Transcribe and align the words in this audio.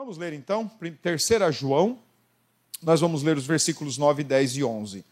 Vamos 0.00 0.16
ler 0.16 0.32
então, 0.32 0.66
terceira 1.02 1.52
João, 1.52 1.98
nós 2.82 3.02
vamos 3.02 3.22
ler 3.22 3.36
os 3.36 3.46
versículos 3.46 3.98
9, 3.98 4.24
10 4.24 4.56
e 4.56 4.64
11. 4.64 5.04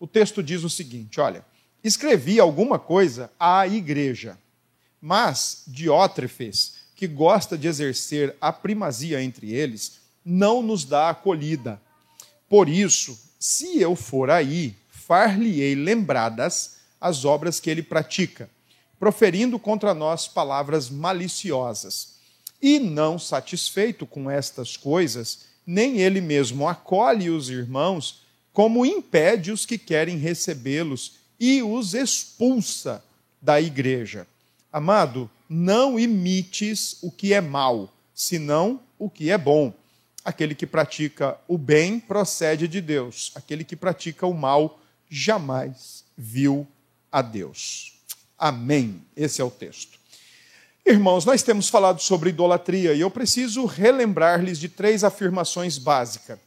O 0.00 0.06
texto 0.08 0.42
diz 0.42 0.64
o 0.64 0.68
seguinte: 0.68 1.20
olha, 1.20 1.46
escrevi 1.84 2.40
alguma 2.40 2.76
coisa 2.76 3.30
à 3.38 3.68
igreja, 3.68 4.36
mas 5.00 5.62
Diótrefes, 5.68 6.74
que 6.96 7.06
gosta 7.06 7.56
de 7.56 7.68
exercer 7.68 8.36
a 8.40 8.52
primazia 8.52 9.22
entre 9.22 9.52
eles, 9.52 10.00
não 10.24 10.60
nos 10.60 10.84
dá 10.84 11.10
acolhida. 11.10 11.80
Por 12.48 12.68
isso, 12.68 13.16
se 13.38 13.80
eu 13.80 13.94
for 13.94 14.28
aí, 14.28 14.74
far-lhe-ei 14.90 15.76
lembradas 15.76 16.78
as 17.00 17.24
obras 17.24 17.60
que 17.60 17.70
ele 17.70 17.80
pratica, 17.80 18.50
proferindo 18.98 19.56
contra 19.56 19.94
nós 19.94 20.26
palavras 20.26 20.90
maliciosas. 20.90 22.20
E 22.62 22.78
não 22.78 23.18
satisfeito 23.18 24.06
com 24.06 24.30
estas 24.30 24.76
coisas, 24.76 25.46
nem 25.66 25.98
ele 25.98 26.20
mesmo 26.20 26.68
acolhe 26.68 27.28
os 27.28 27.50
irmãos, 27.50 28.22
como 28.52 28.86
impede 28.86 29.50
os 29.50 29.66
que 29.66 29.76
querem 29.76 30.16
recebê-los 30.16 31.16
e 31.40 31.60
os 31.62 31.92
expulsa 31.92 33.02
da 33.40 33.60
igreja. 33.60 34.28
Amado, 34.72 35.28
não 35.48 35.98
imites 35.98 36.98
o 37.02 37.10
que 37.10 37.34
é 37.34 37.40
mal, 37.40 37.92
senão 38.14 38.80
o 38.98 39.10
que 39.10 39.30
é 39.30 39.36
bom. 39.36 39.74
Aquele 40.24 40.54
que 40.54 40.66
pratica 40.66 41.36
o 41.48 41.58
bem 41.58 41.98
procede 41.98 42.68
de 42.68 42.80
Deus, 42.80 43.32
aquele 43.34 43.64
que 43.64 43.74
pratica 43.74 44.24
o 44.24 44.32
mal 44.32 44.80
jamais 45.10 46.04
viu 46.16 46.66
a 47.10 47.20
Deus. 47.20 47.98
Amém. 48.38 49.02
Esse 49.16 49.40
é 49.40 49.44
o 49.44 49.50
texto. 49.50 50.01
Irmãos, 50.84 51.24
nós 51.24 51.44
temos 51.44 51.68
falado 51.68 52.00
sobre 52.00 52.30
idolatria 52.30 52.92
e 52.92 53.00
eu 53.00 53.10
preciso 53.10 53.66
relembrar-lhes 53.66 54.58
de 54.58 54.68
três 54.68 55.04
afirmações 55.04 55.78
básicas. 55.78 56.40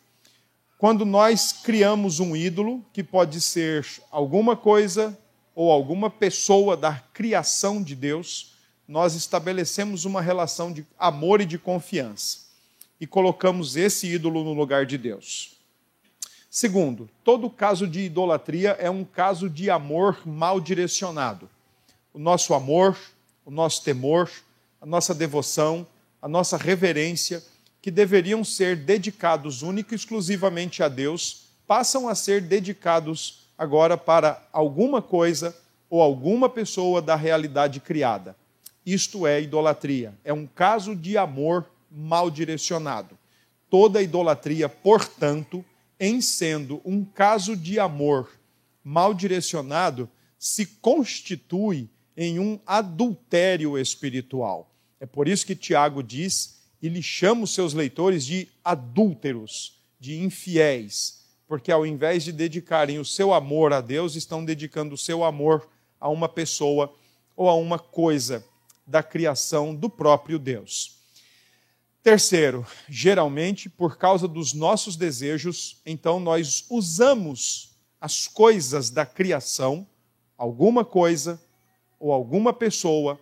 Quando 0.77 1.05
nós 1.05 1.53
criamos 1.53 2.19
um 2.19 2.35
ídolo, 2.35 2.85
que 2.91 3.01
pode 3.01 3.39
ser 3.39 3.87
alguma 4.11 4.57
coisa 4.57 5.17
ou 5.55 5.71
alguma 5.71 6.09
pessoa 6.09 6.75
da 6.75 6.95
criação 7.13 7.81
de 7.81 7.95
Deus, 7.95 8.53
nós 8.85 9.15
estabelecemos 9.15 10.03
uma 10.03 10.21
relação 10.21 10.71
de 10.71 10.85
amor 10.99 11.39
e 11.39 11.45
de 11.45 11.57
confiança 11.57 12.39
e 12.99 13.07
colocamos 13.07 13.77
esse 13.77 14.05
ídolo 14.05 14.43
no 14.43 14.53
lugar 14.53 14.85
de 14.85 14.97
Deus. 14.97 15.55
Segundo, 16.49 17.09
todo 17.23 17.49
caso 17.49 17.87
de 17.87 18.01
idolatria 18.01 18.71
é 18.79 18.89
um 18.89 19.05
caso 19.05 19.49
de 19.49 19.69
amor 19.69 20.19
mal 20.25 20.59
direcionado. 20.59 21.49
O 22.13 22.19
nosso 22.19 22.53
amor, 22.53 22.97
o 23.45 23.51
nosso 23.51 23.83
temor, 23.83 24.29
a 24.81 24.85
nossa 24.85 25.13
devoção, 25.13 25.85
a 26.21 26.27
nossa 26.27 26.57
reverência, 26.57 27.43
que 27.81 27.91
deveriam 27.91 28.43
ser 28.43 28.75
dedicados 28.75 29.61
única 29.61 29.93
e 29.93 29.95
exclusivamente 29.95 30.81
a 30.81 30.87
Deus, 30.87 31.49
passam 31.67 32.09
a 32.09 32.15
ser 32.15 32.41
dedicados 32.41 33.47
agora 33.55 33.95
para 33.95 34.43
alguma 34.51 35.01
coisa 35.01 35.55
ou 35.89 36.01
alguma 36.01 36.49
pessoa 36.49 37.01
da 37.01 37.15
realidade 37.15 37.79
criada. 37.79 38.35
Isto 38.83 39.25
é 39.25 39.41
idolatria. 39.41 40.13
É 40.23 40.33
um 40.33 40.47
caso 40.47 40.95
de 40.95 41.17
amor 41.17 41.65
mal 41.91 42.29
direcionado. 42.29 43.17
Toda 43.69 44.01
idolatria, 44.01 44.67
portanto, 44.67 45.63
em 45.99 46.21
sendo 46.21 46.81
um 46.83 47.05
caso 47.05 47.55
de 47.55 47.79
amor 47.79 48.29
mal 48.83 49.13
direcionado, 49.13 50.09
se 50.37 50.65
constitui 50.65 51.89
em 52.15 52.39
um 52.39 52.59
adultério 52.65 53.77
espiritual. 53.77 54.73
É 54.99 55.05
por 55.05 55.27
isso 55.27 55.45
que 55.45 55.55
Tiago 55.55 56.01
diz, 56.01 56.61
e 56.81 56.89
lhe 56.89 57.01
chama 57.01 57.43
os 57.43 57.53
seus 57.53 57.73
leitores 57.73 58.25
de 58.25 58.47
adúlteros, 58.63 59.81
de 59.99 60.21
infiéis, 60.21 61.25
porque 61.47 61.71
ao 61.71 61.85
invés 61.85 62.23
de 62.23 62.31
dedicarem 62.31 62.99
o 62.99 63.05
seu 63.05 63.33
amor 63.33 63.73
a 63.73 63.81
Deus, 63.81 64.15
estão 64.15 64.43
dedicando 64.43 64.95
o 64.95 64.97
seu 64.97 65.23
amor 65.23 65.67
a 65.99 66.09
uma 66.09 66.29
pessoa 66.29 66.93
ou 67.35 67.49
a 67.49 67.55
uma 67.55 67.79
coisa 67.79 68.45
da 68.85 69.01
criação 69.01 69.75
do 69.75 69.89
próprio 69.89 70.37
Deus. 70.37 70.95
Terceiro, 72.03 72.65
geralmente, 72.87 73.67
por 73.67 73.97
causa 73.97 74.27
dos 74.27 74.53
nossos 74.53 74.95
desejos, 74.95 75.81
então 75.85 76.19
nós 76.19 76.65
usamos 76.69 77.75
as 77.99 78.27
coisas 78.27 78.91
da 78.91 79.07
criação, 79.07 79.87
alguma 80.37 80.85
coisa, 80.85 81.41
ou 81.99 82.11
alguma 82.11 82.53
pessoa 82.53 83.19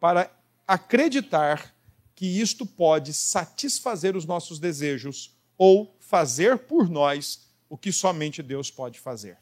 para 0.00 0.30
acreditar 0.66 1.74
que 2.14 2.26
isto 2.26 2.64
pode 2.64 3.12
satisfazer 3.12 4.16
os 4.16 4.24
nossos 4.24 4.58
desejos 4.58 5.36
ou 5.58 5.96
fazer 6.00 6.58
por 6.58 6.88
nós 6.88 7.48
o 7.68 7.76
que 7.76 7.92
somente 7.92 8.42
Deus 8.42 8.70
pode 8.70 9.00
fazer. 9.00 9.38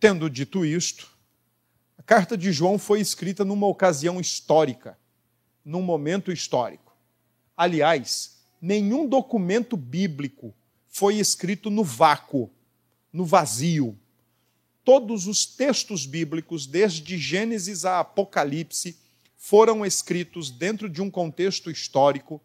Tendo 0.00 0.28
dito 0.30 0.64
isto, 0.64 1.10
a 1.98 2.02
carta 2.02 2.36
de 2.36 2.52
João 2.52 2.78
foi 2.78 3.00
escrita 3.00 3.44
numa 3.44 3.66
ocasião 3.66 4.20
histórica, 4.20 4.98
num 5.64 5.82
momento 5.82 6.32
histórico. 6.32 6.96
Aliás, 7.56 8.42
nenhum 8.60 9.08
documento 9.08 9.76
bíblico 9.76 10.54
foi 10.88 11.16
escrito 11.16 11.70
no 11.70 11.84
vácuo, 11.84 12.50
no 13.12 13.24
vazio 13.24 13.98
todos 14.84 15.26
os 15.26 15.46
textos 15.46 16.04
bíblicos, 16.04 16.66
desde 16.66 17.16
Gênesis 17.16 17.84
a 17.84 18.00
Apocalipse, 18.00 18.96
foram 19.36 19.84
escritos 19.84 20.50
dentro 20.50 20.88
de 20.88 21.02
um 21.02 21.10
contexto 21.10 21.70
histórico, 21.70 22.40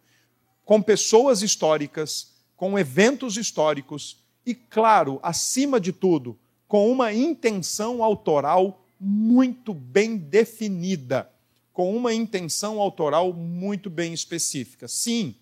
com 0.66 0.82
pessoas 0.82 1.42
históricas, 1.42 2.32
com 2.56 2.78
eventos 2.78 3.38
históricos 3.38 4.18
e, 4.46 4.54
claro, 4.54 5.20
acima 5.22 5.80
de 5.80 5.92
tudo, 5.92 6.38
com 6.68 6.92
uma 6.92 7.14
intenção 7.14 8.04
autoral 8.04 8.86
muito 9.00 9.74
bem 9.74 10.18
definida, 10.18 11.30
com 11.72 11.96
uma 11.96 12.14
intenção 12.14 12.80
autoral 12.80 13.34
muito 13.34 13.90
bem 13.90 14.14
específica. 14.14 14.88
Sim, 14.88 15.36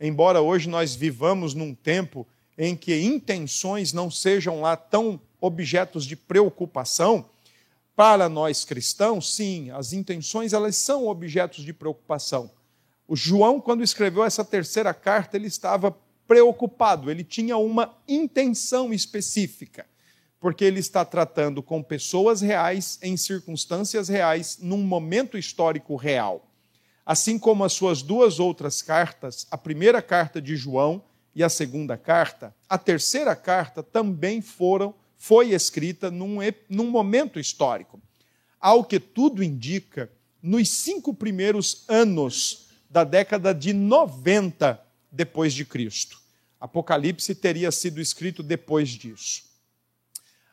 embora 0.00 0.40
hoje 0.40 0.68
nós 0.68 0.94
vivamos 0.94 1.54
num 1.54 1.74
tempo 1.74 2.26
em 2.58 2.74
que 2.74 3.00
intenções 3.00 3.92
não 3.92 4.10
sejam 4.10 4.60
lá 4.60 4.76
tão 4.76 5.20
objetos 5.46 6.04
de 6.04 6.16
preocupação, 6.16 7.30
para 7.96 8.28
nós 8.28 8.62
cristãos, 8.62 9.34
sim, 9.34 9.70
as 9.70 9.94
intenções 9.94 10.52
elas 10.52 10.76
são 10.76 11.06
objetos 11.06 11.64
de 11.64 11.72
preocupação. 11.72 12.50
O 13.08 13.16
João, 13.16 13.58
quando 13.58 13.82
escreveu 13.82 14.22
essa 14.22 14.44
terceira 14.44 14.92
carta, 14.92 15.36
ele 15.36 15.46
estava 15.46 15.96
preocupado, 16.28 17.10
ele 17.10 17.24
tinha 17.24 17.56
uma 17.56 17.96
intenção 18.06 18.92
específica, 18.92 19.86
porque 20.38 20.64
ele 20.64 20.80
está 20.80 21.04
tratando 21.04 21.62
com 21.62 21.82
pessoas 21.82 22.40
reais, 22.40 22.98
em 23.00 23.16
circunstâncias 23.16 24.08
reais, 24.08 24.58
num 24.60 24.82
momento 24.82 25.38
histórico 25.38 25.96
real. 25.96 26.50
Assim 27.04 27.38
como 27.38 27.64
as 27.64 27.72
suas 27.72 28.02
duas 28.02 28.40
outras 28.40 28.82
cartas, 28.82 29.46
a 29.50 29.56
primeira 29.56 30.02
carta 30.02 30.42
de 30.42 30.56
João 30.56 31.02
e 31.34 31.42
a 31.44 31.48
segunda 31.48 31.96
carta, 31.96 32.54
a 32.68 32.76
terceira 32.76 33.36
carta 33.36 33.82
também 33.82 34.42
foram 34.42 34.94
foi 35.16 35.50
escrita 35.50 36.10
num, 36.10 36.38
num 36.68 36.90
momento 36.90 37.38
histórico. 37.38 38.00
Ao 38.60 38.84
que 38.84 38.98
tudo 39.00 39.42
indica, 39.42 40.10
nos 40.42 40.70
cinco 40.70 41.14
primeiros 41.14 41.84
anos 41.88 42.68
da 42.88 43.04
década 43.04 43.52
de 43.52 43.72
90 43.72 44.80
depois 45.10 45.52
de 45.52 45.64
Cristo. 45.64 46.20
Apocalipse 46.60 47.34
teria 47.34 47.70
sido 47.70 48.00
escrito 48.00 48.42
depois 48.42 48.90
disso. 48.90 49.44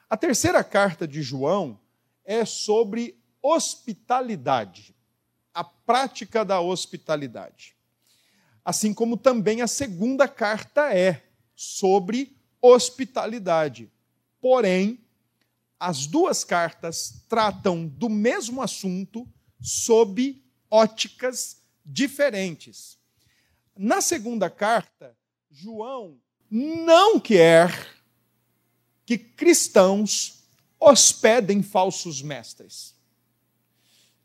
A 0.10 0.18
terceira 0.18 0.64
carta 0.64 1.08
de 1.08 1.22
João 1.22 1.80
é 2.26 2.46
sobre 2.46 3.18
hospitalidade, 3.42 4.96
a 5.54 5.64
prática 5.64 6.46
da 6.46 6.60
hospitalidade. 6.62 7.76
Assim 8.64 8.94
como 8.94 9.18
também 9.18 9.62
a 9.62 9.68
segunda 9.68 10.28
carta 10.28 10.94
é 10.94 11.24
sobre 11.56 12.36
hospitalidade. 12.62 13.92
Porém, 14.44 15.00
as 15.80 16.06
duas 16.06 16.44
cartas 16.44 17.24
tratam 17.30 17.88
do 17.88 18.10
mesmo 18.10 18.62
assunto 18.62 19.26
sob 19.62 20.44
óticas 20.70 21.64
diferentes. 21.86 22.98
Na 23.74 24.02
segunda 24.02 24.50
carta, 24.50 25.16
João 25.50 26.20
não 26.52 27.22
quer 27.22 27.88
que 29.06 29.18
cristãos 29.18 30.44
hospedem 30.78 31.64
falsos 31.64 32.22
mestres. 32.22 32.94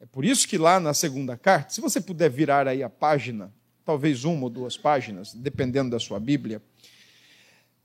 É 0.00 0.06
por 0.06 0.24
isso 0.24 0.48
que 0.48 0.58
lá 0.58 0.80
na 0.80 0.94
segunda 0.94 1.36
carta, 1.36 1.70
se 1.72 1.80
você 1.80 2.00
puder 2.00 2.28
virar 2.28 2.66
aí 2.66 2.82
a 2.82 2.90
página, 2.90 3.54
talvez 3.84 4.24
uma 4.24 4.42
ou 4.42 4.50
duas 4.50 4.76
páginas, 4.76 5.32
dependendo 5.32 5.90
da 5.90 6.00
sua 6.00 6.18
Bíblia, 6.18 6.60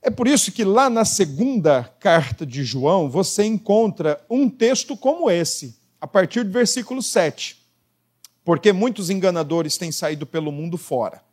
é 0.04 0.10
por 0.10 0.28
isso 0.28 0.52
que 0.52 0.66
lá 0.66 0.90
na 0.90 1.06
segunda 1.06 1.86
carta 1.98 2.46
de 2.46 2.64
João 2.64 3.10
você 3.10 3.46
encontra 3.46 4.24
um 4.30 4.50
texto 4.50 4.98
como 4.98 5.32
esse, 5.32 5.80
a 6.00 6.06
partir 6.06 6.44
do 6.44 6.52
versículo 6.52 7.02
7. 7.02 7.58
Porque 8.44 8.74
muitos 8.74 9.10
enganadores 9.10 9.78
têm 9.78 9.94
saído 9.94 10.26
pelo 10.26 10.52
mundo 10.52 10.78
fora, 10.78 11.24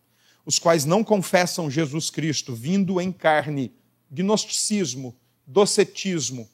os 0.47 0.61
quais 0.61 0.85
não 0.85 1.03
confessam 1.03 1.69
Jesus 1.69 2.11
Cristo 2.11 2.55
vindo 2.55 3.01
em 3.01 3.11
carne, 3.11 3.73
gnosticismo, 4.09 5.17
docetismo, 5.45 6.49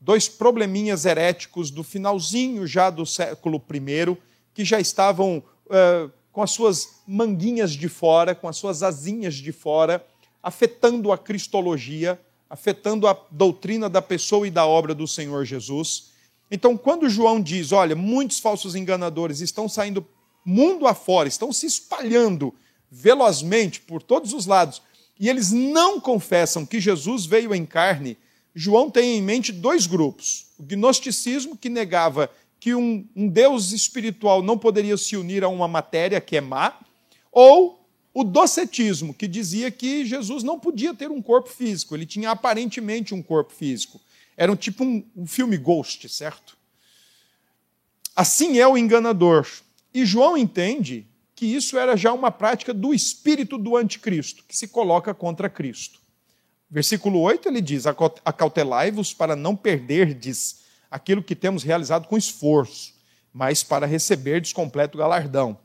dois 0.00 0.28
probleminhas 0.28 1.04
heréticos 1.04 1.72
do 1.72 1.82
finalzinho 1.82 2.64
já 2.64 2.90
do 2.90 3.04
século 3.04 3.60
I, 3.74 4.16
que 4.54 4.64
já 4.64 4.78
estavam 4.78 5.42
uh, 5.66 6.12
com 6.30 6.42
as 6.42 6.52
suas 6.52 7.00
manguinhas 7.04 7.72
de 7.72 7.88
fora, 7.88 8.36
com 8.36 8.46
as 8.46 8.56
suas 8.56 8.84
asinhas 8.84 9.34
de 9.34 9.50
fora, 9.50 10.06
afetando 10.46 11.10
a 11.10 11.18
cristologia, 11.18 12.20
afetando 12.48 13.08
a 13.08 13.20
doutrina 13.32 13.90
da 13.90 14.00
pessoa 14.00 14.46
e 14.46 14.50
da 14.50 14.64
obra 14.64 14.94
do 14.94 15.04
Senhor 15.04 15.44
Jesus. 15.44 16.12
Então, 16.48 16.76
quando 16.76 17.10
João 17.10 17.42
diz, 17.42 17.72
olha, 17.72 17.96
muitos 17.96 18.38
falsos 18.38 18.76
enganadores 18.76 19.40
estão 19.40 19.68
saindo 19.68 20.06
mundo 20.44 20.86
afora, 20.86 21.26
estão 21.26 21.52
se 21.52 21.66
espalhando 21.66 22.54
velozmente 22.88 23.80
por 23.80 24.00
todos 24.00 24.32
os 24.32 24.46
lados, 24.46 24.80
e 25.18 25.28
eles 25.28 25.50
não 25.50 25.98
confessam 25.98 26.64
que 26.64 26.78
Jesus 26.78 27.26
veio 27.26 27.52
em 27.52 27.66
carne, 27.66 28.16
João 28.54 28.88
tem 28.88 29.18
em 29.18 29.22
mente 29.22 29.50
dois 29.50 29.88
grupos. 29.88 30.46
O 30.56 30.62
gnosticismo, 30.62 31.56
que 31.56 31.68
negava 31.68 32.30
que 32.60 32.72
um, 32.72 33.04
um 33.16 33.26
Deus 33.26 33.72
espiritual 33.72 34.44
não 34.44 34.56
poderia 34.56 34.96
se 34.96 35.16
unir 35.16 35.42
a 35.42 35.48
uma 35.48 35.66
matéria 35.66 36.20
que 36.20 36.36
é 36.36 36.40
má, 36.40 36.78
ou 37.32 37.75
o 38.18 38.24
docetismo, 38.24 39.12
que 39.12 39.28
dizia 39.28 39.70
que 39.70 40.06
Jesus 40.06 40.42
não 40.42 40.58
podia 40.58 40.94
ter 40.94 41.10
um 41.10 41.20
corpo 41.20 41.50
físico, 41.50 41.94
ele 41.94 42.06
tinha 42.06 42.30
aparentemente 42.30 43.14
um 43.14 43.22
corpo 43.22 43.52
físico. 43.52 44.00
Era 44.38 44.50
um 44.50 44.56
tipo 44.56 44.82
um, 44.84 45.04
um 45.14 45.26
filme 45.26 45.58
Ghost, 45.58 46.08
certo? 46.08 46.56
Assim 48.16 48.58
é 48.58 48.66
o 48.66 48.78
enganador. 48.78 49.46
E 49.92 50.06
João 50.06 50.34
entende 50.34 51.06
que 51.34 51.44
isso 51.44 51.76
era 51.76 51.94
já 51.94 52.10
uma 52.10 52.30
prática 52.30 52.72
do 52.72 52.94
espírito 52.94 53.58
do 53.58 53.76
anticristo, 53.76 54.44
que 54.48 54.56
se 54.56 54.68
coloca 54.68 55.12
contra 55.12 55.50
Cristo. 55.50 56.00
Versículo 56.70 57.20
8 57.20 57.46
ele 57.50 57.60
diz: 57.60 57.84
Acautelai-vos 58.24 59.12
para 59.12 59.36
não 59.36 59.54
perderdes 59.54 60.62
aquilo 60.90 61.22
que 61.22 61.36
temos 61.36 61.62
realizado 61.62 62.08
com 62.08 62.16
esforço, 62.16 62.94
mas 63.30 63.62
para 63.62 63.84
receberdes 63.84 64.54
completo 64.54 64.96
galardão. 64.96 65.58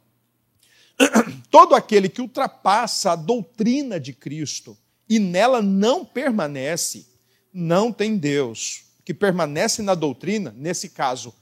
todo 1.50 1.76
aquele 1.76 2.10
que 2.10 2.22
ultrapassa 2.22 3.12
a 3.12 3.16
doutrina 3.16 4.00
de 4.00 4.14
Cristo 4.14 4.78
e 5.10 5.20
nela 5.20 5.62
não 5.62 6.06
permanece, 6.06 7.06
não 7.54 7.92
tem 7.92 8.18
Deus. 8.18 8.86
Que 9.04 9.14
permanece 9.14 9.82
na 9.82 9.96
doutrina, 9.96 10.54
nesse 10.56 10.90
caso, 10.90 11.34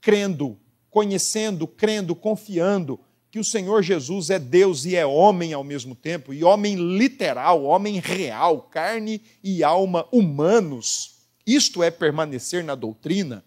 crendo, 0.00 0.58
conhecendo, 0.90 1.66
crendo, 1.66 2.14
confiando 2.14 3.00
que 3.30 3.38
o 3.38 3.44
Senhor 3.44 3.82
Jesus 3.82 4.30
é 4.30 4.38
Deus 4.38 4.84
e 4.84 4.96
é 4.96 5.04
homem 5.04 5.52
ao 5.52 5.62
mesmo 5.62 5.94
tempo, 5.94 6.32
e 6.32 6.42
homem 6.42 6.96
literal, 6.96 7.64
homem 7.64 7.98
real, 7.98 8.62
carne 8.62 9.20
e 9.42 9.62
alma 9.62 10.06
humanos. 10.10 11.16
Isto 11.46 11.82
é 11.82 11.90
permanecer 11.90 12.64
na 12.64 12.74
doutrina. 12.74 13.44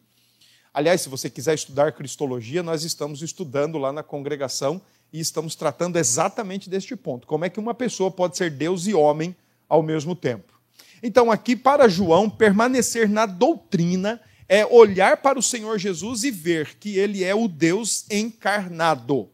Aliás, 0.74 1.01
se 1.01 1.09
você 1.09 1.30
quiser 1.30 1.56
estudar 1.56 1.92
cristologia, 1.94 2.63
nós 2.63 2.83
estamos 2.83 3.21
estudando 3.21 3.77
lá 3.77 3.92
na 3.92 4.04
congregação 4.04 4.81
e 5.12 5.19
estamos 5.19 5.56
tratando 5.56 5.98
exatamente 5.98 6.69
deste 6.69 6.96
ponto. 6.96 7.28
Como 7.28 7.44
é 7.44 7.50
que 7.50 7.60
uma 7.60 7.74
pessoa 7.74 8.10
pode 8.10 8.38
ser 8.38 8.50
Deus 8.50 8.88
e 8.88 8.94
homem 8.94 9.36
ao 9.68 9.84
mesmo 9.84 10.16
tempo? 10.16 10.60
Então, 11.04 11.31
aqui 11.31 11.56
para 11.56 11.90
João, 11.90 12.30
permanecer 12.30 13.10
na 13.10 13.25
doutrina 13.25 14.22
é 14.48 14.66
olhar 14.66 15.18
para 15.18 15.40
o 15.40 15.44
Senhor 15.44 15.78
Jesus 15.78 16.24
e 16.24 16.31
ver 16.31 16.75
que 16.75 16.98
ele 16.98 17.24
é 17.24 17.34
o 17.34 17.48
Deus 17.48 18.06
encarnado. 18.10 19.30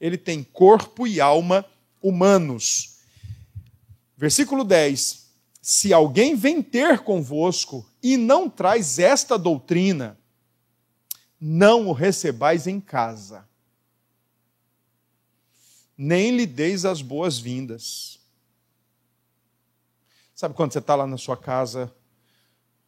Ele 0.00 0.16
tem 0.16 0.42
corpo 0.42 1.06
e 1.06 1.20
alma 1.20 1.64
humanos. 2.02 2.98
Versículo 4.16 4.64
10: 4.64 5.26
Se 5.60 5.92
alguém 5.92 6.34
vem 6.34 6.62
ter 6.62 7.00
convosco 7.00 7.86
e 8.02 8.16
não 8.16 8.48
traz 8.48 8.98
esta 8.98 9.38
doutrina, 9.38 10.18
não 11.38 11.88
o 11.88 11.92
recebais 11.92 12.66
em 12.66 12.80
casa 12.80 13.49
nem 16.02 16.34
lhe 16.34 16.46
deis 16.46 16.86
as 16.86 17.02
boas-vindas. 17.02 18.18
Sabe 20.34 20.54
quando 20.54 20.72
você 20.72 20.78
está 20.78 20.94
lá 20.96 21.06
na 21.06 21.18
sua 21.18 21.36
casa, 21.36 21.94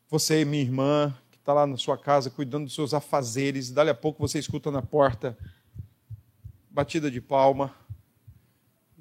você 0.08 0.40
e 0.40 0.44
minha 0.46 0.62
irmã, 0.62 1.14
que 1.30 1.36
está 1.36 1.52
lá 1.52 1.66
na 1.66 1.76
sua 1.76 1.98
casa 1.98 2.30
cuidando 2.30 2.64
dos 2.64 2.74
seus 2.74 2.94
afazeres, 2.94 3.68
e 3.68 3.74
dali 3.74 3.90
a 3.90 3.94
pouco 3.94 4.26
você 4.26 4.38
escuta 4.38 4.70
na 4.70 4.80
porta 4.80 5.36
batida 6.70 7.10
de 7.10 7.20
palma, 7.20 7.76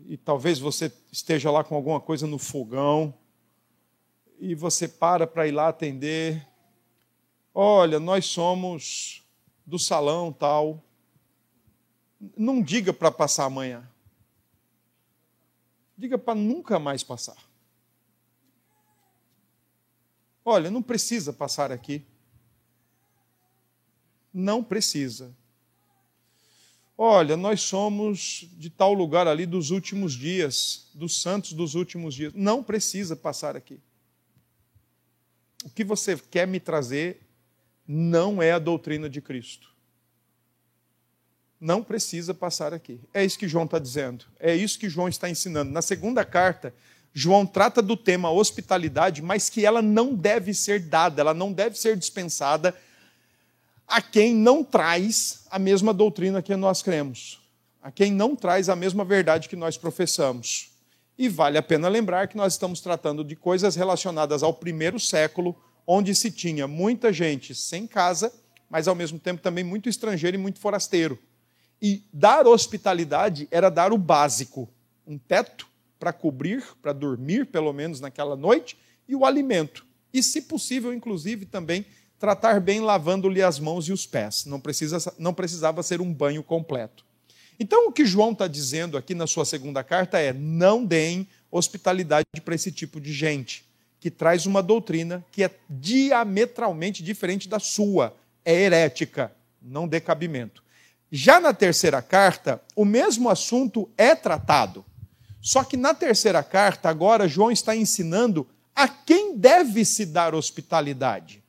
e 0.06 0.18
talvez 0.18 0.60
você 0.60 0.92
esteja 1.10 1.50
lá 1.50 1.64
com 1.64 1.74
alguma 1.74 2.02
coisa 2.02 2.28
no 2.28 2.38
fogão, 2.38 3.14
e 4.38 4.54
você 4.54 4.90
para 4.90 5.26
para 5.26 5.48
ir 5.48 5.52
lá 5.52 5.70
atender. 5.70 6.46
Olha, 7.54 7.98
nós 7.98 8.26
somos 8.26 9.24
do 9.66 9.80
salão 9.80 10.34
tal. 10.34 10.84
Não 12.36 12.62
diga 12.62 12.92
para 12.92 13.10
passar 13.10 13.46
amanhã. 13.46 13.90
Diga 16.02 16.18
para 16.18 16.34
nunca 16.34 16.80
mais 16.80 17.04
passar. 17.04 17.38
Olha, 20.44 20.72
não 20.72 20.82
precisa 20.82 21.32
passar 21.32 21.72
aqui. 21.72 22.04
Não 24.34 24.64
precisa. 24.64 25.32
Olha, 26.98 27.38
nós 27.38 27.62
somos 27.62 28.50
de 28.54 28.72
tal 28.72 28.94
lugar 28.94 29.28
ali 29.28 29.46
dos 29.46 29.70
últimos 29.70 30.14
dias, 30.14 30.90
dos 30.96 31.22
santos 31.22 31.54
dos 31.54 31.76
últimos 31.76 32.16
dias. 32.16 32.34
Não 32.34 32.64
precisa 32.64 33.16
passar 33.16 33.56
aqui. 33.56 33.80
O 35.64 35.70
que 35.70 35.84
você 35.84 36.18
quer 36.18 36.48
me 36.48 36.60
trazer 36.60 37.22
não 37.88 38.42
é 38.42 38.52
a 38.52 38.58
doutrina 38.58 39.08
de 39.08 39.22
Cristo 39.22 39.71
não 41.62 41.84
precisa 41.84 42.34
passar 42.34 42.74
aqui. 42.74 43.00
É 43.14 43.24
isso 43.24 43.38
que 43.38 43.48
João 43.48 43.66
está 43.66 43.78
dizendo. 43.78 44.26
É 44.40 44.56
isso 44.56 44.80
que 44.80 44.90
João 44.90 45.08
está 45.08 45.30
ensinando. 45.30 45.72
Na 45.72 45.84
segunda 45.84 46.26
carta, 46.26 46.74
João 47.14 47.46
trata 47.46 47.84
do 47.84 47.96
tema 47.96 48.32
hospitalidade, 48.32 49.22
mas 49.22 49.48
que 49.48 49.64
ela 49.64 49.80
não 49.80 50.16
deve 50.16 50.56
ser 50.56 50.80
dada, 50.80 51.22
ela 51.22 51.36
não 51.36 51.54
deve 51.54 51.78
ser 51.78 51.96
dispensada 51.96 52.76
a 53.88 54.02
quem 54.02 54.34
não 54.34 54.64
traz 54.64 55.46
a 55.52 55.60
mesma 55.60 55.94
doutrina 55.94 56.42
que 56.42 56.56
nós 56.56 56.82
cremos, 56.82 57.40
a 57.84 57.92
quem 57.92 58.12
não 58.12 58.36
traz 58.36 58.70
a 58.70 58.76
mesma 58.76 59.04
verdade 59.04 59.50
que 59.50 59.56
nós 59.56 59.78
professamos. 59.78 60.72
E 61.18 61.30
vale 61.30 61.58
a 61.58 61.62
pena 61.62 61.90
lembrar 61.90 62.28
que 62.28 62.38
nós 62.38 62.54
estamos 62.54 62.80
tratando 62.80 63.24
de 63.24 63.36
coisas 63.36 63.76
relacionadas 63.76 64.42
ao 64.42 64.54
primeiro 64.54 65.00
século, 65.00 65.56
onde 65.86 66.16
se 66.16 66.32
tinha 66.32 66.68
muita 66.68 67.12
gente 67.14 67.54
sem 67.54 67.86
casa, 67.86 68.34
mas 68.70 68.88
ao 68.88 68.96
mesmo 68.96 69.20
tempo 69.20 69.42
também 69.42 69.64
muito 69.64 69.90
estrangeiro 69.90 70.38
e 70.38 70.40
muito 70.40 70.58
forasteiro. 70.58 71.20
E 71.82 72.04
dar 72.14 72.46
hospitalidade 72.46 73.48
era 73.50 73.70
dar 73.70 73.92
o 73.92 73.98
básico: 73.98 74.70
um 75.06 75.18
teto 75.18 75.68
para 76.00 76.14
cobrir, 76.14 76.64
para 76.82 76.94
dormir, 76.94 77.46
pelo 77.46 77.74
menos 77.74 78.00
naquela 78.00 78.36
noite, 78.36 78.78
e 79.08 79.16
o 79.16 79.26
alimento. 79.26 79.86
E, 80.14 80.22
se 80.22 80.42
possível, 80.42 80.94
inclusive, 80.94 81.46
também 81.46 81.86
tratar 82.20 82.60
bem 82.60 82.82
lavando-lhe 82.82 83.42
as 83.42 83.60
mãos 83.60 83.88
e 83.88 83.92
os 83.92 84.06
pés. 84.06 84.46
Não, 84.46 84.60
precisa, 84.60 85.14
não 85.18 85.34
precisava 85.34 85.82
ser 85.82 86.02
um 86.02 86.14
banho 86.14 86.44
completo. 86.44 87.04
Então, 87.60 87.88
o 87.88 87.92
que 87.92 88.06
João 88.06 88.32
está 88.32 88.48
dizendo 88.48 88.98
aqui 88.98 89.14
na 89.16 89.28
sua 89.28 89.46
segunda 89.46 89.84
carta 89.84 90.20
é: 90.20 90.34
não 90.34 90.86
deem 90.86 91.28
hospitalidade 91.52 92.26
para 92.44 92.56
esse 92.56 92.72
tipo 92.72 93.00
de 93.00 93.12
gente, 93.12 93.66
que 94.00 94.10
traz 94.10 94.46
uma 94.46 94.64
doutrina 94.64 95.24
que 95.32 95.44
é 95.44 95.52
diametralmente 95.70 97.04
diferente 97.04 97.48
da 97.48 97.60
sua, 97.60 98.16
é 98.44 98.54
herética, 98.54 99.32
não 99.62 99.88
dê 99.88 100.00
cabimento. 100.00 100.64
Já 101.12 101.42
na 101.42 101.54
terceira 101.54 102.02
carta, 102.02 102.62
o 102.74 102.86
mesmo 102.86 103.30
assunto 103.30 103.90
é 103.98 104.16
tratado. 104.16 104.86
Só 105.42 105.64
que 105.64 105.76
na 105.76 105.94
terceira 105.94 106.42
carta, 106.42 106.88
agora, 106.88 107.28
João 107.28 107.52
está 107.52 107.76
ensinando 107.76 108.48
a 108.74 108.88
quem 108.88 109.36
deve 109.38 109.84
se 109.84 110.06
dar 110.06 110.34
hospitalidade. 110.34 111.44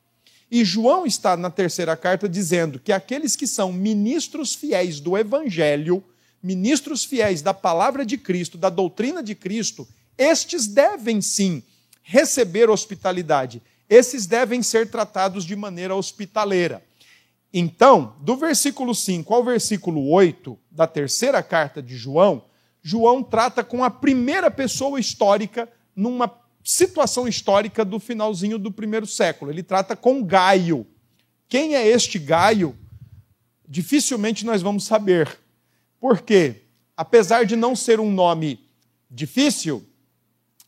E 0.51 0.65
João 0.65 1.05
está 1.05 1.37
na 1.37 1.49
terceira 1.49 1.95
carta 1.95 2.27
dizendo 2.27 2.77
que 2.77 2.91
aqueles 2.91 3.35
que 3.35 3.47
são 3.47 3.71
ministros 3.71 4.53
fiéis 4.53 4.99
do 4.99 5.17
Evangelho, 5.17 6.03
ministros 6.41 7.05
fiéis 7.05 7.41
da 7.41 7.53
palavra 7.53 8.05
de 8.05 8.17
Cristo, 8.17 8.57
da 8.57 8.69
doutrina 8.69 9.23
de 9.23 9.33
Cristo, 9.33 9.87
estes 10.17 10.67
devem 10.67 11.21
sim 11.21 11.63
receber 12.01 12.69
hospitalidade. 12.69 13.61
Esses 13.89 14.25
devem 14.25 14.61
ser 14.61 14.89
tratados 14.89 15.45
de 15.45 15.55
maneira 15.55 15.95
hospitaleira. 15.95 16.83
Então, 17.53 18.15
do 18.19 18.35
versículo 18.35 18.95
5 18.95 19.31
ao 19.31 19.43
versículo 19.43 20.09
8 20.09 20.57
da 20.71 20.87
terceira 20.87 21.43
carta 21.43 21.83
de 21.83 21.95
João, 21.95 22.45
João 22.81 23.21
trata 23.21 23.63
com 23.63 23.83
a 23.83 23.91
primeira 23.91 24.49
pessoa 24.49 24.99
histórica 24.99 25.69
numa 25.95 26.33
situação 26.63 27.27
histórica 27.27 27.85
do 27.85 27.99
finalzinho 27.99 28.57
do 28.57 28.71
primeiro 28.71 29.05
século. 29.05 29.51
Ele 29.51 29.61
trata 29.61 29.95
com 29.95 30.23
Gaio. 30.23 30.87
Quem 31.47 31.75
é 31.75 31.87
este 31.87 32.17
Gaio? 32.17 32.75
Dificilmente 33.67 34.45
nós 34.45 34.61
vamos 34.61 34.85
saber. 34.85 35.39
Porque, 35.99 36.63
apesar 36.97 37.45
de 37.45 37.55
não 37.55 37.75
ser 37.75 37.99
um 37.99 38.11
nome 38.11 38.67
difícil, 39.09 39.85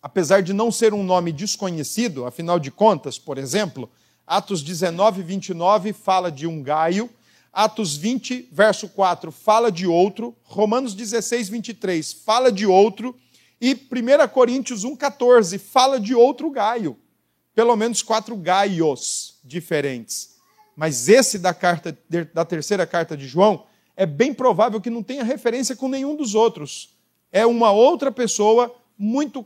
apesar 0.01 0.42
de 0.42 0.54
não 0.54 0.72
ser 0.72 0.94
um 0.94 1.04
nome 1.04 1.32
desconhecido, 1.32 2.25
afinal 2.25 2.60
de 2.60 2.70
contas, 2.70 3.18
por 3.18 3.39
exemplo, 3.39 3.89
Atos 4.27 4.63
19, 4.63 5.22
29 5.22 5.94
fala 5.94 6.32
de 6.32 6.48
um 6.48 6.63
Gaio, 6.63 7.10
Atos 7.53 7.96
20, 7.96 8.50
verso 8.51 8.89
4 8.89 9.32
fala 9.32 9.72
de 9.72 9.88
outro, 9.88 10.36
Romanos 10.44 10.94
16, 10.94 11.48
23 11.50 12.13
fala 12.13 12.51
de 12.51 12.65
outro, 12.65 13.15
e 13.62 13.74
1 13.74 14.27
Coríntios 14.34 14.84
1, 14.84 14.96
14 14.96 15.58
fala 15.58 16.00
de 16.00 16.13
outro 16.13 16.50
Gaio. 16.50 16.98
Pelo 17.53 17.75
menos 17.75 18.01
quatro 18.01 18.36
Gaios 18.36 19.39
diferentes. 19.44 20.36
Mas 20.75 21.08
esse 21.08 21.39
da, 21.39 21.53
carta, 21.53 21.98
da 22.34 22.44
terceira 22.44 22.86
carta 22.86 23.15
de 23.15 23.27
João 23.27 23.65
é 23.96 24.05
bem 24.05 24.34
provável 24.34 24.82
que 24.82 24.89
não 24.89 25.01
tenha 25.01 25.24
referência 25.24 25.75
com 25.75 25.88
nenhum 25.88 26.15
dos 26.15 26.36
outros. 26.36 26.98
É 27.32 27.46
uma 27.46 27.72
outra 27.72 28.12
pessoa, 28.12 28.75
muito, 28.98 29.46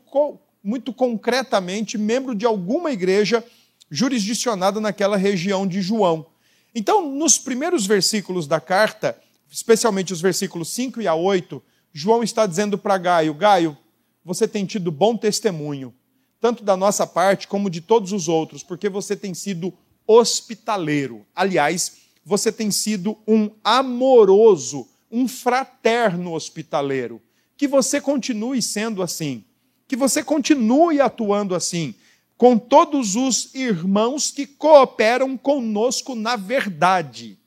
muito 0.64 0.92
concretamente, 0.92 1.98
membro 1.98 2.34
de 2.34 2.48
alguma 2.48 2.92
igreja 2.92 3.46
jurisdicionada 3.90 4.80
naquela 4.80 5.18
região 5.18 5.68
de 5.68 5.82
João. 5.82 6.26
Então, 6.74 7.10
nos 7.14 7.38
primeiros 7.38 7.86
versículos 7.86 8.48
da 8.48 8.60
carta, 8.60 9.20
especialmente 9.52 10.14
os 10.14 10.22
versículos 10.22 10.70
5 10.70 11.02
e 11.02 11.08
a 11.08 11.16
8, 11.16 11.62
João 11.92 12.24
está 12.24 12.46
dizendo 12.46 12.78
para 12.78 12.98
Gaio: 12.98 13.34
Gaio, 13.34 13.78
você 14.24 14.48
tem 14.48 14.66
tido 14.66 14.92
bom 14.92 15.18
testemunho, 15.18 15.94
tanto 16.40 16.64
da 16.64 16.78
nossa 16.78 17.08
parte 17.08 17.48
como 17.48 17.70
de 17.70 17.82
todos 17.82 18.12
os 18.12 18.28
outros, 18.28 18.64
porque 18.64 18.88
você 18.88 19.16
tem 19.16 19.34
sido 19.34 19.74
hospitaleiro. 20.06 21.26
Aliás, 21.36 21.98
você 22.26 22.52
tem 22.52 22.70
sido 22.70 23.18
um 23.28 23.50
amoroso, 23.64 24.88
um 25.12 25.28
fraterno 25.28 26.34
hospitaleiro. 26.34 27.22
Que 27.58 27.68
você 27.68 28.00
continue 28.00 28.62
sendo 28.62 29.02
assim. 29.02 29.44
Que 29.88 29.96
você 29.96 30.24
continue 30.24 31.02
atuando 31.02 31.56
assim, 31.56 31.96
com 32.40 32.58
todos 32.58 33.18
os 33.18 33.54
irmãos 33.54 34.32
que 34.32 34.48
cooperam 34.48 35.36
conosco 35.38 36.16
na 36.16 36.38
verdade. 36.38 37.38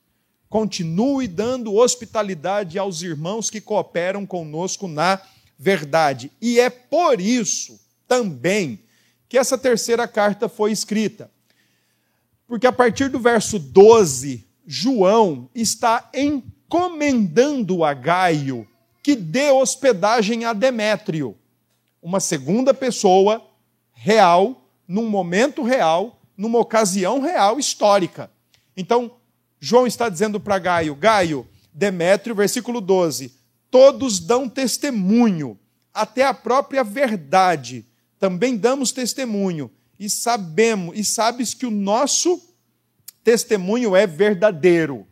Continue 0.51 1.27
dando 1.27 1.75
hospitalidade 1.75 2.79
aos 2.79 3.01
irmãos 3.01 3.49
que 3.49 3.59
cooperam 3.59 4.27
conosco 4.27 4.87
na 4.87 5.19
verdade. 5.59 6.31
E 6.43 6.61
é 6.61 6.69
por 6.69 7.23
isso 7.23 7.81
também 8.07 8.81
que 9.31 9.39
essa 9.39 9.57
terceira 9.57 10.07
carta 10.07 10.47
foi 10.47 10.73
escrita. 10.73 11.31
Porque 12.47 12.67
a 12.67 12.73
partir 12.73 13.09
do 13.09 13.19
verso 13.19 13.59
12, 13.59 14.47
João 14.67 15.49
está 15.55 16.11
encomendando 16.13 17.83
a 17.83 17.95
Gaio 17.95 18.69
que 19.03 19.17
dê 19.17 19.51
hospedagem 19.51 20.45
a 20.45 20.53
Demétrio, 20.53 21.35
uma 22.03 22.21
segunda 22.21 22.75
pessoa 22.75 23.43
real, 23.95 24.62
num 24.87 25.09
momento 25.09 25.63
real, 25.63 26.21
numa 26.37 26.59
ocasião 26.59 27.21
real 27.21 27.59
histórica. 27.59 28.31
Então, 28.77 29.13
João 29.61 29.87
está 29.87 30.09
dizendo 30.09 30.41
para 30.41 30.59
Gaio: 30.59 30.95
Gaio, 30.95 31.47
Demétrio, 31.73 32.35
versículo 32.35 32.81
12: 32.81 33.33
todos 33.71 34.21
dão 34.21 34.49
testemunho, 34.49 35.59
até 35.95 36.25
a 36.25 36.35
própria 36.35 36.85
verdade. 36.85 37.87
Também 38.19 38.57
damos 38.57 38.93
testemunho 38.93 39.71
e 39.99 40.11
sabemos 40.11 40.99
e 40.99 41.05
sabes 41.05 41.55
que 41.55 41.65
o 41.65 41.71
nosso 41.71 42.41
testemunho 43.23 43.95
é 43.95 44.07
verdadeiro. 44.07 45.07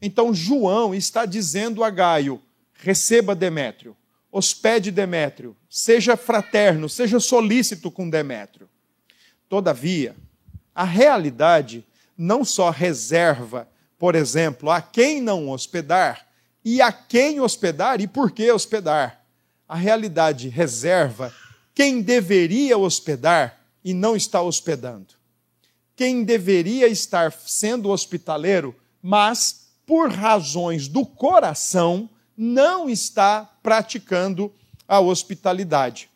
Então 0.00 0.32
João 0.32 0.94
está 0.94 1.26
dizendo 1.26 1.84
a 1.84 1.90
Gaio: 1.90 2.40
receba 2.72 3.34
Demétrio, 3.34 3.94
hospede 4.32 4.90
Demétrio, 4.90 5.54
seja 5.68 6.16
fraterno, 6.16 6.88
seja 6.88 7.20
solícito 7.20 7.90
com 7.90 8.08
Demétrio. 8.08 8.69
Todavia, 9.50 10.16
a 10.74 10.84
realidade 10.84 11.86
não 12.16 12.42
só 12.42 12.70
reserva, 12.70 13.68
por 13.98 14.14
exemplo, 14.14 14.70
a 14.70 14.80
quem 14.80 15.20
não 15.20 15.50
hospedar 15.50 16.26
e 16.64 16.80
a 16.80 16.90
quem 16.90 17.38
hospedar 17.38 18.00
e 18.00 18.06
por 18.06 18.30
que 18.30 18.50
hospedar. 18.50 19.22
A 19.68 19.76
realidade 19.76 20.48
reserva 20.48 21.30
quem 21.74 22.00
deveria 22.00 22.78
hospedar 22.78 23.60
e 23.84 23.92
não 23.92 24.16
está 24.16 24.40
hospedando 24.40 25.20
quem 26.00 26.24
deveria 26.24 26.88
estar 26.88 27.30
sendo 27.30 27.90
hospitaleiro, 27.90 28.74
mas 29.02 29.68
por 29.84 30.10
razões 30.10 30.88
do 30.88 31.04
coração 31.04 32.08
não 32.34 32.88
está 32.88 33.44
praticando 33.62 34.50
a 34.88 34.98
hospitalidade. 34.98 36.09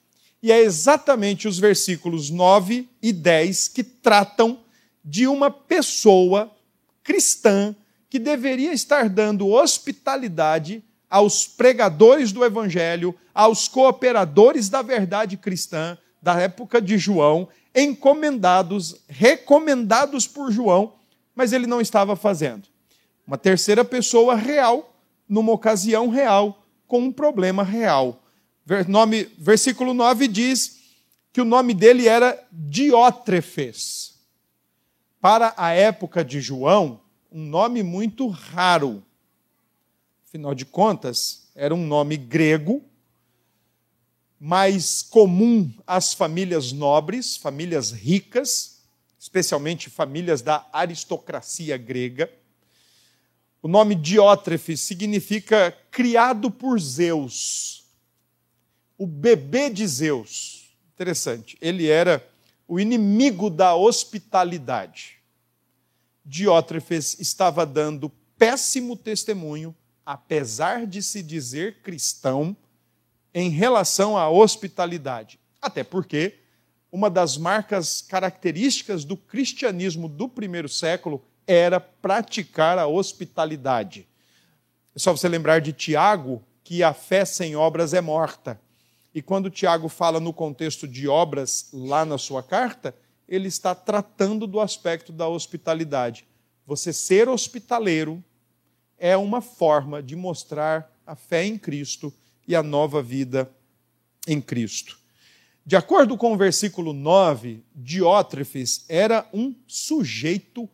E 0.45 0.53
é 0.53 0.61
exatamente 0.61 1.49
os 1.49 1.59
versículos 1.59 2.29
9 2.29 2.87
e 3.01 3.15
10 3.15 3.69
que 3.69 3.83
tratam 3.83 4.61
de 5.03 5.27
uma 5.27 5.51
pessoa 5.51 6.55
cristã 7.03 7.75
que 8.11 8.19
deveria 8.19 8.71
estar 8.75 9.09
dando 9.09 9.49
hospitalidade 9.49 10.85
aos 11.09 11.47
pregadores 11.47 12.31
do 12.31 12.45
evangelho, 12.45 13.15
aos 13.35 13.69
cooperadores 13.69 14.69
da 14.69 14.83
verdade 14.83 15.39
cristã 15.39 15.97
da 16.21 16.39
época 16.39 16.79
de 16.79 16.99
João 16.99 17.49
encomendados, 17.75 18.97
recomendados 19.09 20.29
por 20.29 20.53
João, 20.53 20.93
mas 21.35 21.55
ele 21.55 21.67
não 21.67 21.81
estava 21.81 22.15
fazendo. 22.17 22.69
Uma 23.27 23.39
terceira 23.39 23.83
pessoa 23.83 24.35
real, 24.35 24.95
numa 25.27 25.53
ocasião 25.53 26.11
real, 26.11 26.63
com 26.87 26.99
um 26.99 27.11
problema 27.11 27.63
real. 27.65 28.21
Nome, 28.89 29.25
versículo 29.39 29.93
9 29.93 30.27
diz 30.27 30.81
que 31.33 31.41
o 31.41 31.45
nome 31.45 31.75
dele 31.75 32.09
era 32.09 32.47
Diótrefes. 32.51 34.15
Para 35.21 35.53
a 35.57 35.73
época 35.73 36.25
de 36.25 36.41
João, 36.41 37.01
um 37.31 37.45
nome 37.45 37.83
muito 37.83 38.27
raro. 38.29 39.05
Afinal 40.27 40.55
de 40.55 40.65
contas, 40.65 41.49
era 41.55 41.75
um 41.75 41.87
nome 41.87 42.17
grego 42.17 42.83
mais 44.41 45.03
comum 45.03 45.73
às 45.87 46.13
famílias 46.13 46.73
nobres, 46.73 47.37
famílias 47.37 47.93
ricas, 47.93 48.83
especialmente 49.19 49.89
famílias 49.89 50.43
da 50.43 50.69
aristocracia 50.73 51.77
grega. 51.79 52.31
O 53.63 53.69
nome 53.69 53.95
Diótrefes 53.95 54.81
significa 54.81 55.75
criado 55.91 56.51
por 56.51 56.79
Zeus, 56.79 57.84
o 58.97 59.07
bebê 59.07 59.71
de 59.71 59.87
Zeus. 59.87 60.77
Interessante, 60.95 61.57
ele 61.61 61.89
era 61.89 62.27
o 62.67 62.79
inimigo 62.79 63.51
da 63.51 63.75
hospitalidade. 63.75 65.19
Diótrefes 66.25 67.19
estava 67.21 67.67
dando 67.67 68.11
péssimo 68.39 68.97
testemunho, 68.97 69.75
apesar 70.05 70.87
de 70.87 71.03
se 71.03 71.23
dizer 71.23 71.83
cristão, 71.83 72.57
em 73.35 73.51
relação 73.51 74.17
à 74.17 74.31
hospitalidade. 74.31 75.39
Até 75.61 75.83
porque 75.83 76.39
uma 76.91 77.11
das 77.11 77.37
marcas 77.37 78.01
características 78.01 79.05
do 79.05 79.17
cristianismo 79.17 80.09
do 80.09 80.29
primeiro 80.29 80.69
século 80.69 81.25
era 81.47 81.81
praticar 81.81 82.79
a 82.79 82.87
hospitalidade. 82.87 84.07
É 84.95 84.99
só 84.99 85.11
você 85.11 85.29
lembrar 85.29 85.61
de 85.61 85.73
Tiago, 85.73 86.43
que 86.63 86.83
a 86.83 86.95
fé 86.95 87.25
sem 87.25 87.57
obras 87.57 87.93
é 87.93 88.01
morta. 88.01 88.61
E 89.15 89.23
quando 89.23 89.49
Tiago 89.49 89.89
fala 89.89 90.19
no 90.19 90.33
contexto 90.33 90.89
de 90.89 91.07
obras 91.07 91.69
lá 91.73 92.05
na 92.05 92.19
sua 92.19 92.43
carta, 92.43 92.95
ele 93.29 93.47
está 93.47 93.75
tratando 93.75 94.47
do 94.47 94.61
aspecto 94.61 95.13
da 95.13 95.29
hospitalidade. 95.29 96.27
Você 96.67 96.93
ser 96.93 97.29
hospitaleiro 97.29 98.23
é 98.99 99.17
uma 99.17 99.41
forma 99.41 100.03
de 100.03 100.17
mostrar 100.17 100.93
a 101.07 101.15
fé 101.15 101.45
em 101.45 101.57
Cristo 101.57 102.13
e 102.47 102.57
a 102.57 102.63
nova 102.63 103.03
vida 103.03 103.51
em 104.27 104.41
Cristo. 104.41 104.99
De 105.65 105.77
acordo 105.77 106.17
com 106.17 106.35
o 106.35 106.37
versículo 106.37 106.93
9, 106.93 107.63
Diótrefes 107.75 108.85
era 108.89 109.27
um 109.33 109.55
sujeito 109.67 110.69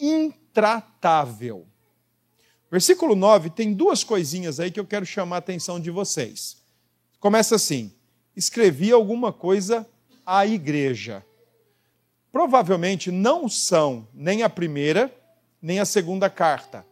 intratável. 0.00 1.66
Versículo 2.70 3.14
9 3.14 3.50
tem 3.50 3.72
duas 3.72 4.02
coisinhas 4.02 4.58
aí 4.58 4.70
que 4.70 4.80
eu 4.80 4.86
quero 4.86 5.06
chamar 5.06 5.36
a 5.36 5.38
atenção 5.38 5.78
de 5.78 5.90
vocês. 5.90 6.63
Começa 7.24 7.54
assim: 7.54 7.90
escrevi 8.36 8.92
alguma 8.92 9.32
coisa 9.32 9.88
à 10.26 10.46
igreja. 10.46 11.24
Provavelmente 12.30 13.10
não 13.10 13.48
são 13.48 14.06
nem 14.12 14.42
a 14.42 14.50
primeira, 14.50 15.10
nem 15.62 15.80
a 15.80 15.86
segunda 15.86 16.28
carta. 16.28 16.84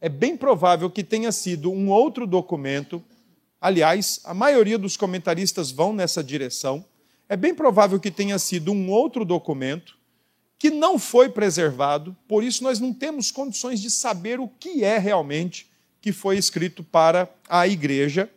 É 0.00 0.08
bem 0.08 0.38
provável 0.38 0.88
que 0.88 1.04
tenha 1.04 1.30
sido 1.30 1.70
um 1.70 1.90
outro 1.90 2.26
documento 2.26 3.04
Aliás, 3.60 4.20
a 4.22 4.32
maioria 4.32 4.78
dos 4.78 4.96
comentaristas 4.96 5.72
vão 5.72 5.92
nessa 5.92 6.22
direção. 6.22 6.84
É 7.28 7.36
bem 7.36 7.54
provável 7.54 7.98
que 7.98 8.10
tenha 8.10 8.38
sido 8.38 8.72
um 8.72 8.88
outro 8.88 9.24
documento 9.24 9.98
que 10.58 10.70
não 10.70 10.98
foi 10.98 11.28
preservado, 11.28 12.16
por 12.26 12.42
isso 12.42 12.64
nós 12.64 12.80
não 12.80 12.94
temos 12.94 13.30
condições 13.30 13.80
de 13.80 13.90
saber 13.90 14.40
o 14.40 14.48
que 14.48 14.82
é 14.82 14.96
realmente 14.98 15.68
que 16.00 16.10
foi 16.12 16.38
escrito 16.38 16.82
para 16.82 17.28
a 17.48 17.66
igreja. 17.68 18.30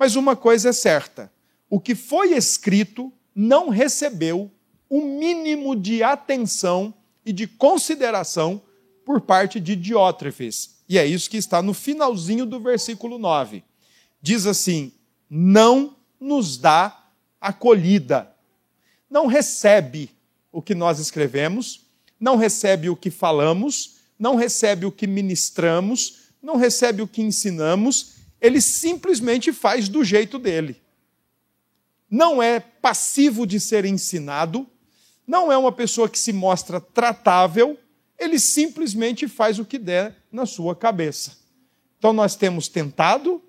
Mas 0.00 0.16
uma 0.16 0.34
coisa 0.34 0.70
é 0.70 0.72
certa: 0.72 1.30
o 1.68 1.78
que 1.78 1.94
foi 1.94 2.32
escrito 2.32 3.12
não 3.34 3.68
recebeu 3.68 4.50
o 4.88 5.02
mínimo 5.02 5.76
de 5.76 6.02
atenção 6.02 6.94
e 7.24 7.34
de 7.34 7.46
consideração 7.46 8.62
por 9.04 9.20
parte 9.20 9.60
de 9.60 9.76
Diótrefes. 9.76 10.78
E 10.88 10.98
é 10.98 11.04
isso 11.04 11.28
que 11.28 11.36
está 11.36 11.60
no 11.60 11.74
finalzinho 11.74 12.46
do 12.46 12.58
versículo 12.58 13.18
9. 13.18 13.62
Diz 14.22 14.46
assim: 14.46 14.90
não 15.28 15.94
nos 16.18 16.56
dá 16.56 17.04
acolhida, 17.38 18.34
não 19.08 19.26
recebe 19.26 20.10
o 20.50 20.62
que 20.62 20.74
nós 20.74 20.98
escrevemos, 20.98 21.86
não 22.18 22.36
recebe 22.36 22.88
o 22.88 22.96
que 22.96 23.10
falamos, 23.10 23.96
não 24.18 24.34
recebe 24.34 24.86
o 24.86 24.92
que 24.92 25.06
ministramos, 25.06 26.30
não 26.42 26.56
recebe 26.56 27.02
o 27.02 27.06
que 27.06 27.20
ensinamos, 27.20 28.19
ele 28.40 28.60
simplesmente 28.60 29.52
faz 29.52 29.88
do 29.88 30.02
jeito 30.02 30.38
dele. 30.38 30.80
Não 32.10 32.42
é 32.42 32.58
passivo 32.58 33.46
de 33.46 33.60
ser 33.60 33.84
ensinado, 33.84 34.66
não 35.26 35.52
é 35.52 35.56
uma 35.56 35.70
pessoa 35.70 36.08
que 36.08 36.18
se 36.18 36.32
mostra 36.32 36.80
tratável, 36.80 37.78
ele 38.18 38.38
simplesmente 38.38 39.28
faz 39.28 39.58
o 39.58 39.64
que 39.64 39.78
der 39.78 40.16
na 40.30 40.44
sua 40.44 40.74
cabeça. 40.74 41.38
Então 41.98 42.12
nós 42.12 42.34
temos 42.34 42.68
tentado, 42.68 43.42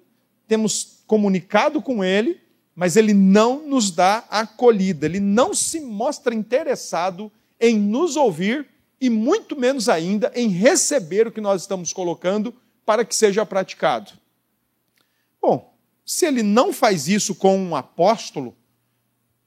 temos 0.47 1.03
comunicado 1.07 1.81
com 1.81 2.03
ele, 2.03 2.39
mas 2.75 2.95
ele 2.95 3.13
não 3.13 3.67
nos 3.67 3.91
dá 3.91 4.23
acolhida, 4.29 5.05
ele 5.05 5.19
não 5.19 5.53
se 5.53 5.79
mostra 5.79 6.35
interessado 6.35 7.31
em 7.59 7.77
nos 7.77 8.15
ouvir 8.15 8.67
e 8.99 9.09
muito 9.09 9.59
menos 9.59 9.89
ainda 9.89 10.31
em 10.35 10.49
receber 10.49 11.27
o 11.27 11.31
que 11.31 11.41
nós 11.41 11.61
estamos 11.61 11.91
colocando 11.91 12.53
para 12.85 13.03
que 13.03 13.15
seja 13.15 13.45
praticado. 13.45 14.20
Se 16.05 16.25
ele 16.25 16.43
não 16.43 16.73
faz 16.73 17.07
isso 17.07 17.35
com 17.35 17.57
um 17.57 17.75
apóstolo, 17.75 18.55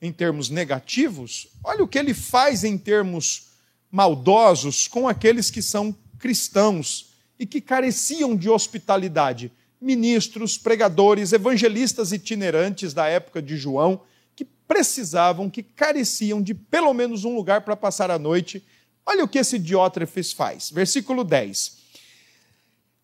em 0.00 0.12
termos 0.12 0.50
negativos, 0.50 1.48
olha 1.64 1.82
o 1.82 1.88
que 1.88 1.98
ele 1.98 2.12
faz 2.12 2.62
em 2.62 2.76
termos 2.76 3.48
maldosos 3.90 4.86
com 4.86 5.08
aqueles 5.08 5.50
que 5.50 5.62
são 5.62 5.96
cristãos 6.18 7.14
e 7.38 7.46
que 7.46 7.60
careciam 7.60 8.36
de 8.36 8.50
hospitalidade. 8.50 9.50
Ministros, 9.80 10.58
pregadores, 10.58 11.32
evangelistas 11.32 12.12
itinerantes 12.12 12.92
da 12.92 13.06
época 13.06 13.40
de 13.40 13.56
João, 13.56 14.02
que 14.36 14.44
precisavam, 14.44 15.48
que 15.48 15.62
careciam 15.62 16.42
de 16.42 16.54
pelo 16.54 16.92
menos 16.92 17.24
um 17.24 17.34
lugar 17.34 17.62
para 17.62 17.76
passar 17.76 18.10
a 18.10 18.18
noite. 18.18 18.62
Olha 19.06 19.24
o 19.24 19.28
que 19.28 19.38
esse 19.38 19.58
Diótrefes 19.58 20.32
faz. 20.32 20.70
Versículo 20.70 21.24
10. 21.24 21.78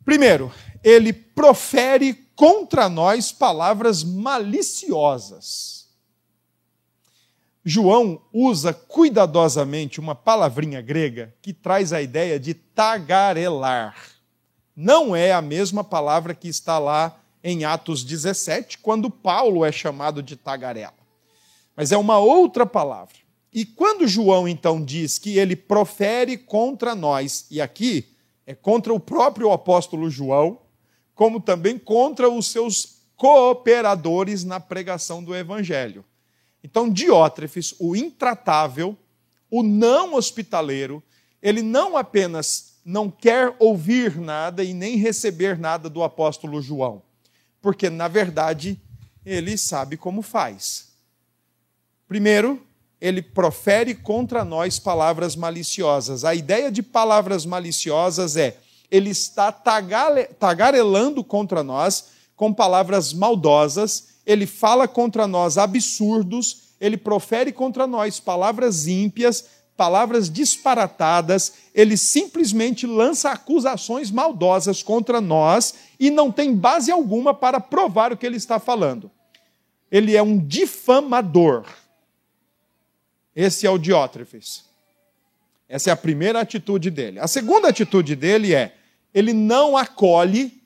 Primeiro, 0.04 0.52
ele 0.82 1.12
profere 1.12 2.14
contra 2.40 2.88
nós 2.88 3.30
palavras 3.30 4.02
maliciosas. 4.02 5.90
João 7.62 8.22
usa 8.32 8.72
cuidadosamente 8.72 10.00
uma 10.00 10.14
palavrinha 10.14 10.80
grega 10.80 11.34
que 11.42 11.52
traz 11.52 11.92
a 11.92 12.00
ideia 12.00 12.40
de 12.40 12.54
tagarelar. 12.54 13.94
Não 14.74 15.14
é 15.14 15.32
a 15.32 15.42
mesma 15.42 15.84
palavra 15.84 16.34
que 16.34 16.48
está 16.48 16.78
lá 16.78 17.20
em 17.44 17.66
Atos 17.66 18.02
17, 18.02 18.78
quando 18.78 19.10
Paulo 19.10 19.62
é 19.62 19.70
chamado 19.70 20.22
de 20.22 20.34
tagarela. 20.34 20.94
Mas 21.76 21.92
é 21.92 21.98
uma 21.98 22.16
outra 22.16 22.64
palavra. 22.64 23.16
E 23.52 23.66
quando 23.66 24.08
João 24.08 24.48
então 24.48 24.82
diz 24.82 25.18
que 25.18 25.36
ele 25.36 25.54
profere 25.54 26.38
contra 26.38 26.94
nós, 26.94 27.44
e 27.50 27.60
aqui 27.60 28.16
é 28.46 28.54
contra 28.54 28.94
o 28.94 28.98
próprio 28.98 29.52
apóstolo 29.52 30.08
João, 30.08 30.58
como 31.20 31.38
também 31.38 31.78
contra 31.78 32.30
os 32.30 32.46
seus 32.46 33.02
cooperadores 33.14 34.42
na 34.42 34.58
pregação 34.58 35.22
do 35.22 35.36
evangelho. 35.36 36.02
Então, 36.64 36.88
Diótrefes, 36.88 37.74
o 37.78 37.94
intratável, 37.94 38.96
o 39.50 39.62
não 39.62 40.14
hospitaleiro, 40.14 41.02
ele 41.42 41.60
não 41.60 41.94
apenas 41.94 42.80
não 42.82 43.10
quer 43.10 43.54
ouvir 43.58 44.16
nada 44.18 44.64
e 44.64 44.72
nem 44.72 44.96
receber 44.96 45.58
nada 45.58 45.90
do 45.90 46.02
apóstolo 46.02 46.62
João, 46.62 47.02
porque, 47.60 47.90
na 47.90 48.08
verdade, 48.08 48.80
ele 49.22 49.58
sabe 49.58 49.98
como 49.98 50.22
faz. 50.22 50.88
Primeiro, 52.08 52.66
ele 52.98 53.20
profere 53.20 53.94
contra 53.94 54.42
nós 54.42 54.78
palavras 54.78 55.36
maliciosas. 55.36 56.24
A 56.24 56.34
ideia 56.34 56.72
de 56.72 56.82
palavras 56.82 57.44
maliciosas 57.44 58.38
é 58.38 58.56
ele 58.90 59.10
está 59.10 59.52
tagarelando 59.52 61.22
contra 61.22 61.62
nós 61.62 62.10
com 62.36 62.52
palavras 62.52 63.12
maldosas 63.12 64.10
ele 64.30 64.46
fala 64.46 64.86
contra 64.86 65.26
nós 65.26 65.58
absurdos, 65.58 66.74
ele 66.80 66.96
profere 66.96 67.52
contra 67.52 67.86
nós 67.86 68.20
palavras 68.20 68.86
ímpias, 68.86 69.44
palavras 69.76 70.30
disparatadas, 70.30 71.54
ele 71.74 71.96
simplesmente 71.96 72.86
lança 72.86 73.30
acusações 73.30 74.10
maldosas 74.10 74.82
contra 74.82 75.20
nós 75.20 75.74
e 75.98 76.10
não 76.10 76.30
tem 76.30 76.54
base 76.54 76.92
alguma 76.92 77.34
para 77.34 77.58
provar 77.58 78.12
o 78.12 78.16
que 78.16 78.26
ele 78.26 78.36
está 78.36 78.58
falando. 78.58 79.10
Ele 79.90 80.14
é 80.16 80.22
um 80.22 80.38
difamador. 80.38 81.64
Esse 83.34 83.66
é 83.66 83.70
o 83.70 83.78
Diótrefes. 83.78 84.64
Essa 85.68 85.90
é 85.90 85.92
a 85.92 85.96
primeira 85.96 86.40
atitude 86.40 86.90
dele. 86.90 87.18
A 87.18 87.26
segunda 87.26 87.68
atitude 87.68 88.14
dele 88.14 88.54
é: 88.54 88.76
ele 89.14 89.32
não 89.32 89.76
acolhe 89.76 90.62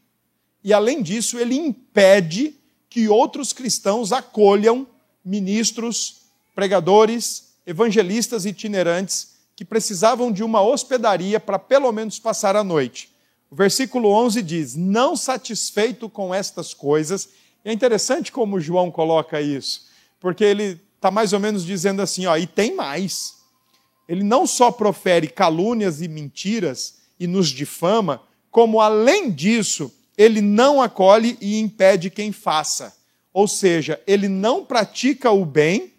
e, 0.62 0.72
além 0.72 1.02
disso, 1.02 1.38
ele 1.38 1.54
impede 1.54 2.54
que 2.88 3.08
outros 3.08 3.52
cristãos 3.52 4.12
acolham 4.12 4.86
ministros, 5.24 6.22
pregadores, 6.54 7.54
evangelistas 7.66 8.46
itinerantes 8.46 9.34
que 9.56 9.64
precisavam 9.64 10.32
de 10.32 10.42
uma 10.42 10.62
hospedaria 10.62 11.38
para 11.38 11.58
pelo 11.58 11.90
menos 11.92 12.18
passar 12.18 12.56
a 12.56 12.64
noite. 12.64 13.10
O 13.50 13.54
versículo 13.54 14.10
11 14.10 14.42
diz: 14.42 14.74
Não 14.74 15.16
satisfeito 15.16 16.08
com 16.08 16.34
estas 16.34 16.74
coisas. 16.74 17.28
E 17.64 17.70
é 17.70 17.72
interessante 17.72 18.32
como 18.32 18.60
João 18.60 18.90
coloca 18.90 19.40
isso, 19.40 19.86
porque 20.20 20.44
ele 20.44 20.80
está 20.96 21.10
mais 21.10 21.32
ou 21.32 21.40
menos 21.40 21.64
dizendo 21.64 22.02
assim: 22.02 22.26
ó, 22.26 22.36
e 22.36 22.46
tem 22.46 22.74
mais. 22.74 23.34
Ele 24.08 24.22
não 24.22 24.46
só 24.46 24.70
profere 24.70 25.28
calúnias 25.28 26.02
e 26.02 26.08
mentiras 26.08 26.96
e 27.18 27.26
nos 27.26 27.48
difama, 27.48 28.22
como 28.54 28.80
além 28.80 29.32
disso, 29.32 29.92
ele 30.16 30.40
não 30.40 30.80
acolhe 30.80 31.36
e 31.40 31.58
impede 31.58 32.08
quem 32.08 32.30
faça. 32.30 32.96
Ou 33.32 33.48
seja, 33.48 34.00
ele 34.06 34.28
não 34.28 34.64
pratica 34.64 35.28
o 35.32 35.44
bem, 35.44 35.92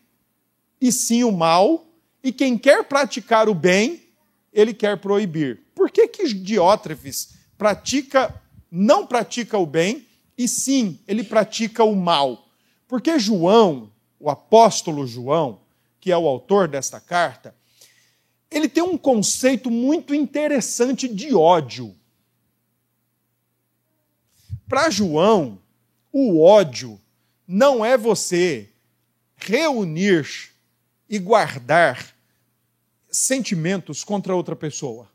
e 0.80 0.90
sim 0.90 1.26
o 1.26 1.34
mal, 1.34 1.86
e 2.24 2.32
quem 2.32 2.58
quer 2.58 2.86
praticar 2.86 3.50
o 3.50 3.54
bem, 3.54 4.04
ele 4.54 4.74
quer 4.74 4.98
proibir. 5.02 5.64
Por 5.76 5.92
que 5.92 6.08
que 6.08 6.34
Diótrefes 6.34 7.34
pratica, 7.58 8.34
não 8.72 9.06
pratica 9.06 9.58
o 9.58 9.66
bem, 9.66 10.08
e 10.38 10.48
sim, 10.48 10.98
ele 11.06 11.26
pratica 11.26 11.84
o 11.84 11.94
mal? 11.94 12.48
Porque 12.88 13.20
João, 13.20 13.92
o 14.18 14.30
apóstolo 14.30 15.06
João, 15.06 15.60
que 16.00 16.10
é 16.10 16.18
o 16.18 16.26
autor 16.26 16.70
desta 16.70 17.02
carta, 17.02 17.54
ele 18.50 18.70
tem 18.70 18.82
um 18.82 18.98
conceito 18.98 19.70
muito 19.70 20.16
interessante 20.16 21.06
de 21.06 21.36
ódio. 21.36 21.94
Para 24.68 24.90
João, 24.90 25.60
o 26.12 26.42
ódio 26.42 27.00
não 27.48 27.86
é 27.86 27.98
você 27.98 28.70
reunir 29.36 30.52
e 31.08 31.20
guardar 31.20 32.16
sentimentos 33.12 34.04
contra 34.04 34.36
outra 34.36 34.56
pessoa. 34.56 35.10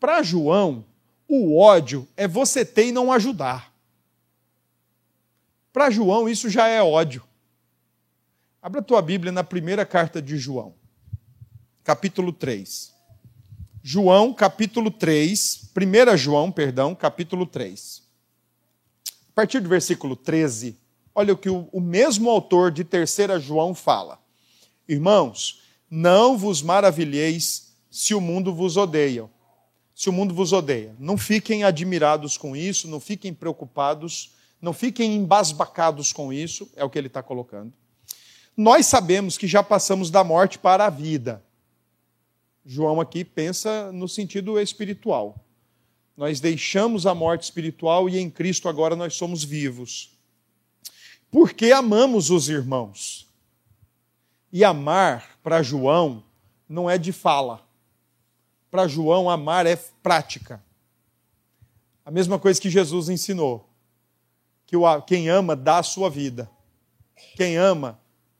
Para 0.00 0.22
João, 0.22 0.84
o 1.28 1.58
ódio 1.58 2.08
é 2.16 2.26
você 2.26 2.64
ter 2.64 2.86
e 2.86 2.92
não 2.92 3.12
ajudar. 3.12 3.72
Para 5.72 5.90
João, 5.90 6.28
isso 6.28 6.48
já 6.48 6.68
é 6.68 6.82
ódio. 6.82 7.22
Abra 8.62 8.80
a 8.80 8.84
tua 8.84 9.02
Bíblia 9.02 9.30
na 9.30 9.44
primeira 9.44 9.84
carta 9.84 10.22
de 10.22 10.38
João, 10.38 10.74
capítulo 11.82 12.32
3. 12.32 12.93
João, 13.86 14.32
capítulo 14.32 14.90
3, 14.90 15.68
1 15.76 16.16
João, 16.16 16.50
perdão, 16.50 16.94
capítulo 16.94 17.44
3. 17.44 18.02
A 19.28 19.32
partir 19.34 19.60
do 19.60 19.68
versículo 19.68 20.16
13, 20.16 20.74
olha 21.14 21.34
o 21.34 21.36
que 21.36 21.50
o, 21.50 21.68
o 21.70 21.82
mesmo 21.82 22.30
autor 22.30 22.70
de 22.70 22.82
3 22.82 23.14
João 23.42 23.74
fala. 23.74 24.18
Irmãos, 24.88 25.60
não 25.90 26.38
vos 26.38 26.62
maravilheis 26.62 27.74
se 27.90 28.14
o 28.14 28.22
mundo 28.22 28.54
vos 28.54 28.78
odeia. 28.78 29.28
Se 29.94 30.08
o 30.08 30.12
mundo 30.14 30.32
vos 30.32 30.54
odeia. 30.54 30.96
Não 30.98 31.18
fiquem 31.18 31.62
admirados 31.62 32.38
com 32.38 32.56
isso, 32.56 32.88
não 32.88 32.98
fiquem 32.98 33.34
preocupados, 33.34 34.32
não 34.62 34.72
fiquem 34.72 35.14
embasbacados 35.14 36.10
com 36.10 36.32
isso, 36.32 36.70
é 36.74 36.82
o 36.82 36.88
que 36.88 36.96
ele 36.96 37.08
está 37.08 37.22
colocando. 37.22 37.70
Nós 38.56 38.86
sabemos 38.86 39.36
que 39.36 39.46
já 39.46 39.62
passamos 39.62 40.10
da 40.10 40.24
morte 40.24 40.58
para 40.58 40.86
a 40.86 40.90
vida. 40.90 41.44
João 42.64 43.00
aqui 43.00 43.24
pensa 43.24 43.92
no 43.92 44.08
sentido 44.08 44.58
espiritual. 44.58 45.44
Nós 46.16 46.40
deixamos 46.40 47.06
a 47.06 47.14
morte 47.14 47.42
espiritual 47.42 48.08
e 48.08 48.18
em 48.18 48.30
Cristo 48.30 48.68
agora 48.68 48.96
nós 48.96 49.14
somos 49.14 49.44
vivos. 49.44 50.10
porque 51.30 51.72
amamos 51.72 52.30
os 52.30 52.48
irmãos. 52.48 53.28
E 54.52 54.62
amar, 54.62 55.36
para 55.42 55.64
João, 55.64 56.22
não 56.68 56.88
é 56.88 56.96
de 56.96 57.10
fala. 57.10 57.60
Para 58.70 58.86
João, 58.86 59.28
amar 59.28 59.66
é 59.66 59.74
prática. 59.74 60.62
A 62.04 62.10
mesma 62.12 62.38
coisa 62.38 62.60
que 62.60 62.70
Jesus 62.70 63.08
ensinou: 63.08 63.68
que 64.64 64.76
quem 65.08 65.28
ama 65.28 65.56
dá 65.56 65.78
a 65.78 65.82
sua 65.82 66.08
vida. 66.08 66.48
Quem 67.36 67.56
ama 67.56 67.98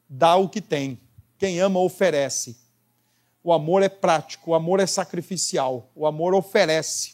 dá 0.09 0.37
o 0.37 0.49
que 0.49 0.61
tem. 0.61 1.01
Quem 1.37 1.61
ama 1.61 1.81
oferece. 1.81 2.64
O 3.47 3.53
amor 3.53 3.83
é 3.83 3.91
prático, 3.91 4.53
o 4.53 4.55
amor 4.55 4.81
é 4.81 4.87
sacrificial, 4.87 5.91
o 5.95 6.07
amor 6.07 6.35
oferece. 6.35 7.13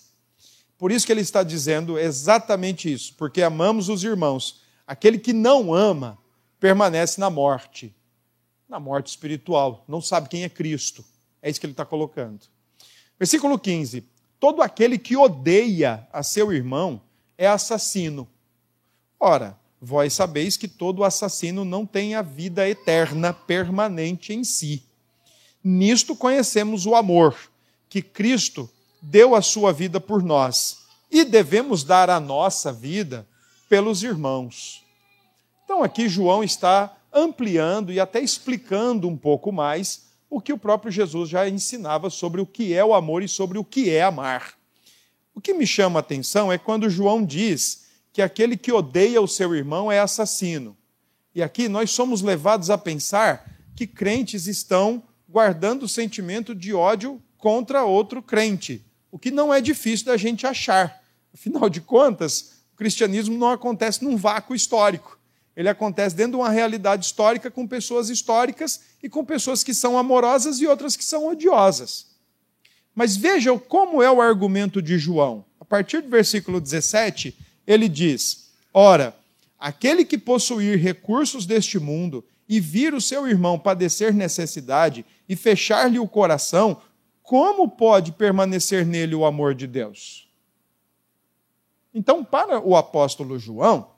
Por 0.79 0.93
isso 0.93 1.05
que 1.05 1.11
ele 1.11 1.23
está 1.23 1.43
dizendo 1.43 1.99
exatamente 1.99 2.91
isso, 2.91 3.15
porque 3.17 3.43
amamos 3.43 3.89
os 3.89 4.05
irmãos. 4.05 4.63
Aquele 4.87 5.19
que 5.19 5.33
não 5.33 5.75
ama 5.75 6.17
permanece 6.61 7.19
na 7.19 7.29
morte, 7.29 7.93
na 8.69 8.79
morte 8.79 9.09
espiritual, 9.09 9.85
não 9.89 10.01
sabe 10.01 10.29
quem 10.29 10.45
é 10.45 10.49
Cristo. 10.49 11.05
É 11.43 11.51
isso 11.51 11.59
que 11.59 11.67
ele 11.67 11.73
está 11.73 11.85
colocando. 11.85 12.47
Versículo 13.19 13.59
15: 13.59 14.05
Todo 14.39 14.63
aquele 14.63 14.99
que 14.99 15.17
odeia 15.17 16.07
a 16.13 16.23
seu 16.23 16.53
irmão 16.53 17.03
é 17.37 17.49
assassino. 17.49 18.29
Ora, 19.19 19.59
vós 19.81 20.13
sabeis 20.13 20.57
que 20.57 20.69
todo 20.69 21.03
assassino 21.03 21.65
não 21.65 21.85
tem 21.85 22.15
a 22.15 22.23
vida 22.23 22.69
eterna 22.69 23.33
permanente 23.33 24.33
em 24.33 24.45
si. 24.45 24.85
Nisto 25.63 26.17
conhecemos 26.17 26.87
o 26.87 26.95
amor, 26.95 27.37
que 27.89 28.01
Cristo 28.01 28.71
deu 29.03 29.35
a 29.35 29.43
sua 29.43 29.73
vida 29.73 30.01
por 30.01 30.23
nós, 30.23 30.79
e 31.11 31.25
devemos 31.25 31.85
dar 31.85 32.09
a 32.09 32.21
nossa 32.21 32.73
vida 32.73 33.27
pelos 33.69 34.03
irmãos. 34.03 34.85
Então 35.65 35.83
aqui 35.83 36.09
João 36.09 36.43
está 36.43 36.97
ampliando 37.13 37.93
e 37.93 38.01
até 38.01 38.21
explicando 38.21 39.09
um 39.09 39.17
pouco 39.17 39.53
mais 39.53 40.11
o 40.29 40.41
que 40.41 40.53
o 40.53 40.59
próprio 40.59 40.93
Jesus 40.93 41.29
já 41.29 41.49
ensinava 41.49 42.09
sobre 42.09 42.41
o 42.41 42.47
que 42.47 42.73
é 42.73 42.85
o 42.85 42.95
amor 42.95 43.23
e 43.23 43.29
sobre 43.29 43.59
o 43.59 43.65
que 43.65 43.91
é 43.91 44.03
amar. 44.03 44.55
O 45.35 45.41
que 45.41 45.53
me 45.53 45.67
chama 45.67 45.99
a 45.99 46.01
atenção 46.01 46.53
é 46.53 46.59
quando 46.59 46.91
João 46.91 47.25
diz 47.25 47.87
que 48.13 48.23
aquele 48.23 48.57
que 48.57 48.73
odeia 48.73 49.21
o 49.21 49.29
seu 49.29 49.55
irmão 49.55 49.91
é 49.91 49.99
assassino. 49.99 50.77
E 51.35 51.43
aqui 51.43 51.69
nós 51.69 51.91
somos 51.91 52.23
levados 52.23 52.71
a 52.71 52.79
pensar 52.79 53.49
que 53.77 53.87
crentes 53.87 54.47
estão 54.47 55.03
guardando 55.31 55.85
o 55.85 55.89
sentimento 55.89 56.55
de 56.55 56.75
ódio 56.75 57.23
contra 57.39 57.85
outro 57.85 58.21
crente, 58.21 58.85
o 59.11 59.19
que 59.19 59.31
não 59.31 59.55
é 59.55 59.61
difícil 59.61 60.07
da 60.07 60.17
gente 60.17 60.47
achar. 60.47 61.01
Afinal 61.33 61.71
de 61.71 61.81
contas, 61.81 62.63
o 62.75 62.77
cristianismo 62.77 63.39
não 63.39 63.51
acontece 63.51 64.05
num 64.05 64.17
vácuo 64.17 64.55
histórico. 64.55 65.19
Ele 65.57 65.69
acontece 65.69 66.17
dentro 66.17 66.33
de 66.33 66.39
uma 66.39 66.51
realidade 66.51 67.05
histórica 67.07 67.51
com 67.51 67.67
pessoas 67.67 68.09
históricas 68.09 68.81
e 69.03 69.09
com 69.09 69.25
pessoas 69.25 69.63
que 69.63 69.73
são 69.75 69.97
amorosas 69.97 70.61
e 70.61 70.67
outras 70.67 70.97
que 70.97 71.05
são 71.05 71.29
odiosas. 71.29 72.07
Mas 72.95 73.17
vejam 73.17 73.59
como 73.59 74.03
é 74.03 74.11
o 74.11 74.21
argumento 74.21 74.83
de 74.83 74.99
João. 74.99 75.45
A 75.61 75.65
partir 75.65 76.03
do 76.03 76.09
versículo 76.09 76.61
17, 76.61 77.37
ele 77.67 77.89
diz: 77.89 78.51
Ora, 78.75 79.17
aquele 79.61 80.07
que 80.07 80.17
possuir 80.17 80.79
recursos 80.79 81.45
deste 81.45 81.79
mundo 81.79 82.25
e 82.49 82.59
vir 82.59 82.95
o 82.95 83.01
seu 83.01 83.29
irmão 83.29 83.59
padecer 83.59 84.15
necessidade 84.15 85.05
e 85.29 85.37
fechar-lhe 85.37 85.99
o 85.99 86.09
coração, 86.09 86.81
como 87.23 87.69
pode 87.69 88.11
permanecer 88.13 88.87
nele 88.87 89.15
o 89.15 89.25
amor 89.25 89.55
de 89.55 89.67
Deus? 89.67 90.29
Então, 91.93 92.25
para 92.25 92.59
o 92.59 92.75
apóstolo 92.75 93.39
João, 93.39 93.91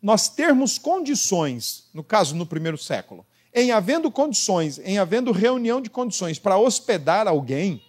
nós 0.00 0.28
termos 0.28 0.78
condições, 0.78 1.88
no 1.92 2.02
caso 2.02 2.34
no 2.34 2.46
primeiro 2.46 2.78
século, 2.78 3.24
em 3.54 3.70
havendo 3.70 4.10
condições, 4.10 4.78
em 4.78 4.98
havendo 4.98 5.30
reunião 5.30 5.80
de 5.80 5.90
condições 5.90 6.38
para 6.38 6.58
hospedar 6.58 7.28
alguém, 7.28 7.82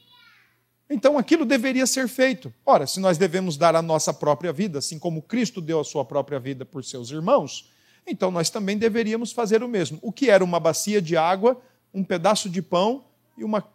então 0.94 1.18
aquilo 1.18 1.44
deveria 1.44 1.88
ser 1.88 2.08
feito. 2.08 2.54
Ora, 2.64 2.86
se 2.86 3.00
nós 3.00 3.18
devemos 3.18 3.58
dar 3.58 3.76
a 3.76 3.82
nossa 3.82 4.14
própria 4.14 4.54
vida, 4.54 4.78
assim 4.78 5.00
como 5.00 5.24
Cristo 5.24 5.60
deu 5.60 5.80
a 5.80 5.84
sua 5.84 6.06
própria 6.06 6.40
vida 6.40 6.64
por 6.64 6.84
seus 6.84 7.10
irmãos, 7.10 7.72
então 8.06 8.30
nós 8.30 8.52
também 8.52 8.78
deveríamos 8.78 9.32
fazer 9.32 9.64
o 9.64 9.68
mesmo. 9.68 9.98
O 10.04 10.12
que 10.12 10.30
era 10.30 10.44
uma 10.44 10.60
bacia 10.60 11.02
de 11.02 11.18
água, 11.18 11.60
um 11.92 12.04
pedaço 12.04 12.48
de 12.48 12.62
pão 12.62 13.06
e 13.36 13.44
uma, 13.44 13.68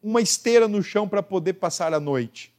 uma 0.00 0.20
esteira 0.20 0.68
no 0.68 0.80
chão 0.80 1.08
para 1.08 1.22
poder 1.22 1.54
passar 1.54 1.92
a 1.92 1.98
noite? 1.98 2.54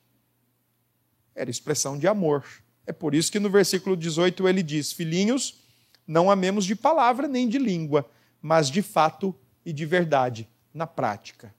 Era 1.34 1.50
expressão 1.50 1.98
de 1.98 2.06
amor. 2.06 2.44
É 2.86 2.92
por 2.92 3.16
isso 3.16 3.32
que 3.32 3.40
no 3.40 3.50
versículo 3.50 3.96
18 3.96 4.46
ele 4.48 4.62
diz: 4.62 4.92
Filhinhos, 4.92 5.64
não 6.06 6.30
amemos 6.30 6.66
de 6.66 6.76
palavra 6.76 7.28
nem 7.30 7.48
de 7.48 7.58
língua, 7.58 8.10
mas 8.42 8.70
de 8.70 8.82
fato 8.82 9.34
e 9.66 9.72
de 9.72 9.86
verdade, 9.86 10.50
na 10.74 10.86
prática. 10.86 11.54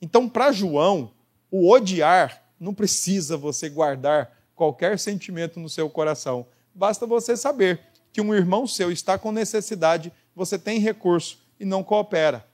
Então, 0.00 0.28
para 0.28 0.52
João, 0.52 1.10
o 1.50 1.70
odiar 1.70 2.42
não 2.58 2.74
precisa 2.74 3.36
você 3.36 3.68
guardar 3.68 4.36
qualquer 4.54 4.98
sentimento 4.98 5.60
no 5.60 5.68
seu 5.68 5.88
coração. 5.88 6.46
Basta 6.74 7.06
você 7.06 7.36
saber 7.36 7.80
que 8.12 8.20
um 8.20 8.34
irmão 8.34 8.66
seu 8.66 8.90
está 8.90 9.18
com 9.18 9.30
necessidade, 9.30 10.12
você 10.34 10.58
tem 10.58 10.78
recurso 10.78 11.38
e 11.60 11.64
não 11.64 11.84
coopera. 11.84 12.46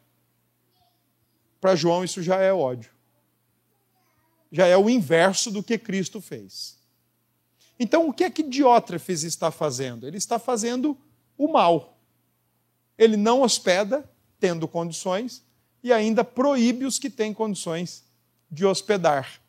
Para 1.60 1.76
João, 1.76 2.02
isso 2.02 2.22
já 2.22 2.40
é 2.40 2.52
ódio. 2.52 2.90
Já 4.50 4.66
é 4.66 4.76
o 4.76 4.90
inverso 4.90 5.50
do 5.50 5.62
que 5.62 5.78
Cristo 5.78 6.20
fez. 6.20 6.76
Então, 7.78 8.08
o 8.08 8.12
que 8.12 8.24
é 8.24 8.30
que 8.30 8.42
Diótrefes 8.42 9.22
está 9.22 9.50
fazendo? 9.50 10.06
Ele 10.06 10.18
está 10.18 10.38
fazendo 10.38 10.98
o 11.38 11.48
mal. 11.48 11.96
Ele 12.98 13.16
não 13.16 13.42
hospeda, 13.42 14.08
tendo 14.38 14.68
condições, 14.68 15.44
e 15.82 15.92
ainda 15.92 16.22
proíbe 16.22 16.84
os 16.84 16.98
que 16.98 17.08
têm 17.08 17.32
condições 17.32 18.04
de 18.52 18.66
hospedar. 18.66 19.40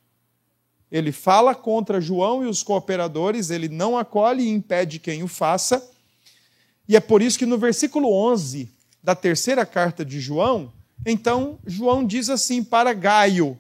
Ele 0.90 1.12
fala 1.12 1.54
contra 1.54 2.00
João 2.00 2.42
e 2.44 2.48
os 2.48 2.64
cooperadores, 2.64 3.50
ele 3.50 3.68
não 3.68 3.98
acolhe 3.98 4.44
e 4.44 4.50
impede 4.50 4.98
quem 4.98 5.22
o 5.22 5.28
faça. 5.28 5.92
E 6.88 6.96
é 6.96 7.02
por 7.02 7.22
isso 7.22 7.38
que 7.38 7.46
no 7.46 7.58
versículo 7.58 8.10
11 8.14 8.72
da 9.04 9.14
terceira 9.14 9.66
carta 9.66 10.06
de 10.06 10.22
João, 10.22 10.72
então 11.06 11.60
João 11.66 12.06
diz 12.06 12.30
assim 12.30 12.64
para 12.64 12.94
Gaio: 12.94 13.60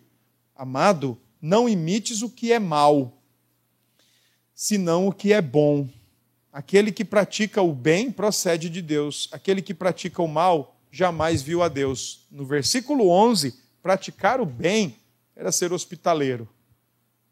Amado, 0.56 1.18
não 1.42 1.68
imites 1.68 2.22
o 2.22 2.30
que 2.30 2.54
é 2.54 2.60
mal, 2.60 3.18
senão 4.56 5.08
o 5.08 5.12
que 5.12 5.34
é 5.34 5.42
bom. 5.42 5.90
Aquele 6.54 6.92
que 6.92 7.04
pratica 7.04 7.62
o 7.62 7.74
bem 7.74 8.12
procede 8.12 8.70
de 8.70 8.82
Deus, 8.82 9.28
aquele 9.32 9.62
que 9.62 9.74
pratica 9.74 10.22
o 10.22 10.28
mal 10.28 10.78
jamais 10.92 11.42
viu 11.42 11.64
a 11.64 11.68
Deus. 11.68 12.28
No 12.30 12.46
versículo 12.46 13.10
11, 13.10 13.56
praticar 13.82 14.40
o 14.40 14.46
bem 14.46 14.96
era 15.36 15.52
ser 15.52 15.74
hospitaleiro, 15.74 16.48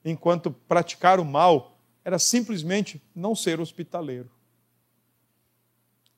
enquanto 0.03 0.51
praticar 0.51 1.19
o 1.19 1.25
mal 1.25 1.77
era 2.03 2.17
simplesmente 2.17 3.01
não 3.15 3.35
ser 3.35 3.59
hospitaleiro. 3.59 4.29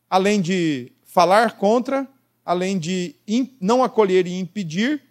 Além 0.10 0.42
de 0.42 0.92
falar 1.04 1.58
contra, 1.58 2.08
além 2.46 2.78
de 2.78 3.16
não 3.60 3.84
acolher 3.84 4.28
e 4.28 4.40
impedir, 4.40 5.02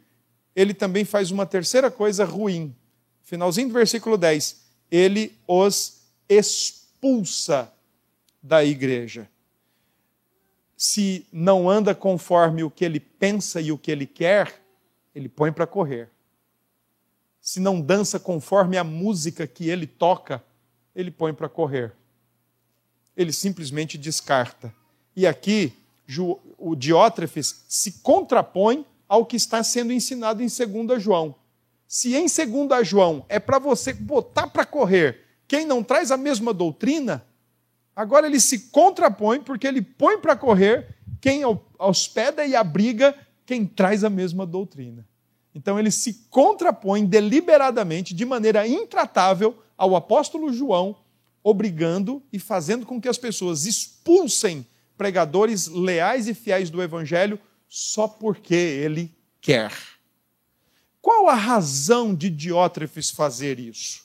ele 0.54 0.72
também 0.72 1.04
faz 1.04 1.30
uma 1.30 1.46
terceira 1.46 1.90
coisa 1.90 2.24
ruim. 2.24 2.74
Finalzinho 3.22 3.68
do 3.68 3.74
versículo 3.74 4.16
10 4.16 4.62
ele 4.92 5.38
os 5.48 6.02
expulsa 6.28 7.72
da 8.42 8.62
igreja. 8.62 9.26
Se 10.76 11.26
não 11.32 11.70
anda 11.70 11.94
conforme 11.94 12.62
o 12.62 12.70
que 12.70 12.84
ele 12.84 13.00
pensa 13.00 13.58
e 13.58 13.72
o 13.72 13.78
que 13.78 13.90
ele 13.90 14.06
quer, 14.06 14.62
ele 15.14 15.30
põe 15.30 15.50
para 15.50 15.66
correr. 15.66 16.11
Se 17.42 17.58
não 17.58 17.80
dança 17.80 18.20
conforme 18.20 18.78
a 18.78 18.84
música 18.84 19.48
que 19.48 19.68
ele 19.68 19.84
toca, 19.84 20.42
ele 20.94 21.10
põe 21.10 21.34
para 21.34 21.48
correr. 21.48 21.92
Ele 23.16 23.32
simplesmente 23.32 23.98
descarta. 23.98 24.72
E 25.16 25.26
aqui, 25.26 25.72
o 26.56 26.76
Diótrefes 26.76 27.64
se 27.68 27.94
contrapõe 28.00 28.86
ao 29.08 29.26
que 29.26 29.36
está 29.36 29.62
sendo 29.64 29.92
ensinado 29.92 30.40
em 30.40 30.46
2 30.46 31.02
João. 31.02 31.34
Se 31.88 32.14
em 32.14 32.26
2 32.26 32.88
João 32.88 33.26
é 33.28 33.40
para 33.40 33.58
você 33.58 33.92
botar 33.92 34.46
para 34.46 34.64
correr 34.64 35.18
quem 35.48 35.66
não 35.66 35.82
traz 35.82 36.12
a 36.12 36.16
mesma 36.16 36.54
doutrina, 36.54 37.26
agora 37.94 38.28
ele 38.28 38.38
se 38.40 38.70
contrapõe 38.70 39.40
porque 39.40 39.66
ele 39.66 39.82
põe 39.82 40.16
para 40.16 40.36
correr 40.36 40.96
quem 41.20 41.42
hospeda 41.76 42.46
e 42.46 42.54
abriga 42.54 43.14
quem 43.44 43.66
traz 43.66 44.04
a 44.04 44.08
mesma 44.08 44.46
doutrina. 44.46 45.04
Então 45.54 45.78
ele 45.78 45.90
se 45.90 46.26
contrapõe 46.30 47.04
deliberadamente, 47.04 48.14
de 48.14 48.24
maneira 48.24 48.66
intratável, 48.66 49.62
ao 49.76 49.94
apóstolo 49.96 50.52
João, 50.52 50.96
obrigando 51.42 52.22
e 52.32 52.38
fazendo 52.38 52.86
com 52.86 53.00
que 53.00 53.08
as 53.08 53.18
pessoas 53.18 53.66
expulsem 53.66 54.66
pregadores 54.96 55.66
leais 55.66 56.28
e 56.28 56.34
fiéis 56.34 56.70
do 56.70 56.82
evangelho 56.82 57.38
só 57.68 58.06
porque 58.06 58.54
ele 58.54 59.14
quer. 59.40 59.72
Qual 61.00 61.28
a 61.28 61.34
razão 61.34 62.14
de 62.14 62.30
Diótrefes 62.30 63.10
fazer 63.10 63.58
isso? 63.58 64.02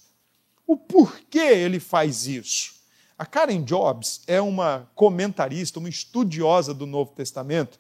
O 0.66 0.76
porquê 0.76 1.38
ele 1.38 1.80
faz 1.80 2.26
isso? 2.26 2.76
A 3.18 3.26
Karen 3.26 3.64
Jobs 3.64 4.22
é 4.28 4.42
uma 4.42 4.90
comentarista, 4.96 5.80
uma 5.80 5.90
estudiosa 5.90 6.74
do 6.74 6.86
Novo 6.86 7.12
Testamento, 7.12 7.80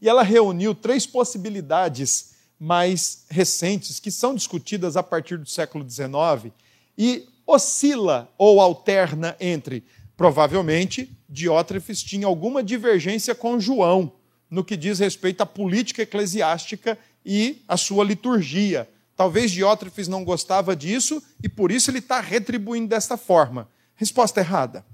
e 0.00 0.08
ela 0.08 0.22
reuniu 0.22 0.74
três 0.74 1.06
possibilidades 1.06 2.33
mais 2.58 3.24
recentes 3.28 4.00
que 4.00 4.10
são 4.10 4.34
discutidas 4.34 4.96
a 4.96 5.02
partir 5.02 5.38
do 5.38 5.48
século 5.48 5.88
XIX 5.88 6.52
e 6.96 7.26
oscila 7.46 8.32
ou 8.38 8.60
alterna 8.60 9.36
entre, 9.40 9.84
provavelmente, 10.16 11.16
Diótrefes 11.28 12.02
tinha 12.02 12.26
alguma 12.26 12.62
divergência 12.62 13.34
com 13.34 13.58
João 13.58 14.12
no 14.48 14.64
que 14.64 14.76
diz 14.76 15.00
respeito 15.00 15.40
à 15.40 15.46
política 15.46 16.02
eclesiástica 16.02 16.96
e 17.26 17.62
à 17.66 17.76
sua 17.76 18.04
liturgia. 18.04 18.88
Talvez 19.16 19.50
Diótrefes 19.50 20.08
não 20.08 20.24
gostava 20.24 20.76
disso 20.76 21.22
e 21.42 21.48
por 21.48 21.72
isso 21.72 21.90
ele 21.90 21.98
está 21.98 22.20
retribuindo 22.20 22.88
desta 22.88 23.16
forma. 23.16 23.68
Resposta 23.96 24.40
errada. 24.40 24.84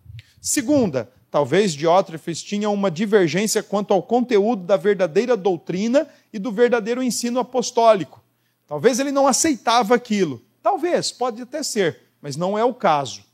Segunda, 0.40 1.10
talvez 1.30 1.72
Diótrefes 1.72 2.42
tinha 2.42 2.68
uma 2.68 2.90
divergência 2.90 3.62
quanto 3.62 3.94
ao 3.94 4.02
conteúdo 4.02 4.64
da 4.64 4.76
verdadeira 4.76 5.36
doutrina 5.36 6.08
e 6.32 6.38
do 6.38 6.50
verdadeiro 6.50 7.02
ensino 7.02 7.38
apostólico. 7.38 8.22
Talvez 8.66 8.98
ele 8.98 9.12
não 9.12 9.26
aceitava 9.26 9.94
aquilo. 9.94 10.42
Talvez, 10.62 11.10
pode 11.10 11.42
até 11.42 11.62
ser, 11.62 12.00
mas 12.20 12.36
não 12.36 12.58
é 12.58 12.64
o 12.64 12.74
caso. 12.74 13.24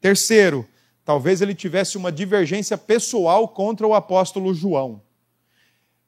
Terceiro, 0.00 0.66
talvez 1.04 1.40
ele 1.40 1.54
tivesse 1.54 1.96
uma 1.96 2.12
divergência 2.12 2.76
pessoal 2.78 3.48
contra 3.48 3.86
o 3.86 3.94
apóstolo 3.94 4.54
João. 4.54 5.02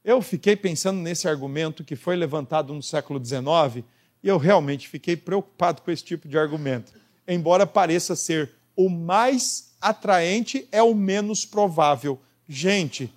Eu 0.04 0.22
fiquei 0.22 0.54
pensando 0.54 1.00
nesse 1.00 1.26
argumento 1.26 1.82
que 1.82 1.96
foi 1.96 2.14
levantado 2.14 2.72
no 2.72 2.82
século 2.82 3.22
XIX 3.24 3.84
e 4.22 4.28
eu 4.28 4.38
realmente 4.38 4.88
fiquei 4.88 5.16
preocupado 5.16 5.82
com 5.82 5.90
esse 5.90 6.04
tipo 6.04 6.28
de 6.28 6.38
argumento. 6.38 6.92
Embora 7.26 7.66
pareça 7.66 8.14
ser 8.14 8.52
o 8.76 8.90
mais 8.90 9.74
atraente, 9.80 10.68
é 10.70 10.82
o 10.82 10.94
menos 10.94 11.44
provável. 11.44 12.20
Gente, 12.46 13.12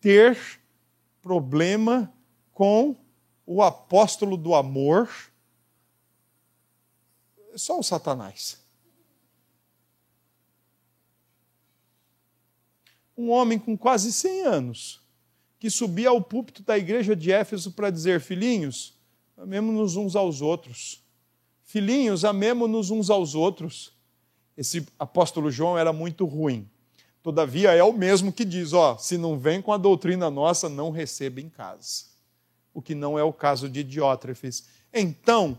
ter 0.00 0.38
problema 1.20 2.12
com 2.52 2.96
o 3.46 3.62
apóstolo 3.62 4.36
do 4.36 4.54
amor 4.54 5.08
é 7.52 7.58
só 7.58 7.78
o 7.78 7.82
Satanás. 7.82 8.58
Um 13.16 13.30
homem 13.30 13.58
com 13.58 13.76
quase 13.76 14.12
100 14.12 14.42
anos 14.46 15.00
que 15.58 15.68
subia 15.68 16.08
ao 16.08 16.22
púlpito 16.22 16.62
da 16.62 16.78
igreja 16.78 17.14
de 17.14 17.30
Éfeso 17.30 17.72
para 17.72 17.90
dizer: 17.90 18.20
Filhinhos, 18.20 18.94
amemos-nos 19.36 19.94
uns 19.96 20.16
aos 20.16 20.40
outros. 20.40 21.04
Filhinhos, 21.64 22.24
amemos-nos 22.24 22.90
uns 22.90 23.10
aos 23.10 23.34
outros. 23.34 23.92
Esse 24.60 24.86
apóstolo 24.98 25.50
João 25.50 25.78
era 25.78 25.90
muito 25.90 26.26
ruim. 26.26 26.68
Todavia, 27.22 27.70
é 27.72 27.82
o 27.82 27.94
mesmo 27.94 28.30
que 28.30 28.44
diz: 28.44 28.74
ó, 28.74 28.98
se 28.98 29.16
não 29.16 29.38
vem 29.38 29.62
com 29.62 29.72
a 29.72 29.78
doutrina 29.78 30.30
nossa, 30.30 30.68
não 30.68 30.90
receba 30.90 31.40
em 31.40 31.48
casa. 31.48 32.04
O 32.74 32.82
que 32.82 32.94
não 32.94 33.18
é 33.18 33.22
o 33.22 33.32
caso 33.32 33.70
de 33.70 33.82
Diótrefes. 33.82 34.66
Então, 34.92 35.56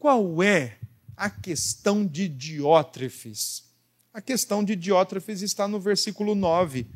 qual 0.00 0.42
é 0.42 0.78
a 1.16 1.30
questão 1.30 2.04
de 2.04 2.26
Diótrefes? 2.26 3.70
A 4.12 4.20
questão 4.20 4.64
de 4.64 4.74
Diótrefes 4.74 5.42
está 5.42 5.68
no 5.68 5.78
versículo 5.78 6.34
9. 6.34 6.88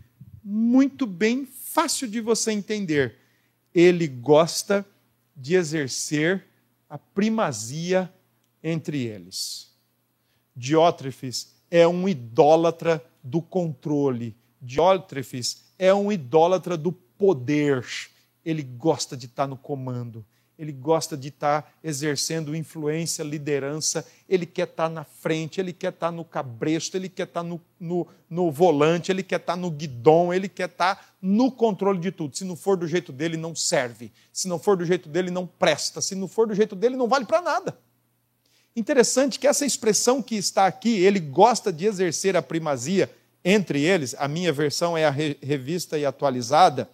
Muito 0.42 1.06
bem, 1.06 1.46
fácil 1.46 2.08
de 2.08 2.20
você 2.20 2.50
entender. 2.50 3.16
Ele 3.72 4.08
gosta 4.08 4.84
de 5.36 5.54
exercer 5.54 6.44
a 6.90 6.98
primazia 6.98 8.12
entre 8.60 9.04
eles. 9.04 9.73
Diótrefes 10.56 11.54
é 11.70 11.86
um 11.86 12.08
idólatra 12.08 13.04
do 13.22 13.40
controle. 13.42 14.36
Diótrefes 14.60 15.64
é 15.78 15.92
um 15.92 16.10
idólatra 16.10 16.76
do 16.76 16.92
poder. 16.92 17.84
Ele 18.44 18.62
gosta 18.62 19.16
de 19.16 19.26
estar 19.26 19.46
no 19.46 19.56
comando 19.56 20.24
ele 20.58 20.72
gosta 20.72 21.16
de 21.16 21.28
estar 21.28 21.72
exercendo 21.82 22.54
influência, 22.54 23.22
liderança, 23.22 24.06
ele 24.28 24.46
quer 24.46 24.68
estar 24.68 24.88
na 24.88 25.02
frente, 25.04 25.60
ele 25.60 25.72
quer 25.72 25.92
estar 25.92 26.12
no 26.12 26.24
cabresto, 26.24 26.96
ele 26.96 27.08
quer 27.08 27.24
estar 27.24 27.42
no, 27.42 27.60
no, 27.78 28.06
no, 28.30 28.50
volante, 28.50 29.10
ele 29.10 29.22
quer 29.22 29.40
estar 29.40 29.56
no 29.56 29.70
guidão, 29.70 30.32
ele 30.32 30.48
quer 30.48 30.68
estar 30.68 31.14
no 31.20 31.50
controle 31.50 31.98
de 31.98 32.12
tudo. 32.12 32.36
Se 32.36 32.44
não 32.44 32.54
for 32.54 32.76
do 32.76 32.86
jeito 32.86 33.12
dele, 33.12 33.36
não 33.36 33.54
serve. 33.54 34.12
Se 34.32 34.46
não 34.46 34.58
for 34.58 34.76
do 34.76 34.84
jeito 34.84 35.08
dele, 35.08 35.30
não 35.30 35.46
presta. 35.46 36.00
Se 36.00 36.14
não 36.14 36.28
for 36.28 36.46
do 36.46 36.54
jeito 36.54 36.76
dele, 36.76 36.96
não 36.96 37.08
vale 37.08 37.24
para 37.24 37.42
nada. 37.42 37.76
Interessante 38.76 39.38
que 39.38 39.46
essa 39.46 39.64
expressão 39.64 40.20
que 40.20 40.34
está 40.34 40.66
aqui, 40.66 40.98
ele 40.98 41.20
gosta 41.20 41.72
de 41.72 41.86
exercer 41.86 42.36
a 42.36 42.42
primazia 42.42 43.10
entre 43.44 43.82
eles, 43.82 44.14
a 44.18 44.26
minha 44.26 44.52
versão 44.52 44.96
é 44.96 45.04
a 45.04 45.10
revista 45.10 45.98
e 45.98 46.04
atualizada 46.04 46.88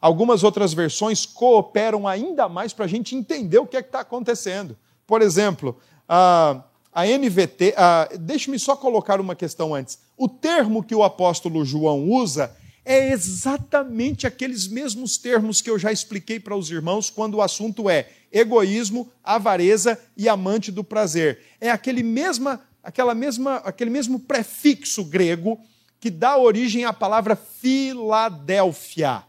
Algumas 0.00 0.42
outras 0.42 0.72
versões 0.72 1.26
cooperam 1.26 2.08
ainda 2.08 2.48
mais 2.48 2.72
para 2.72 2.86
a 2.86 2.88
gente 2.88 3.14
entender 3.14 3.58
o 3.58 3.66
que 3.66 3.76
é 3.76 3.82
que 3.82 3.88
está 3.88 4.00
acontecendo. 4.00 4.76
Por 5.06 5.20
exemplo, 5.20 5.76
a, 6.08 6.62
a 6.92 7.04
NVT, 7.04 7.74
deixe-me 8.18 8.58
só 8.58 8.74
colocar 8.74 9.20
uma 9.20 9.34
questão 9.34 9.74
antes. 9.74 9.98
O 10.16 10.26
termo 10.26 10.82
que 10.82 10.94
o 10.94 11.02
apóstolo 11.02 11.64
João 11.66 12.08
usa 12.08 12.56
é 12.90 13.12
exatamente 13.12 14.26
aqueles 14.26 14.66
mesmos 14.66 15.16
termos 15.16 15.60
que 15.62 15.70
eu 15.70 15.78
já 15.78 15.92
expliquei 15.92 16.40
para 16.40 16.56
os 16.56 16.72
irmãos 16.72 17.08
quando 17.08 17.34
o 17.34 17.42
assunto 17.42 17.88
é 17.88 18.08
egoísmo, 18.32 19.08
avareza 19.22 19.96
e 20.16 20.28
amante 20.28 20.72
do 20.72 20.82
prazer. 20.82 21.38
É 21.60 21.70
aquele, 21.70 22.02
mesma, 22.02 22.60
aquela 22.82 23.14
mesma, 23.14 23.58
aquele 23.58 23.90
mesmo 23.90 24.18
prefixo 24.18 25.04
grego 25.04 25.56
que 26.00 26.10
dá 26.10 26.36
origem 26.36 26.84
à 26.84 26.92
palavra 26.92 27.36
Filadélfia 27.36 29.22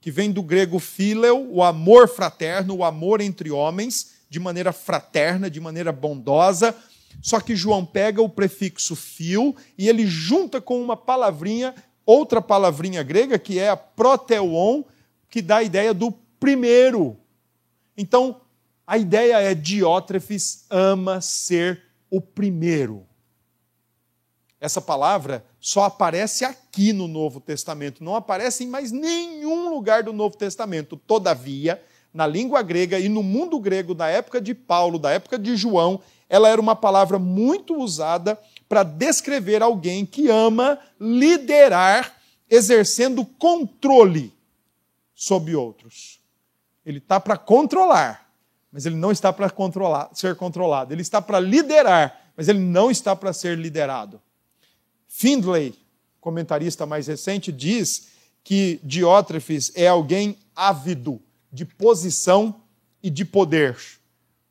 que 0.00 0.10
vem 0.10 0.32
do 0.32 0.42
grego 0.42 0.80
phileu, 0.80 1.48
o 1.50 1.62
amor 1.62 2.08
fraterno, 2.08 2.74
o 2.74 2.84
amor 2.84 3.20
entre 3.20 3.48
homens, 3.50 4.16
de 4.28 4.40
maneira 4.40 4.72
fraterna, 4.72 5.48
de 5.48 5.60
maneira 5.60 5.92
bondosa. 5.92 6.76
Só 7.22 7.40
que 7.40 7.56
João 7.56 7.86
pega 7.86 8.20
o 8.20 8.28
prefixo 8.28 8.96
fio 8.96 9.54
e 9.78 9.88
ele 9.88 10.04
junta 10.04 10.60
com 10.60 10.82
uma 10.82 10.96
palavrinha, 10.96 11.74
outra 12.06 12.40
palavrinha 12.40 13.02
grega, 13.02 13.38
que 13.38 13.58
é 13.58 13.70
a 13.70 13.76
proteuon, 13.76 14.82
que 15.28 15.42
dá 15.42 15.56
a 15.56 15.62
ideia 15.62 15.92
do 15.92 16.12
primeiro. 16.38 17.16
Então, 17.96 18.40
a 18.86 18.98
ideia 18.98 19.40
é 19.40 19.54
Diótrefes 19.54 20.66
ama 20.68 21.20
ser 21.20 21.82
o 22.10 22.20
primeiro. 22.20 23.06
Essa 24.60 24.80
palavra 24.80 25.44
só 25.60 25.84
aparece 25.84 26.44
aqui 26.44 26.92
no 26.92 27.08
Novo 27.08 27.40
Testamento, 27.40 28.02
não 28.02 28.14
aparece 28.14 28.64
em 28.64 28.66
mais 28.66 28.92
nenhum 28.92 29.70
lugar 29.70 30.02
do 30.02 30.12
Novo 30.12 30.36
Testamento. 30.36 30.96
Todavia, 30.96 31.82
na 32.12 32.26
língua 32.26 32.62
grega 32.62 32.98
e 32.98 33.08
no 33.08 33.22
mundo 33.22 33.58
grego 33.58 33.94
da 33.94 34.08
época 34.08 34.40
de 34.40 34.54
Paulo, 34.54 34.98
da 34.98 35.10
época 35.10 35.38
de 35.38 35.56
João, 35.56 36.00
ela 36.28 36.48
era 36.48 36.60
uma 36.60 36.76
palavra 36.76 37.18
muito 37.18 37.76
usada 37.76 38.38
para 38.68 38.82
descrever 38.82 39.62
alguém 39.62 40.04
que 40.04 40.28
ama 40.28 40.78
liderar, 41.00 42.16
exercendo 42.48 43.24
controle 43.24 44.32
sobre 45.14 45.54
outros. 45.54 46.20
Ele 46.84 46.98
está 46.98 47.18
para 47.18 47.36
controlar, 47.36 48.30
mas 48.70 48.84
ele 48.84 48.96
não 48.96 49.10
está 49.12 49.32
para 49.32 49.48
controlar, 49.48 50.10
ser 50.12 50.34
controlado. 50.34 50.92
Ele 50.92 51.02
está 51.02 51.22
para 51.22 51.40
liderar, 51.40 52.32
mas 52.36 52.48
ele 52.48 52.58
não 52.58 52.90
está 52.90 53.14
para 53.14 53.32
ser 53.32 53.56
liderado. 53.56 54.20
Findlay, 55.06 55.74
comentarista 56.20 56.84
mais 56.84 57.06
recente, 57.06 57.52
diz 57.52 58.08
que 58.42 58.80
Diótrefes 58.82 59.72
é 59.74 59.86
alguém 59.86 60.36
ávido 60.54 61.22
de 61.52 61.64
posição 61.64 62.62
e 63.02 63.08
de 63.08 63.24
poder. 63.24 63.78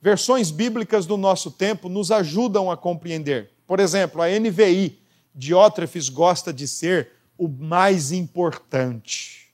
Versões 0.01 0.51
bíblicas 0.51 1.05
do 1.05 1.17
nosso 1.17 1.51
tempo 1.51 1.87
nos 1.87 2.11
ajudam 2.11 2.71
a 2.71 2.77
compreender. 2.77 3.51
Por 3.65 3.79
exemplo, 3.79 4.21
a 4.21 4.27
NVI, 4.27 4.99
Diótrefes 5.33 6.09
gosta 6.09 6.53
de 6.53 6.67
ser 6.67 7.11
o 7.37 7.47
mais 7.47 8.11
importante. 8.11 9.51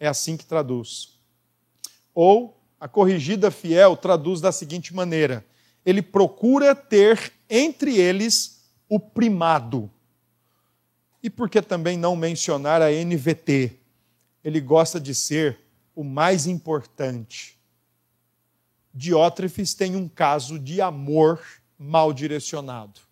É 0.00 0.08
assim 0.08 0.36
que 0.36 0.44
traduz. 0.44 1.18
Ou 2.14 2.58
a 2.80 2.88
corrigida 2.88 3.50
fiel 3.50 3.96
traduz 3.96 4.40
da 4.40 4.52
seguinte 4.52 4.94
maneira: 4.94 5.44
ele 5.84 6.00
procura 6.00 6.74
ter 6.74 7.32
entre 7.48 7.96
eles 7.96 8.64
o 8.88 8.98
primado. 8.98 9.90
E 11.22 11.28
por 11.28 11.50
que 11.50 11.60
também 11.60 11.98
não 11.98 12.16
mencionar 12.16 12.80
a 12.80 12.90
NVT? 12.90 13.76
Ele 14.42 14.60
gosta 14.60 15.00
de 15.00 15.14
ser 15.14 15.58
o 15.94 16.04
mais 16.04 16.46
importante. 16.46 17.58
Diótrefes 18.94 19.74
tem 19.74 19.96
um 19.96 20.08
caso 20.08 20.58
de 20.58 20.80
amor 20.80 21.40
mal 21.76 22.12
direcionado. 22.12 23.07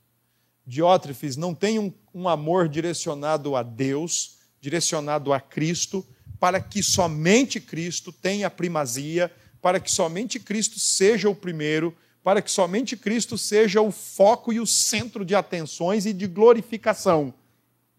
Diótrefes 0.66 1.36
não 1.36 1.54
tem 1.54 1.78
um, 1.78 1.92
um 2.12 2.28
amor 2.28 2.68
direcionado 2.68 3.54
a 3.54 3.62
Deus, 3.62 4.38
direcionado 4.60 5.32
a 5.32 5.40
Cristo, 5.40 6.04
para 6.40 6.60
que 6.60 6.82
somente 6.82 7.60
Cristo 7.60 8.12
tenha 8.12 8.50
primazia, 8.50 9.32
para 9.62 9.78
que 9.78 9.90
somente 9.90 10.40
Cristo 10.40 10.80
seja 10.80 11.30
o 11.30 11.34
primeiro, 11.34 11.96
para 12.22 12.42
que 12.42 12.50
somente 12.50 12.96
Cristo 12.96 13.38
seja 13.38 13.80
o 13.80 13.92
foco 13.92 14.52
e 14.52 14.58
o 14.58 14.66
centro 14.66 15.24
de 15.24 15.34
atenções 15.34 16.04
e 16.04 16.12
de 16.12 16.26
glorificação. 16.26 17.32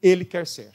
Ele 0.02 0.26
quer 0.26 0.46
ser. 0.46 0.72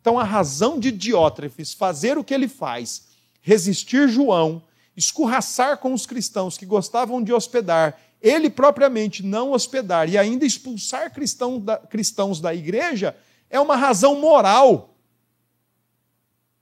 Então, 0.00 0.18
a 0.18 0.24
razão 0.24 0.78
de 0.78 0.92
Diótrefes 0.92 1.74
fazer 1.74 2.16
o 2.16 2.24
que 2.24 2.32
ele 2.32 2.48
faz, 2.48 3.08
resistir 3.40 4.08
João, 4.08 4.62
escorraçar 4.96 5.78
com 5.78 5.92
os 5.92 6.06
cristãos 6.06 6.56
que 6.56 6.66
gostavam 6.66 7.22
de 7.22 7.32
hospedar, 7.32 7.98
ele 8.22 8.48
propriamente 8.48 9.22
não 9.22 9.52
hospedar 9.52 10.08
e 10.08 10.16
ainda 10.16 10.46
expulsar 10.46 11.12
cristão 11.12 11.58
da, 11.58 11.76
cristãos 11.76 12.40
da 12.40 12.54
igreja, 12.54 13.16
é 13.50 13.58
uma 13.58 13.76
razão 13.76 14.20
moral. 14.20 14.96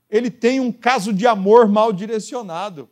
Ele 0.09 0.31
tem 0.31 0.59
um 0.59 0.73
caso 0.73 1.13
de 1.13 1.27
amor 1.27 1.69
mal 1.69 1.93
direcionado 1.93 2.89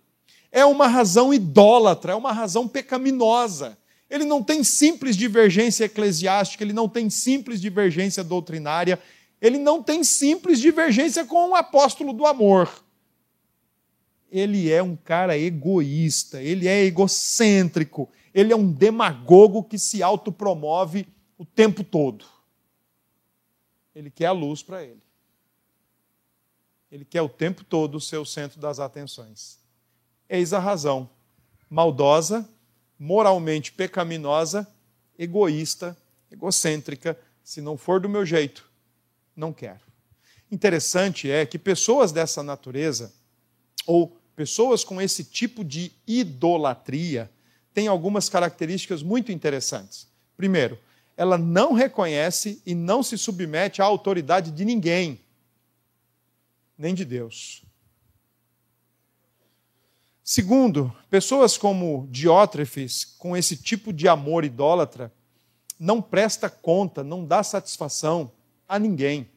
é 0.51 0.65
uma 0.65 0.87
razão 0.87 1.33
idólatra, 1.33 2.13
é 2.13 2.17
uma 2.17 2.33
razão 2.33 2.67
pecaminosa. 2.67 3.79
Ele 4.09 4.25
não 4.25 4.43
tem 4.43 4.65
simples 4.65 5.17
divergência 5.17 5.85
eclesiástica, 5.85 6.65
ele 6.65 6.73
não 6.73 6.89
tem 6.89 7.11
simples 7.11 7.61
divergência 7.61 8.25
doutrinária, 8.25 8.99
ele 9.41 9.59
não 9.59 9.83
tem 9.83 10.03
simples 10.03 10.59
divergência 10.59 11.25
com 11.25 11.51
o 11.51 11.55
apóstolo 11.55 12.13
do 12.13 12.27
amor. 12.27 12.85
Ele 14.31 14.71
é 14.71 14.83
um 14.83 14.97
cara 14.97 15.39
egoísta, 15.39 16.43
ele 16.43 16.67
é 16.67 16.85
egocêntrico, 16.85 18.09
ele 18.39 18.53
é 18.53 18.57
um 18.57 18.71
demagogo 18.71 19.65
que 19.65 19.77
se 19.77 20.01
autopromove 20.01 21.09
o 21.37 21.45
tempo 21.45 21.83
todo. 21.83 22.25
Ele 23.93 24.13
quer 24.13 24.27
a 24.27 24.33
luz 24.33 24.63
para 24.63 24.85
ele. 24.85 25.03
Ele 26.89 27.05
quer 27.05 27.21
o 27.21 27.29
tempo 27.29 27.65
todo 27.65 27.97
o 27.97 28.25
centro 28.25 28.61
das 28.61 28.79
atenções. 28.79 29.59
Eis 30.29 30.53
a 30.53 30.61
razão. 30.61 31.11
Maldosa, 31.69 32.49
moralmente 32.97 33.73
pecaminosa, 33.73 34.73
egoísta, 35.19 35.97
egocêntrica. 36.31 37.19
Se 37.43 37.61
não 37.61 37.77
for 37.77 37.99
do 37.99 38.09
meu 38.09 38.25
jeito, 38.25 38.71
não 39.35 39.53
quero. 39.53 39.81
Interessante 40.49 41.29
é 41.29 41.45
que 41.45 41.59
pessoas 41.59 42.13
dessa 42.13 42.41
natureza, 42.41 43.13
ou 43.85 44.17
pessoas 44.37 44.85
com 44.85 45.03
esse 45.03 45.25
tipo 45.25 45.65
de 45.65 45.91
idolatria, 46.07 47.29
têm 47.79 47.87
algumas 47.87 48.29
características 48.29 49.05
muito 49.05 49.31
interessantes. 49.31 50.09
Primeiro, 50.37 50.77
ela 51.17 51.39
não 51.39 51.75
reconhece 51.75 52.61
e 52.67 52.75
não 52.75 53.05
se 53.05 53.17
submete 53.17 53.81
à 53.81 53.85
autoridade 53.85 54.51
de 54.51 54.65
ninguém, 54.65 55.21
nem 56.77 56.93
de 56.93 57.05
Deus. 57.05 57.63
Segundo, 60.25 60.93
pessoas 61.09 61.57
como 61.57 62.09
Diótrefes, 62.11 63.05
com 63.05 63.37
esse 63.37 63.57
tipo 63.57 63.93
de 63.93 64.09
amor 64.09 64.45
idólatra, 64.45 65.13
não 65.79 66.03
presta 66.03 66.51
conta, 66.51 67.05
não 67.05 67.25
dá 67.25 67.45
satisfação 67.45 68.33
a 68.69 68.77
ninguém. 68.77 69.31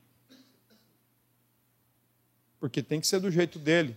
Porque 2.60 2.82
tem 2.82 3.00
que 3.00 3.06
ser 3.06 3.20
do 3.20 3.30
jeito 3.30 3.60
dele. 3.60 3.96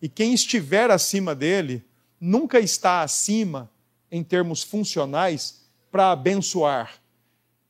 E 0.00 0.08
quem 0.08 0.32
estiver 0.32 0.92
acima 0.92 1.34
dele, 1.34 1.84
nunca 2.20 2.58
está 2.58 3.02
acima, 3.02 3.70
em 4.10 4.22
termos 4.22 4.62
funcionais, 4.62 5.62
para 5.90 6.12
abençoar. 6.12 6.94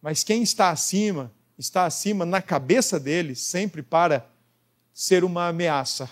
Mas 0.01 0.23
quem 0.23 0.43
está 0.43 0.71
acima, 0.71 1.33
está 1.59 1.85
acima 1.85 2.25
na 2.25 2.41
cabeça 2.41 3.01
dele, 3.01 3.35
sempre 3.35 3.83
para 3.83 4.27
ser 4.93 5.25
uma 5.25 5.49
ameaça 5.49 6.09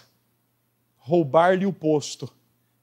roubar-lhe 1.07 1.65
o 1.65 1.73
posto. 1.73 2.29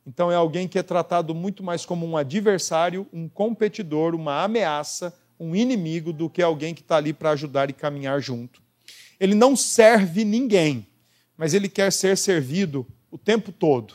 Então 0.08 0.32
é 0.32 0.36
alguém 0.36 0.66
que 0.66 0.80
é 0.80 0.84
tratado 0.84 1.36
muito 1.36 1.62
mais 1.62 1.86
como 1.86 2.06
um 2.06 2.16
adversário, 2.16 3.06
um 3.12 3.28
competidor, 3.28 4.16
uma 4.16 4.44
ameaça, 4.44 5.14
um 5.38 5.54
inimigo, 5.54 6.14
do 6.14 6.30
que 6.30 6.42
alguém 6.42 6.74
que 6.74 6.82
está 6.82 6.96
ali 6.96 7.12
para 7.12 7.32
ajudar 7.32 7.70
e 7.70 7.74
caminhar 7.74 8.22
junto. 8.22 8.62
Ele 9.20 9.36
não 9.36 9.58
serve 9.58 10.24
ninguém, 10.24 10.88
mas 11.38 11.54
ele 11.54 11.68
quer 11.68 11.92
ser 11.92 12.18
servido 12.18 12.88
o 13.12 13.18
tempo 13.18 13.52
todo. 13.52 13.94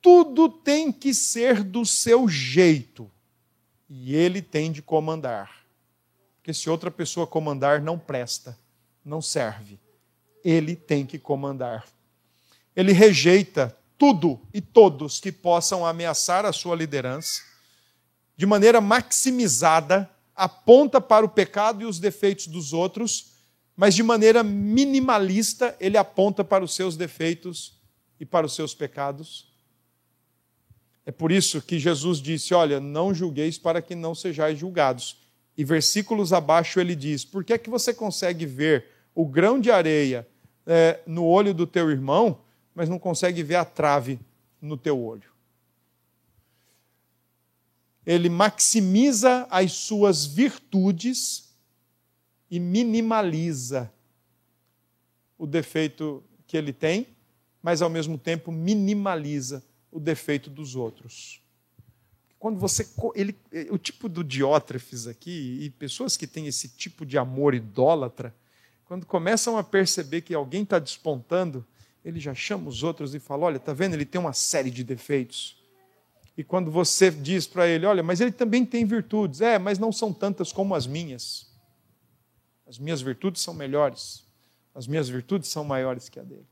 Tudo 0.00 0.48
tem 0.48 0.92
que 0.92 1.12
ser 1.12 1.62
do 1.62 1.84
seu 1.84 2.28
jeito 2.28 3.10
e 3.88 4.14
ele 4.14 4.40
tem 4.40 4.70
de 4.70 4.82
comandar. 4.82 5.64
Porque 6.36 6.54
se 6.54 6.70
outra 6.70 6.90
pessoa 6.90 7.26
comandar, 7.26 7.80
não 7.80 7.98
presta, 7.98 8.58
não 9.04 9.20
serve. 9.20 9.78
Ele 10.44 10.76
tem 10.76 11.04
que 11.04 11.18
comandar 11.18 11.84
ele 12.78 12.92
rejeita 12.92 13.76
tudo 13.98 14.40
e 14.54 14.60
todos 14.60 15.18
que 15.18 15.32
possam 15.32 15.84
ameaçar 15.84 16.46
a 16.46 16.52
sua 16.52 16.76
liderança, 16.76 17.42
de 18.36 18.46
maneira 18.46 18.80
maximizada, 18.80 20.08
aponta 20.32 21.00
para 21.00 21.26
o 21.26 21.28
pecado 21.28 21.82
e 21.82 21.84
os 21.84 21.98
defeitos 21.98 22.46
dos 22.46 22.72
outros, 22.72 23.32
mas 23.76 23.96
de 23.96 24.02
maneira 24.04 24.44
minimalista, 24.44 25.76
ele 25.80 25.96
aponta 25.96 26.44
para 26.44 26.62
os 26.62 26.72
seus 26.72 26.96
defeitos 26.96 27.76
e 28.20 28.24
para 28.24 28.46
os 28.46 28.54
seus 28.54 28.76
pecados. 28.76 29.47
É 31.08 31.10
por 31.10 31.32
isso 31.32 31.62
que 31.62 31.78
Jesus 31.78 32.18
disse: 32.18 32.52
Olha, 32.52 32.78
não 32.78 33.14
julgueis 33.14 33.56
para 33.56 33.80
que 33.80 33.94
não 33.94 34.14
sejais 34.14 34.58
julgados. 34.58 35.16
E 35.56 35.64
versículos 35.64 36.34
abaixo 36.34 36.78
ele 36.78 36.94
diz: 36.94 37.24
Por 37.24 37.42
que 37.42 37.54
é 37.54 37.56
que 37.56 37.70
você 37.70 37.94
consegue 37.94 38.44
ver 38.44 38.84
o 39.14 39.24
grão 39.24 39.58
de 39.58 39.70
areia 39.70 40.28
é, 40.66 41.00
no 41.06 41.24
olho 41.24 41.54
do 41.54 41.66
teu 41.66 41.90
irmão, 41.90 42.42
mas 42.74 42.90
não 42.90 42.98
consegue 42.98 43.42
ver 43.42 43.54
a 43.54 43.64
trave 43.64 44.20
no 44.60 44.76
teu 44.76 45.02
olho. 45.02 45.30
Ele 48.04 48.28
maximiza 48.28 49.46
as 49.50 49.72
suas 49.72 50.26
virtudes 50.26 51.56
e 52.50 52.60
minimaliza 52.60 53.90
o 55.38 55.46
defeito 55.46 56.22
que 56.46 56.54
ele 56.54 56.74
tem, 56.74 57.06
mas 57.62 57.80
ao 57.80 57.88
mesmo 57.88 58.18
tempo 58.18 58.52
minimaliza 58.52 59.64
o 59.90 59.98
defeito 59.98 60.50
dos 60.50 60.76
outros. 60.76 61.40
Quando 62.38 62.58
você. 62.58 62.88
Ele, 63.14 63.36
o 63.70 63.78
tipo 63.78 64.08
do 64.08 64.22
Diótrefes 64.22 65.06
aqui, 65.06 65.58
e 65.60 65.70
pessoas 65.70 66.16
que 66.16 66.26
têm 66.26 66.46
esse 66.46 66.68
tipo 66.68 67.04
de 67.04 67.18
amor 67.18 67.54
idólatra, 67.54 68.34
quando 68.84 69.04
começam 69.04 69.58
a 69.58 69.64
perceber 69.64 70.20
que 70.22 70.34
alguém 70.34 70.62
está 70.62 70.78
despontando, 70.78 71.66
ele 72.04 72.20
já 72.20 72.34
chama 72.34 72.68
os 72.68 72.82
outros 72.82 73.14
e 73.14 73.18
fala: 73.18 73.46
Olha, 73.46 73.56
está 73.56 73.72
vendo? 73.72 73.94
Ele 73.94 74.04
tem 74.04 74.20
uma 74.20 74.32
série 74.32 74.70
de 74.70 74.84
defeitos. 74.84 75.58
E 76.36 76.44
quando 76.44 76.70
você 76.70 77.10
diz 77.10 77.46
para 77.46 77.66
ele: 77.66 77.84
Olha, 77.84 78.02
mas 78.02 78.20
ele 78.20 78.30
também 78.32 78.64
tem 78.64 78.84
virtudes. 78.84 79.40
É, 79.40 79.58
mas 79.58 79.78
não 79.78 79.90
são 79.90 80.12
tantas 80.12 80.52
como 80.52 80.74
as 80.74 80.86
minhas. 80.86 81.48
As 82.66 82.78
minhas 82.78 83.00
virtudes 83.00 83.42
são 83.42 83.52
melhores. 83.52 84.24
As 84.74 84.86
minhas 84.86 85.08
virtudes 85.08 85.48
são 85.48 85.64
maiores 85.64 86.08
que 86.08 86.20
a 86.20 86.22
dele. 86.22 86.46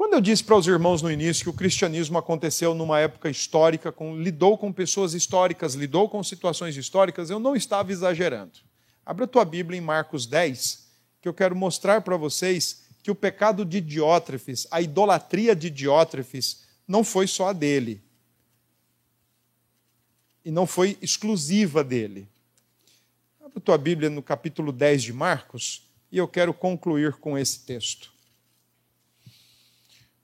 Quando 0.00 0.14
eu 0.14 0.20
disse 0.22 0.42
para 0.42 0.56
os 0.56 0.66
irmãos 0.66 1.02
no 1.02 1.12
início 1.12 1.44
que 1.44 1.50
o 1.50 1.52
cristianismo 1.52 2.16
aconteceu 2.16 2.74
numa 2.74 2.98
época 2.98 3.28
histórica, 3.28 3.92
com, 3.92 4.16
lidou 4.16 4.56
com 4.56 4.72
pessoas 4.72 5.12
históricas, 5.12 5.74
lidou 5.74 6.08
com 6.08 6.24
situações 6.24 6.74
históricas, 6.74 7.28
eu 7.28 7.38
não 7.38 7.54
estava 7.54 7.92
exagerando. 7.92 8.60
Abra 9.04 9.26
a 9.26 9.28
tua 9.28 9.44
Bíblia 9.44 9.76
em 9.76 9.82
Marcos 9.82 10.24
10, 10.24 10.88
que 11.20 11.28
eu 11.28 11.34
quero 11.34 11.54
mostrar 11.54 12.00
para 12.00 12.16
vocês 12.16 12.84
que 13.02 13.10
o 13.10 13.14
pecado 13.14 13.62
de 13.62 13.78
Diótrefes, 13.78 14.66
a 14.70 14.80
idolatria 14.80 15.54
de 15.54 15.68
Diótrefes, 15.68 16.62
não 16.88 17.04
foi 17.04 17.26
só 17.26 17.48
a 17.48 17.52
dele. 17.52 18.02
E 20.42 20.50
não 20.50 20.66
foi 20.66 20.96
exclusiva 21.02 21.84
dele. 21.84 22.26
Abra 23.38 23.58
a 23.58 23.60
tua 23.60 23.76
Bíblia 23.76 24.08
no 24.08 24.22
capítulo 24.22 24.72
10 24.72 25.02
de 25.02 25.12
Marcos 25.12 25.86
e 26.10 26.16
eu 26.16 26.26
quero 26.26 26.54
concluir 26.54 27.16
com 27.16 27.36
esse 27.36 27.66
texto. 27.66 28.18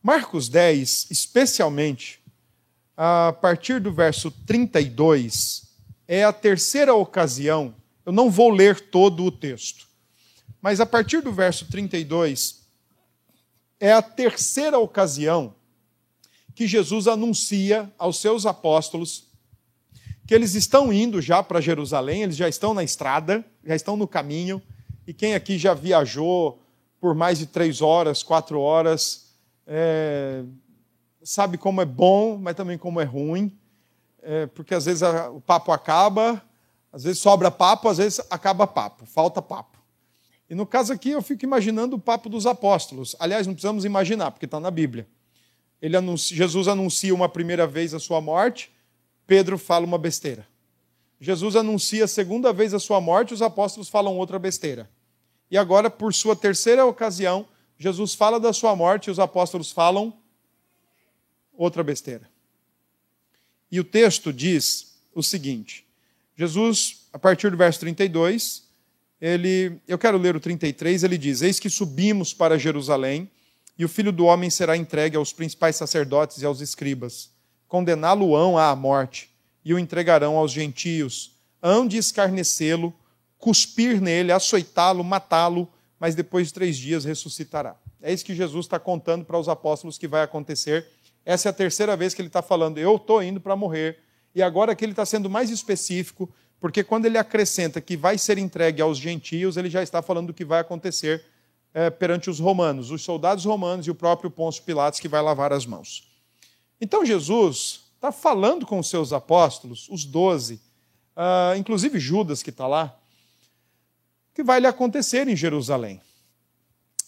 Marcos 0.07 0.49
10, 0.49 1.09
especialmente, 1.11 2.21
a 2.97 3.33
partir 3.41 3.81
do 3.81 3.91
verso 3.93 4.31
32, 4.31 5.65
é 6.07 6.23
a 6.23 6.33
terceira 6.33 6.95
ocasião, 6.95 7.75
eu 8.05 8.13
não 8.13 8.31
vou 8.31 8.51
ler 8.51 8.79
todo 8.79 9.25
o 9.25 9.33
texto, 9.33 9.89
mas 10.63 10.79
a 10.79 10.87
partir 10.87 11.23
do 11.23 11.33
verso 11.33 11.67
32, 11.67 12.69
é 13.81 13.93
a 13.93 14.01
terceira 14.01 14.79
ocasião 14.79 15.53
que 16.55 16.69
Jesus 16.69 17.09
anuncia 17.09 17.93
aos 17.99 18.21
seus 18.21 18.47
apóstolos 18.47 19.27
que 20.25 20.37
eles 20.37 20.55
estão 20.55 20.93
indo 20.93 21.21
já 21.21 21.43
para 21.43 21.61
Jerusalém, 21.61 22.23
eles 22.23 22.37
já 22.37 22.49
estão 22.49 22.73
na 22.73 22.85
estrada, 22.85 23.45
já 23.65 23.75
estão 23.75 23.97
no 23.97 24.07
caminho. 24.07 24.63
E 25.05 25.13
quem 25.13 25.35
aqui 25.35 25.59
já 25.59 25.75
viajou 25.75 26.63
por 27.01 27.13
mais 27.13 27.41
de 27.41 27.47
três 27.47 27.83
horas, 27.83 28.23
quatro 28.23 28.61
horas, 28.61 29.26
é, 29.67 30.45
sabe 31.23 31.59
como 31.59 31.81
é 31.81 31.85
bom, 31.85 32.39
mas 32.39 32.55
também 32.55 32.79
como 32.79 33.01
é 33.01 33.05
ruim, 33.05 33.57
é, 34.23 34.47
porque 34.47 34.75
às 34.75 34.85
vezes 34.85 35.03
a, 35.03 35.31
o 35.31 35.41
papo 35.41 35.73
acaba, 35.73 36.43
às 36.93 37.05
vezes 37.05 37.19
sobra 37.19 37.51
papo, 37.51 37.89
às 37.89 37.99
vezes 37.99 38.21
acaba 38.31 38.67
papo, 38.67 39.05
falta 39.07 39.43
papo. 39.43 39.77
E 40.49 40.55
no 40.55 40.65
caso 40.65 40.93
aqui 40.93 41.11
eu 41.11 41.23
fico 41.23 41.45
imaginando 41.45 41.97
o 41.97 41.99
papo 41.99 42.29
dos 42.29 42.47
apóstolos. 42.47 43.17
Aliás, 43.19 43.47
não 43.47 43.55
precisamos 43.55 43.85
imaginar, 43.85 44.31
porque 44.31 44.45
está 44.45 44.61
na 44.61 44.71
Bíblia. 44.71 45.09
Ele 45.83 45.97
anuncia, 45.97 46.37
Jesus 46.37 46.69
anuncia 46.69 47.15
uma 47.15 47.29
primeira 47.29 47.67
vez 47.67 47.93
a 47.93 47.99
sua 47.99 48.21
morte, 48.21 48.73
Pedro 49.27 49.59
fala 49.59 49.85
uma 49.85 49.99
besteira. 49.99 50.47
Jesus 51.21 51.57
anuncia 51.57 52.05
a 52.05 52.09
segunda 52.09 52.53
vez 52.53 52.73
a 52.73 52.79
sua 52.79 53.01
morte, 53.01 53.35
os 53.35 53.43
apóstolos 53.43 53.89
falam 53.89 54.17
outra 54.17 54.39
besteira. 54.39 54.89
E 55.51 55.57
agora, 55.57 55.89
por 55.91 56.13
sua 56.13 56.37
terceira 56.37 56.85
ocasião, 56.85 57.47
Jesus 57.79 58.15
fala 58.15 58.41
da 58.41 58.53
sua 58.53 58.75
morte 58.75 59.07
e 59.07 59.11
os 59.11 59.19
apóstolos 59.19 59.71
falam 59.71 60.17
outra 61.53 61.83
besteira. 61.83 62.29
E 63.71 63.81
o 63.81 63.85
texto 63.85 64.33
diz 64.33 64.99
o 65.15 65.23
seguinte: 65.23 65.87
Jesus, 66.37 67.09
a 67.13 67.19
partir 67.19 67.51
do 67.51 67.57
verso 67.57 67.81
32, 67.81 68.65
ele, 69.21 69.81
eu 69.89 69.99
quero 69.99 70.19
ler 70.19 70.37
o 70.37 70.41
33, 70.41 71.05
ele 71.05 71.19
diz: 71.19 71.43
Eis 71.43 71.59
que 71.59 71.71
subimos 71.71 72.33
para 72.33 72.59
Jerusalém, 72.59 73.31
e 73.79 73.85
o 73.85 73.89
filho 73.89 74.13
do 74.13 74.25
homem 74.25 74.51
será 74.51 74.77
entregue 74.77 75.17
aos 75.17 75.33
principais 75.33 75.77
sacerdotes 75.77 76.43
e 76.43 76.47
aos 76.47 76.61
escribas. 76.61 77.31
Condená-lo-ão 77.69 78.57
à 78.57 78.75
morte, 78.77 79.31
e 79.65 79.75
o 79.75 79.79
entregarão 79.79 80.37
aos 80.37 80.53
gentios. 80.53 81.35
Hão 81.63 81.87
de 81.87 81.97
escarnecê-lo, 81.97 82.95
cuspir 83.39 84.01
nele, 84.01 84.31
açoitá-lo, 84.31 85.03
matá-lo, 85.03 85.69
mas 85.99 86.15
depois 86.15 86.49
de 86.49 86.55
três 86.55 86.77
dias 86.77 87.05
ressuscitará. 87.05 87.77
É 88.03 88.13
isso 88.13 88.25
que 88.25 88.35
Jesus 88.35 88.67
está 88.67 88.79
contando 88.79 89.25
para 89.25 89.39
os 89.39 89.49
apóstolos 89.49 89.99
que 89.99 90.07
vai 90.07 90.23
acontecer. 90.23 90.87
Essa 91.25 91.49
é 91.49 91.51
a 91.51 91.53
terceira 91.53 91.97
vez 91.97 92.15
que 92.15 92.21
ele 92.21 92.29
está 92.29 92.43
falando, 92.43 92.79
eu 92.79 92.97
estou 92.97 93.23
indo 93.23 93.41
para 93.41 93.57
morrer. 93.57 93.99
E 94.35 94.43
agora 94.43 94.75
que 94.75 94.85
ele 94.85 94.93
está 94.93 95.07
sendo 95.07 95.31
mais 95.31 95.51
específico, 95.51 96.29
porque 96.61 96.85
quando 96.85 97.07
ele 97.07 97.19
acrescenta 97.19 97.81
que 97.81 97.97
vai 97.97 98.19
ser 98.19 98.39
entregue 98.39 98.83
aos 98.83 98.99
gentios, 98.99 99.57
ele 99.57 99.71
já 99.71 99.83
está 99.83 100.03
falando 100.03 100.29
do 100.29 100.35
que 100.35 100.45
vai 100.45 100.61
acontecer 100.61 101.25
é, 101.73 101.91
perante 101.91 102.31
os 102.31 102.39
romanos, 102.39 102.91
os 102.91 103.03
soldados 103.03 103.45
romanos 103.45 103.87
e 103.87 103.91
o 103.91 103.95
próprio 103.95 104.31
Pôncio 104.31 104.63
Pilatos 104.63 105.01
que 105.01 105.09
vai 105.09 105.21
lavar 105.21 105.53
as 105.53 105.67
mãos. 105.67 106.09
Então 106.81 107.05
Jesus 107.05 107.87
está 107.95 108.13
falando 108.13 108.65
com 108.65 108.79
os 108.79 108.89
seus 108.89 109.13
apóstolos, 109.13 109.89
os 109.91 110.05
doze, 110.05 110.61
uh, 111.17 111.57
inclusive 111.57 111.99
Judas 111.99 112.43
que 112.43 112.51
está 112.51 112.67
lá, 112.67 112.97
que 114.37 114.45
vai 114.45 114.61
lhe 114.61 114.67
acontecer 114.67 115.27
em 115.29 115.35
Jerusalém. 115.35 115.99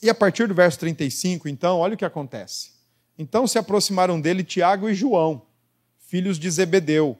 E 0.03 0.09
a 0.09 0.15
partir 0.15 0.49
do 0.49 0.55
verso 0.55 0.79
35, 0.79 1.47
então, 1.47 1.77
olha 1.77 1.93
o 1.93 1.97
que 1.97 2.05
acontece. 2.07 2.71
Então 3.19 3.47
se 3.47 3.59
aproximaram 3.59 4.19
dele 4.19 4.43
Tiago 4.43 4.89
e 4.89 4.95
João, 4.95 5.43
filhos 5.99 6.39
de 6.39 6.51
Zebedeu, 6.51 7.19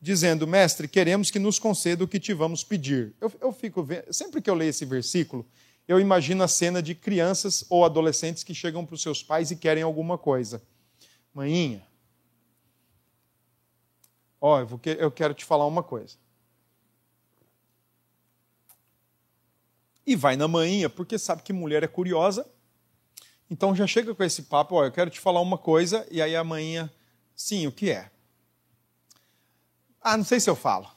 dizendo: 0.00 0.46
Mestre, 0.46 0.86
queremos 0.86 1.28
que 1.28 1.40
nos 1.40 1.58
conceda 1.58 2.04
o 2.04 2.06
que 2.06 2.20
te 2.20 2.32
vamos 2.32 2.62
pedir. 2.62 3.12
Eu, 3.20 3.32
eu 3.40 3.52
fico 3.52 3.82
vendo, 3.82 4.12
sempre 4.12 4.40
que 4.40 4.48
eu 4.48 4.54
leio 4.54 4.70
esse 4.70 4.84
versículo, 4.84 5.44
eu 5.88 5.98
imagino 5.98 6.44
a 6.44 6.48
cena 6.48 6.80
de 6.80 6.94
crianças 6.94 7.64
ou 7.68 7.84
adolescentes 7.84 8.44
que 8.44 8.54
chegam 8.54 8.86
para 8.86 8.94
os 8.94 9.02
seus 9.02 9.24
pais 9.24 9.50
e 9.50 9.56
querem 9.56 9.82
alguma 9.82 10.16
coisa. 10.16 10.62
Maninha, 11.34 11.84
ó, 14.40 14.60
eu, 14.60 14.80
eu 15.00 15.10
quero 15.10 15.34
te 15.34 15.44
falar 15.44 15.66
uma 15.66 15.82
coisa. 15.82 16.16
E 20.08 20.16
vai 20.16 20.36
na 20.36 20.48
maninha, 20.48 20.88
porque 20.88 21.18
sabe 21.18 21.42
que 21.42 21.52
mulher 21.52 21.82
é 21.82 21.86
curiosa. 21.86 22.50
Então 23.50 23.76
já 23.76 23.86
chega 23.86 24.14
com 24.14 24.24
esse 24.24 24.44
papo, 24.44 24.76
ó, 24.76 24.86
eu 24.86 24.90
quero 24.90 25.10
te 25.10 25.20
falar 25.20 25.42
uma 25.42 25.58
coisa, 25.58 26.08
e 26.10 26.22
aí 26.22 26.34
a 26.34 26.42
maninha, 26.42 26.90
sim, 27.36 27.66
o 27.66 27.72
que 27.72 27.90
é? 27.90 28.10
Ah, 30.00 30.16
não 30.16 30.24
sei 30.24 30.40
se 30.40 30.48
eu 30.48 30.56
falo. 30.56 30.90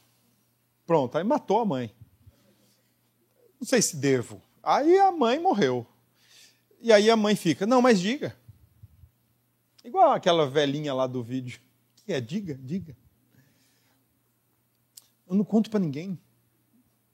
Pronto, 0.86 1.18
aí 1.18 1.26
matou 1.26 1.60
a 1.60 1.66
mãe. 1.66 1.94
Não 3.60 3.68
sei 3.68 3.82
se 3.82 3.98
devo. 3.98 4.42
Aí 4.64 4.98
a 4.98 5.12
mãe 5.12 5.38
morreu. 5.42 5.86
E 6.80 6.94
aí 6.94 7.12
a 7.12 7.18
mãe 7.18 7.36
fica, 7.36 7.68
não, 7.68 7.82
mas 7.82 8.00
diga. 8.00 8.34
Igual 9.84 10.14
aquela 10.14 10.50
velhinha 10.50 10.94
lá 10.94 11.06
do 11.06 11.22
vídeo. 11.22 11.60
Que 11.98 12.14
é, 12.14 12.22
diga, 12.22 12.56
diga. 12.56 12.96
Eu 15.28 15.36
não 15.36 15.44
conto 15.44 15.70
para 15.70 15.82
ninguém. 15.82 16.18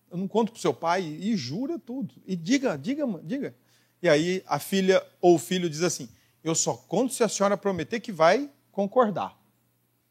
Eu 0.09 0.17
não 0.17 0.27
conto 0.27 0.51
para 0.51 0.57
o 0.57 0.61
seu 0.61 0.73
pai 0.73 1.03
e 1.03 1.35
jura 1.35 1.77
tudo. 1.77 2.13
E 2.25 2.35
diga, 2.35 2.77
diga, 2.77 3.05
diga. 3.23 3.55
E 4.01 4.07
aí 4.07 4.43
a 4.45 4.59
filha 4.59 5.03
ou 5.19 5.35
o 5.35 5.39
filho 5.39 5.69
diz 5.69 5.81
assim: 5.81 6.07
Eu 6.43 6.55
só 6.55 6.73
conto 6.73 7.13
se 7.13 7.23
a 7.23 7.29
senhora 7.29 7.57
prometer 7.57 7.99
que 7.99 8.11
vai 8.11 8.49
concordar. 8.71 9.37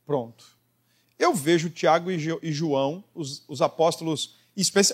Pronto. 0.04 0.56
Eu 1.18 1.34
vejo 1.34 1.70
Tiago 1.70 2.10
e 2.10 2.52
João, 2.52 3.02
os, 3.14 3.42
os 3.48 3.62
apóstolos, 3.62 4.36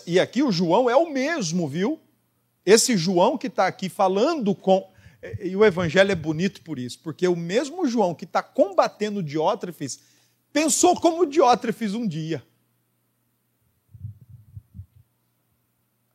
e 0.07 0.20
aqui 0.20 0.42
o 0.42 0.53
João 0.53 0.88
é 0.88 0.94
o 0.96 1.11
mesmo, 1.11 1.68
viu? 1.68 2.00
Esse 2.64 2.96
João 2.96 3.36
que 3.36 3.48
está 3.48 3.66
aqui 3.66 3.88
falando 3.88 4.55
com. 4.55 4.88
E 5.40 5.55
o 5.55 5.64
evangelho 5.64 6.11
é 6.11 6.16
bonito 6.16 6.62
por 6.62 6.78
isso, 6.78 6.98
porque 7.00 7.26
o 7.28 7.36
mesmo 7.36 7.86
João 7.86 8.14
que 8.14 8.24
está 8.24 8.42
combatendo 8.42 9.22
Diótrefes 9.22 10.00
pensou 10.53 10.98
como 11.00 11.26
Diótrefes 11.26 11.94
um 11.94 12.07
dia. 12.07 12.44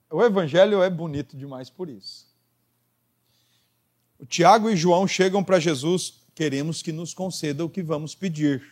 O 0.10 0.24
evangelho 0.24 0.82
é 0.82 0.90
bonito 0.90 1.36
demais 1.36 1.70
por 1.70 1.90
isso. 1.90 2.28
O 4.20 4.26
Tiago 4.26 4.70
e 4.70 4.76
João 4.76 5.08
chegam 5.08 5.44
para 5.44 5.60
Jesus, 5.60 6.22
queremos 6.34 6.82
que 6.82 6.92
nos 6.92 7.14
conceda 7.14 7.64
o 7.64 7.70
que 7.70 7.84
vamos 7.84 8.16
pedir. 8.16 8.64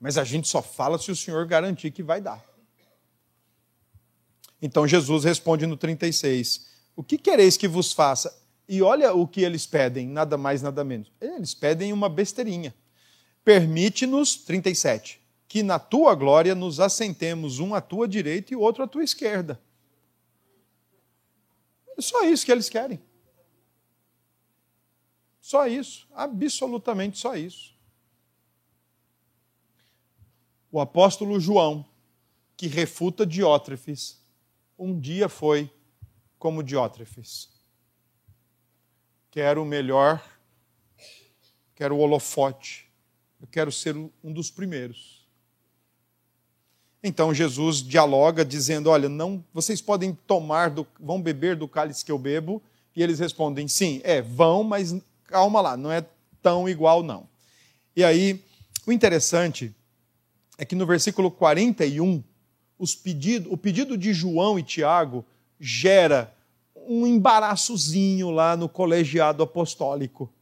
Mas 0.00 0.18
a 0.18 0.24
gente 0.24 0.48
só 0.48 0.62
fala 0.62 0.98
se 0.98 1.10
o 1.10 1.16
Senhor 1.16 1.46
garantir 1.46 1.90
que 1.90 2.02
vai 2.02 2.20
dar. 2.20 2.44
Então 4.60 4.86
Jesus 4.86 5.24
responde 5.24 5.66
no 5.66 5.76
36: 5.76 6.66
O 6.96 7.02
que 7.02 7.18
quereis 7.18 7.56
que 7.56 7.68
vos 7.68 7.92
faça? 7.92 8.40
E 8.68 8.80
olha 8.80 9.12
o 9.12 9.26
que 9.26 9.42
eles 9.42 9.66
pedem, 9.66 10.08
nada 10.08 10.38
mais, 10.38 10.62
nada 10.62 10.82
menos. 10.82 11.12
Eles 11.20 11.52
pedem 11.52 11.92
uma 11.92 12.08
besteirinha. 12.08 12.74
Permite-nos, 13.44 14.36
37, 14.36 15.20
que 15.46 15.62
na 15.62 15.78
tua 15.78 16.14
glória 16.14 16.54
nos 16.54 16.80
assentemos 16.80 17.58
um 17.58 17.74
à 17.74 17.80
tua 17.80 18.08
direita 18.08 18.54
e 18.54 18.56
outro 18.56 18.84
à 18.84 18.86
tua 18.86 19.02
esquerda. 19.02 19.60
É 21.96 22.02
só 22.02 22.24
isso 22.24 22.44
que 22.44 22.52
eles 22.52 22.68
querem. 22.68 23.00
Só 25.40 25.66
isso, 25.66 26.08
absolutamente 26.12 27.18
só 27.18 27.34
isso. 27.34 27.74
O 30.70 30.80
apóstolo 30.80 31.38
João, 31.38 31.84
que 32.56 32.66
refuta 32.66 33.26
Diótrefes, 33.26 34.24
um 34.78 34.98
dia 34.98 35.28
foi 35.28 35.70
como 36.38 36.62
Diótrefes. 36.62 37.50
Quero 39.30 39.62
o 39.62 39.66
melhor, 39.66 40.22
quero 41.74 41.96
o 41.96 41.98
holofote, 41.98 42.90
eu 43.40 43.46
quero 43.46 43.72
ser 43.72 43.96
um 43.96 44.32
dos 44.32 44.50
primeiros. 44.50 45.21
Então 47.02 47.34
Jesus 47.34 47.82
dialoga 47.82 48.44
dizendo: 48.44 48.90
Olha, 48.90 49.08
não, 49.08 49.44
vocês 49.52 49.80
podem 49.80 50.16
tomar, 50.26 50.70
do, 50.70 50.86
vão 51.00 51.20
beber 51.20 51.56
do 51.56 51.66
cálice 51.66 52.04
que 52.04 52.12
eu 52.12 52.18
bebo. 52.18 52.62
E 52.94 53.02
eles 53.02 53.18
respondem: 53.18 53.66
Sim, 53.66 54.00
é, 54.04 54.22
vão, 54.22 54.62
mas 54.62 54.94
calma 55.24 55.60
lá, 55.60 55.76
não 55.76 55.90
é 55.90 56.04
tão 56.40 56.68
igual 56.68 57.02
não. 57.02 57.26
E 57.96 58.04
aí, 58.04 58.42
o 58.86 58.92
interessante 58.92 59.74
é 60.56 60.64
que 60.64 60.74
no 60.74 60.86
versículo 60.86 61.30
41, 61.30 62.22
os 62.78 62.94
pedido, 62.94 63.52
o 63.52 63.56
pedido 63.56 63.96
de 63.96 64.12
João 64.12 64.58
e 64.58 64.62
Tiago 64.62 65.24
gera 65.58 66.32
um 66.74 67.06
embaraçozinho 67.06 68.30
lá 68.30 68.56
no 68.56 68.68
colegiado 68.68 69.42
apostólico. 69.42 70.32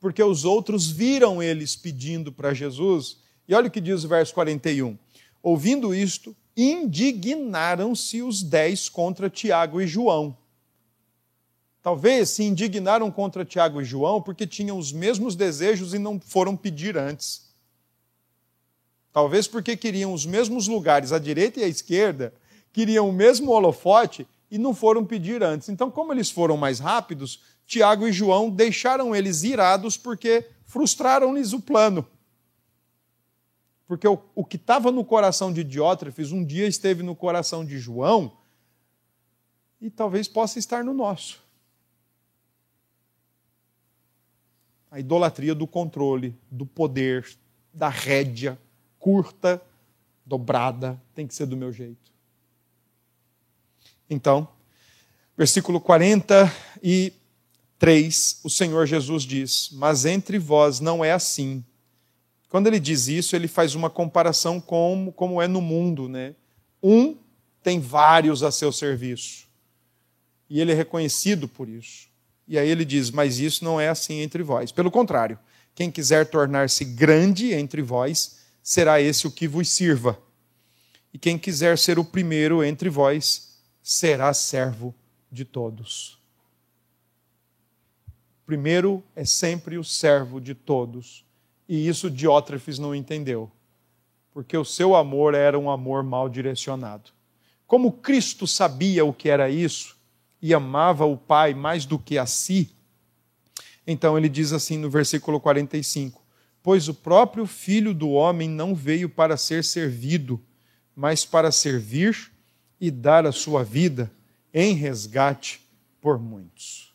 Porque 0.00 0.22
os 0.22 0.44
outros 0.44 0.90
viram 0.90 1.42
eles 1.42 1.76
pedindo 1.76 2.32
para 2.32 2.52
Jesus, 2.52 3.18
e 3.46 3.54
olha 3.54 3.68
o 3.68 3.70
que 3.70 3.80
diz 3.80 4.04
o 4.04 4.08
verso 4.08 4.34
41. 4.34 4.96
Ouvindo 5.42 5.94
isto, 5.94 6.36
indignaram-se 6.56 8.22
os 8.22 8.42
dez 8.42 8.88
contra 8.88 9.28
Tiago 9.28 9.80
e 9.80 9.86
João. 9.86 10.36
Talvez 11.82 12.30
se 12.30 12.44
indignaram 12.44 13.10
contra 13.10 13.44
Tiago 13.44 13.80
e 13.80 13.84
João 13.84 14.22
porque 14.22 14.46
tinham 14.46 14.78
os 14.78 14.92
mesmos 14.92 15.34
desejos 15.34 15.92
e 15.92 15.98
não 15.98 16.20
foram 16.20 16.56
pedir 16.56 16.96
antes. 16.96 17.50
Talvez 19.12 19.48
porque 19.48 19.76
queriam 19.76 20.12
os 20.12 20.24
mesmos 20.24 20.68
lugares, 20.68 21.12
à 21.12 21.18
direita 21.18 21.60
e 21.60 21.64
à 21.64 21.68
esquerda, 21.68 22.32
queriam 22.72 23.08
o 23.08 23.12
mesmo 23.12 23.50
holofote 23.50 24.26
e 24.50 24.56
não 24.56 24.72
foram 24.72 25.04
pedir 25.04 25.42
antes. 25.42 25.68
Então, 25.68 25.90
como 25.90 26.12
eles 26.12 26.30
foram 26.30 26.56
mais 26.56 26.78
rápidos, 26.78 27.40
Tiago 27.66 28.06
e 28.06 28.12
João 28.12 28.48
deixaram 28.48 29.14
eles 29.14 29.42
irados 29.42 29.96
porque 29.96 30.46
frustraram-lhes 30.66 31.52
o 31.52 31.60
plano. 31.60 32.06
Porque 33.92 34.08
o, 34.08 34.18
o 34.34 34.42
que 34.42 34.56
estava 34.56 34.90
no 34.90 35.04
coração 35.04 35.52
de 35.52 35.62
Diótrefes 35.62 36.32
um 36.32 36.42
dia 36.42 36.66
esteve 36.66 37.02
no 37.02 37.14
coração 37.14 37.62
de 37.62 37.78
João 37.78 38.38
e 39.78 39.90
talvez 39.90 40.26
possa 40.26 40.58
estar 40.58 40.82
no 40.82 40.94
nosso. 40.94 41.44
A 44.90 44.98
idolatria 44.98 45.54
do 45.54 45.66
controle, 45.66 46.34
do 46.50 46.64
poder, 46.64 47.36
da 47.70 47.90
rédea, 47.90 48.58
curta, 48.98 49.60
dobrada, 50.24 50.98
tem 51.14 51.26
que 51.26 51.34
ser 51.34 51.44
do 51.44 51.54
meu 51.54 51.70
jeito. 51.70 52.10
Então, 54.08 54.48
versículo 55.36 55.78
43, 55.78 57.12
3, 57.78 58.40
o 58.42 58.48
Senhor 58.48 58.86
Jesus 58.86 59.24
diz: 59.24 59.68
Mas 59.70 60.06
entre 60.06 60.38
vós 60.38 60.80
não 60.80 61.04
é 61.04 61.12
assim. 61.12 61.62
Quando 62.52 62.66
ele 62.66 62.78
diz 62.78 63.08
isso, 63.08 63.34
ele 63.34 63.48
faz 63.48 63.74
uma 63.74 63.88
comparação 63.88 64.60
com 64.60 65.10
como 65.16 65.40
é 65.40 65.48
no 65.48 65.62
mundo. 65.62 66.06
Né? 66.06 66.34
Um 66.82 67.16
tem 67.62 67.80
vários 67.80 68.42
a 68.42 68.52
seu 68.52 68.70
serviço. 68.70 69.48
E 70.50 70.60
ele 70.60 70.70
é 70.70 70.74
reconhecido 70.74 71.48
por 71.48 71.66
isso. 71.66 72.08
E 72.46 72.58
aí 72.58 72.68
ele 72.68 72.84
diz: 72.84 73.10
Mas 73.10 73.38
isso 73.38 73.64
não 73.64 73.80
é 73.80 73.88
assim 73.88 74.20
entre 74.20 74.42
vós. 74.42 74.70
Pelo 74.70 74.90
contrário, 74.90 75.38
quem 75.74 75.90
quiser 75.90 76.26
tornar-se 76.26 76.84
grande 76.84 77.54
entre 77.54 77.80
vós, 77.80 78.40
será 78.62 79.00
esse 79.00 79.26
o 79.26 79.30
que 79.30 79.48
vos 79.48 79.70
sirva. 79.70 80.20
E 81.10 81.16
quem 81.18 81.38
quiser 81.38 81.78
ser 81.78 81.98
o 81.98 82.04
primeiro 82.04 82.62
entre 82.62 82.90
vós, 82.90 83.56
será 83.82 84.34
servo 84.34 84.94
de 85.30 85.46
todos. 85.46 86.18
Primeiro 88.44 89.02
é 89.16 89.24
sempre 89.24 89.78
o 89.78 89.84
servo 89.84 90.38
de 90.38 90.54
todos. 90.54 91.24
E 91.72 91.88
isso 91.88 92.10
Diótrefes 92.10 92.78
não 92.78 92.94
entendeu, 92.94 93.50
porque 94.30 94.54
o 94.58 94.62
seu 94.62 94.94
amor 94.94 95.32
era 95.32 95.58
um 95.58 95.70
amor 95.70 96.02
mal 96.02 96.28
direcionado. 96.28 97.12
Como 97.66 97.92
Cristo 97.92 98.46
sabia 98.46 99.06
o 99.06 99.12
que 99.14 99.30
era 99.30 99.48
isso 99.48 99.96
e 100.42 100.52
amava 100.52 101.06
o 101.06 101.16
Pai 101.16 101.54
mais 101.54 101.86
do 101.86 101.98
que 101.98 102.18
a 102.18 102.26
si, 102.26 102.76
então 103.86 104.18
ele 104.18 104.28
diz 104.28 104.52
assim 104.52 104.76
no 104.76 104.90
versículo 104.90 105.40
45: 105.40 106.22
Pois 106.62 106.88
o 106.88 106.94
próprio 106.94 107.46
Filho 107.46 107.94
do 107.94 108.10
homem 108.10 108.50
não 108.50 108.74
veio 108.74 109.08
para 109.08 109.38
ser 109.38 109.64
servido, 109.64 110.38
mas 110.94 111.24
para 111.24 111.50
servir 111.50 112.30
e 112.78 112.90
dar 112.90 113.24
a 113.24 113.32
sua 113.32 113.64
vida 113.64 114.12
em 114.52 114.74
resgate 114.74 115.66
por 116.02 116.18
muitos. 116.18 116.92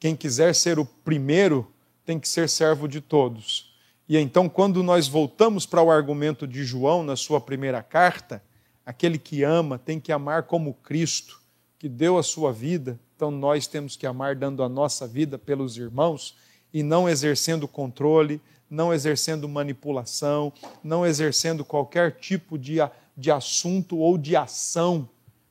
Quem 0.00 0.16
quiser 0.16 0.56
ser 0.56 0.80
o 0.80 0.84
primeiro 0.84 1.72
tem 2.04 2.18
que 2.18 2.28
ser 2.28 2.48
servo 2.48 2.88
de 2.88 3.00
todos. 3.00 3.74
E 4.08 4.16
então, 4.16 4.48
quando 4.48 4.82
nós 4.82 5.06
voltamos 5.06 5.64
para 5.64 5.82
o 5.82 5.90
argumento 5.90 6.46
de 6.46 6.64
João 6.64 7.04
na 7.04 7.14
sua 7.14 7.40
primeira 7.40 7.82
carta, 7.82 8.42
aquele 8.84 9.18
que 9.18 9.44
ama 9.44 9.78
tem 9.78 10.00
que 10.00 10.10
amar 10.10 10.44
como 10.44 10.74
Cristo, 10.74 11.40
que 11.78 11.88
deu 11.88 12.18
a 12.18 12.22
sua 12.22 12.52
vida, 12.52 12.98
então 13.14 13.30
nós 13.30 13.66
temos 13.66 13.96
que 13.96 14.06
amar 14.06 14.34
dando 14.34 14.62
a 14.62 14.68
nossa 14.68 15.06
vida 15.06 15.38
pelos 15.38 15.76
irmãos 15.76 16.36
e 16.72 16.82
não 16.82 17.08
exercendo 17.08 17.68
controle, 17.68 18.40
não 18.68 18.92
exercendo 18.92 19.48
manipulação, 19.48 20.52
não 20.82 21.06
exercendo 21.06 21.64
qualquer 21.64 22.12
tipo 22.12 22.58
de, 22.58 22.76
de 23.16 23.30
assunto 23.30 23.98
ou 23.98 24.16
de 24.16 24.36
ação 24.36 25.08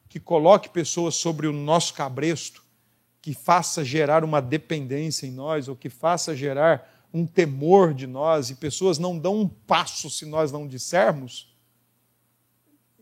que 0.09 0.19
coloque 0.19 0.69
pessoas 0.69 1.15
sobre 1.15 1.45
o 1.47 1.53
nosso 1.53 1.93
cabresto, 1.93 2.63
que 3.21 3.33
faça 3.33 3.83
gerar 3.83 4.23
uma 4.23 4.41
dependência 4.41 5.27
em 5.27 5.31
nós, 5.31 5.67
ou 5.67 5.75
que 5.75 5.89
faça 5.89 6.35
gerar 6.35 7.07
um 7.13 7.25
temor 7.25 7.93
de 7.93 8.07
nós, 8.07 8.49
e 8.49 8.55
pessoas 8.55 8.97
não 8.97 9.17
dão 9.17 9.39
um 9.39 9.47
passo 9.47 10.09
se 10.09 10.25
nós 10.25 10.51
não 10.51 10.67
dissermos, 10.67 11.53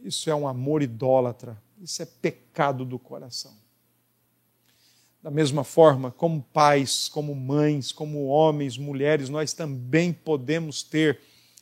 isso 0.02 0.30
é 0.30 0.36
um 0.36 0.48
amor 0.48 0.82
idólatra, 0.82 1.62
isso 1.82 2.02
é 2.02 2.06
pecado 2.06 2.86
do 2.86 2.98
coração. 2.98 3.54
Da 5.22 5.30
mesma 5.30 5.64
forma, 5.64 6.12
como 6.12 6.42
pais, 6.42 7.10
como 7.10 7.36
mães, 7.36 7.92
como 7.92 8.28
homens, 8.28 8.78
mulheres, 8.78 9.28
nós 9.28 9.52
também 9.54 10.14
podemos 10.14 10.84
ter 10.84 11.20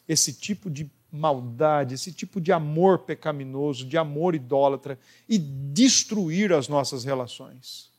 esse 0.07 0.31
tipo 0.33 0.69
de 0.69 0.89
maldade, 1.11 1.95
esse 1.95 2.11
tipo 2.11 2.39
de 2.39 2.51
amor 2.51 2.99
pecaminoso, 2.99 3.85
de 3.85 3.97
amor 3.97 4.35
idólatra 4.35 4.99
e 5.27 5.37
destruir 5.37 6.53
as 6.53 6.67
nossas 6.67 7.03
relações. 7.03 7.89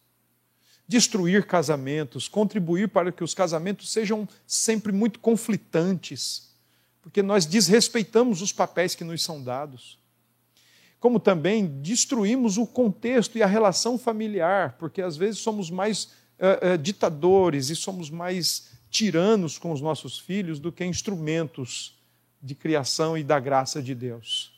Destruir 0.89 1.47
casamentos, 1.47 2.29
contribuir 2.29 2.89
para 2.89 3.11
que 3.11 3.25
os 3.25 3.35
casamentos 3.35 3.91
sejam 3.91 4.29
sempre 4.47 4.93
muito 4.93 5.19
conflitantes, 5.19 6.51
porque 7.03 7.23
nós 7.23 7.45
desrespeitamos 7.47 8.43
os 8.43 8.53
papéis 8.53 8.95
que 8.95 9.05
nos 9.05 9.23
são 9.23 9.43
dados. 9.43 9.99
Como 11.01 11.21
também 11.21 11.67
destruímos 11.67 12.57
o 12.57 12.67
contexto 12.67 13.37
e 13.37 13.43
a 13.43 13.47
relação 13.47 13.99
familiar, 13.99 14.77
porque 14.79 15.03
às 15.03 15.17
vezes 15.17 15.41
somos 15.41 15.71
mais 15.71 16.05
uh, 16.05 16.75
uh, 16.75 16.79
ditadores 16.79 17.69
e 17.71 17.77
somos 17.77 18.11
mais 18.11 18.71
tiranos 18.91 19.59
com 19.59 19.73
os 19.73 19.81
nossos 19.81 20.19
filhos 20.19 20.59
do 20.59 20.73
que 20.73 20.85
instrumentos 20.85 21.97
de 22.43 22.55
criação 22.55 23.17
e 23.17 23.25
da 23.25 23.39
graça 23.39 23.83
de 23.83 23.95
Deus. 23.95 24.53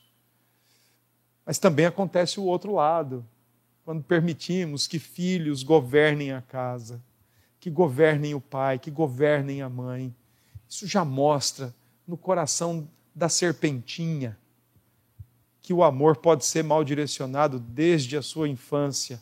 Mas 1.45 1.57
também 1.57 1.85
acontece 1.85 2.39
o 2.39 2.43
outro 2.43 2.73
lado, 2.75 3.25
quando 3.89 4.03
permitimos 4.03 4.85
que 4.85 4.99
filhos 4.99 5.63
governem 5.63 6.31
a 6.31 6.43
casa, 6.43 7.03
que 7.59 7.71
governem 7.71 8.35
o 8.35 8.39
pai, 8.39 8.77
que 8.77 8.91
governem 8.91 9.63
a 9.63 9.67
mãe. 9.67 10.15
Isso 10.69 10.85
já 10.85 11.03
mostra 11.03 11.73
no 12.07 12.15
coração 12.15 12.87
da 13.15 13.27
serpentinha 13.27 14.37
que 15.59 15.73
o 15.73 15.83
amor 15.83 16.17
pode 16.17 16.45
ser 16.45 16.63
mal 16.63 16.83
direcionado 16.83 17.59
desde 17.59 18.15
a 18.15 18.21
sua 18.21 18.47
infância, 18.47 19.19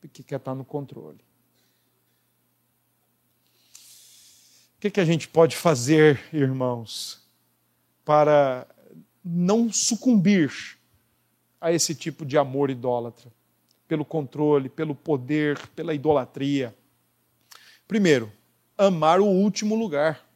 porque 0.00 0.24
quer 0.24 0.38
estar 0.38 0.56
no 0.56 0.64
controle. 0.64 1.20
O 4.76 4.80
que, 4.80 4.90
que 4.90 5.00
a 5.00 5.04
gente 5.04 5.28
pode 5.28 5.56
fazer, 5.56 6.20
irmãos, 6.32 7.24
para 8.04 8.66
não 9.24 9.72
sucumbir 9.72 10.77
a 11.60 11.72
esse 11.72 11.94
tipo 11.94 12.24
de 12.24 12.36
amor 12.36 12.70
idólatra? 12.70 13.30
Pelo 13.86 14.04
controle, 14.04 14.68
pelo 14.68 14.94
poder, 14.94 15.58
pela 15.74 15.94
idolatria. 15.94 16.74
Primeiro, 17.86 18.30
amar 18.76 19.20
o 19.20 19.26
último 19.26 19.74
lugar. 19.74 20.26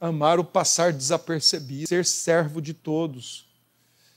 Amar 0.00 0.38
o 0.38 0.44
passar 0.44 0.92
desapercebido, 0.92 1.88
ser 1.88 2.04
servo 2.04 2.62
de 2.62 2.72
todos. 2.72 3.48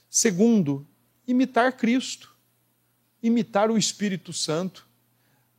Segundo, 0.08 0.86
imitar 1.26 1.76
Cristo, 1.76 2.34
imitar 3.20 3.70
o 3.70 3.76
Espírito 3.76 4.32
Santo 4.32 4.86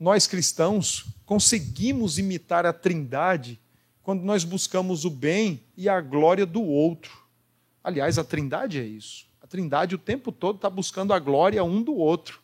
nós 0.04 0.28
cristãos 0.28 1.06
conseguimos 1.26 2.18
imitar 2.18 2.66
a 2.66 2.74
Trindade 2.74 3.58
quando 4.02 4.22
nós 4.24 4.44
buscamos 4.44 5.06
o 5.06 5.10
bem 5.10 5.64
e 5.78 5.88
a 5.88 6.02
glória 6.02 6.46
do 6.46 6.62
outro. 6.62 7.24
Aliás, 7.82 8.20
a 8.20 8.24
Trindade 8.24 8.82
é 8.82 8.84
isso. 8.84 9.26
Trindade 9.54 9.94
o 9.94 10.00
tempo 10.00 10.32
todo 10.32 10.56
está 10.56 10.68
buscando 10.68 11.14
a 11.14 11.20
glória 11.20 11.64
um 11.64 11.80
do 11.80 11.94
outro. 11.94 12.42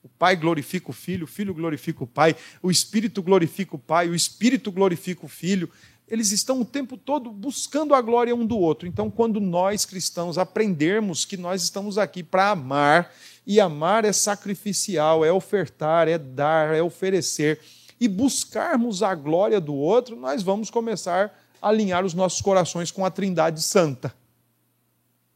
O 0.00 0.08
Pai 0.08 0.36
glorifica 0.36 0.90
o 0.90 0.92
Filho, 0.92 1.24
o 1.24 1.26
Filho 1.26 1.52
glorifica 1.52 2.04
o 2.04 2.06
Pai, 2.06 2.36
o 2.62 2.70
Espírito 2.70 3.20
glorifica 3.20 3.74
o 3.74 3.78
Pai, 3.80 4.08
o 4.08 4.14
Espírito 4.14 4.70
glorifica 4.70 5.26
o 5.26 5.28
Filho. 5.28 5.68
Eles 6.06 6.30
estão 6.30 6.60
o 6.60 6.64
tempo 6.64 6.96
todo 6.96 7.32
buscando 7.32 7.96
a 7.96 8.00
glória 8.00 8.32
um 8.32 8.46
do 8.46 8.56
outro. 8.56 8.86
Então, 8.86 9.10
quando 9.10 9.40
nós 9.40 9.84
cristãos 9.84 10.38
aprendermos 10.38 11.24
que 11.24 11.36
nós 11.36 11.64
estamos 11.64 11.98
aqui 11.98 12.22
para 12.22 12.50
amar 12.50 13.12
e 13.44 13.58
amar 13.58 14.04
é 14.04 14.12
sacrificial, 14.12 15.24
é 15.24 15.32
ofertar, 15.32 16.06
é 16.06 16.16
dar, 16.16 16.72
é 16.72 16.80
oferecer. 16.80 17.58
E 17.98 18.06
buscarmos 18.06 19.02
a 19.02 19.16
glória 19.16 19.60
do 19.60 19.74
outro, 19.74 20.14
nós 20.14 20.44
vamos 20.44 20.70
começar 20.70 21.36
a 21.60 21.70
alinhar 21.70 22.04
os 22.04 22.14
nossos 22.14 22.40
corações 22.40 22.92
com 22.92 23.04
a 23.04 23.10
Trindade 23.10 23.60
Santa. 23.60 24.14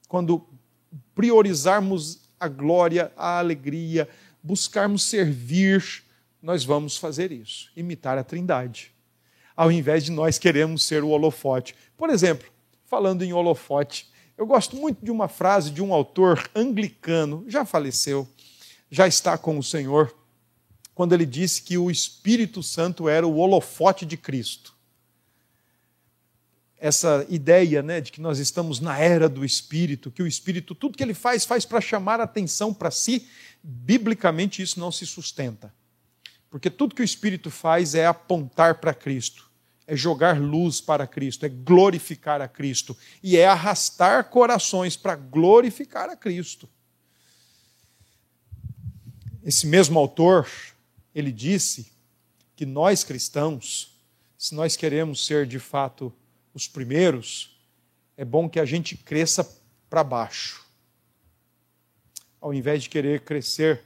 Quando 0.07 0.47
priorizarmos 1.17 2.21
a 2.39 2.47
glória, 2.47 3.11
a 3.17 3.39
alegria, 3.39 4.07
buscarmos 4.43 5.03
servir, 5.03 6.05
nós 6.43 6.63
vamos 6.63 6.99
fazer 6.99 7.33
isso, 7.33 7.73
imitar 7.75 8.19
a 8.19 8.23
Trindade, 8.23 8.93
ao 9.57 9.73
invés 9.73 10.05
de 10.05 10.13
nós 10.13 10.39
queremos 10.39 10.85
ser 10.85 11.03
o 11.03 11.09
holofote. 11.09 11.75
Por 11.97 12.11
exemplo, 12.11 12.47
falando 12.85 13.23
em 13.23 13.33
holofote, 13.33 14.09
eu 14.37 14.47
gosto 14.47 14.77
muito 14.77 15.03
de 15.03 15.11
uma 15.11 15.27
frase 15.27 15.71
de 15.71 15.83
um 15.83 15.95
autor 15.95 16.49
anglicano, 16.55 17.45
já 17.49 17.65
faleceu, 17.65 18.29
já 18.91 19.09
está 19.09 19.39
com 19.39 19.59
o 19.59 19.63
Senhor, 19.63 20.15
quando 20.95 21.15
ele 21.15 21.25
disse 21.25 21.63
que 21.63 21.79
o 21.79 21.91
Espírito 21.91 22.63
Santo 22.63 23.09
era 23.09 23.27
o 23.27 23.39
holofote 23.39 24.05
de 24.05 24.19
Cristo. 24.19 24.76
Essa 26.87 27.27
ideia 27.29 27.83
né, 27.83 28.01
de 28.01 28.13
que 28.13 28.21
nós 28.21 28.39
estamos 28.39 28.79
na 28.81 28.99
era 28.99 29.29
do 29.29 29.45
Espírito, 29.45 30.11
que 30.11 30.23
o 30.23 30.27
Espírito, 30.27 30.75
tudo 30.75 30.97
que 30.97 31.03
ele 31.03 31.15
faz, 31.15 31.45
faz 31.45 31.65
para 31.65 31.81
chamar 31.81 32.21
atenção 32.21 32.73
para 32.73 32.91
si, 32.91 33.27
biblicamente 33.63 34.63
isso 34.63 34.79
não 34.79 34.93
se 34.93 35.05
sustenta. 35.05 35.75
Porque 36.51 36.71
tudo 36.71 36.95
que 36.95 37.03
o 37.03 37.05
Espírito 37.05 37.51
faz 37.51 37.95
é 37.95 38.07
apontar 38.07 38.77
para 38.81 38.95
Cristo 38.95 39.47
é 39.87 39.95
jogar 39.95 40.41
luz 40.41 40.81
para 40.81 41.07
Cristo, 41.07 41.47
é 41.47 41.49
glorificar 41.49 42.41
a 42.41 42.49
Cristo 42.49 42.97
e 43.23 43.37
é 43.37 43.47
arrastar 43.47 44.25
corações 44.25 44.97
para 44.97 45.15
glorificar 45.15 46.11
a 46.11 46.17
Cristo. 46.17 46.69
Esse 49.45 49.67
mesmo 49.67 49.97
autor, 49.97 50.49
ele 51.15 51.31
disse 51.31 51.93
que 52.57 52.67
nós 52.67 53.05
cristãos, 53.05 53.97
se 54.37 54.57
nós 54.57 54.77
queremos 54.77 55.25
ser 55.25 55.47
de 55.47 55.61
fato 55.61 56.13
os 56.57 56.67
primeiros, 56.67 57.55
é 58.17 58.25
bom 58.25 58.49
que 58.49 58.59
a 58.59 58.65
gente 58.65 58.97
cresça 58.97 59.47
para 59.91 60.03
baixo, 60.03 60.65
ao 62.41 62.55
invés 62.55 62.85
de 62.85 62.89
querer 62.89 63.21
crescer 63.21 63.85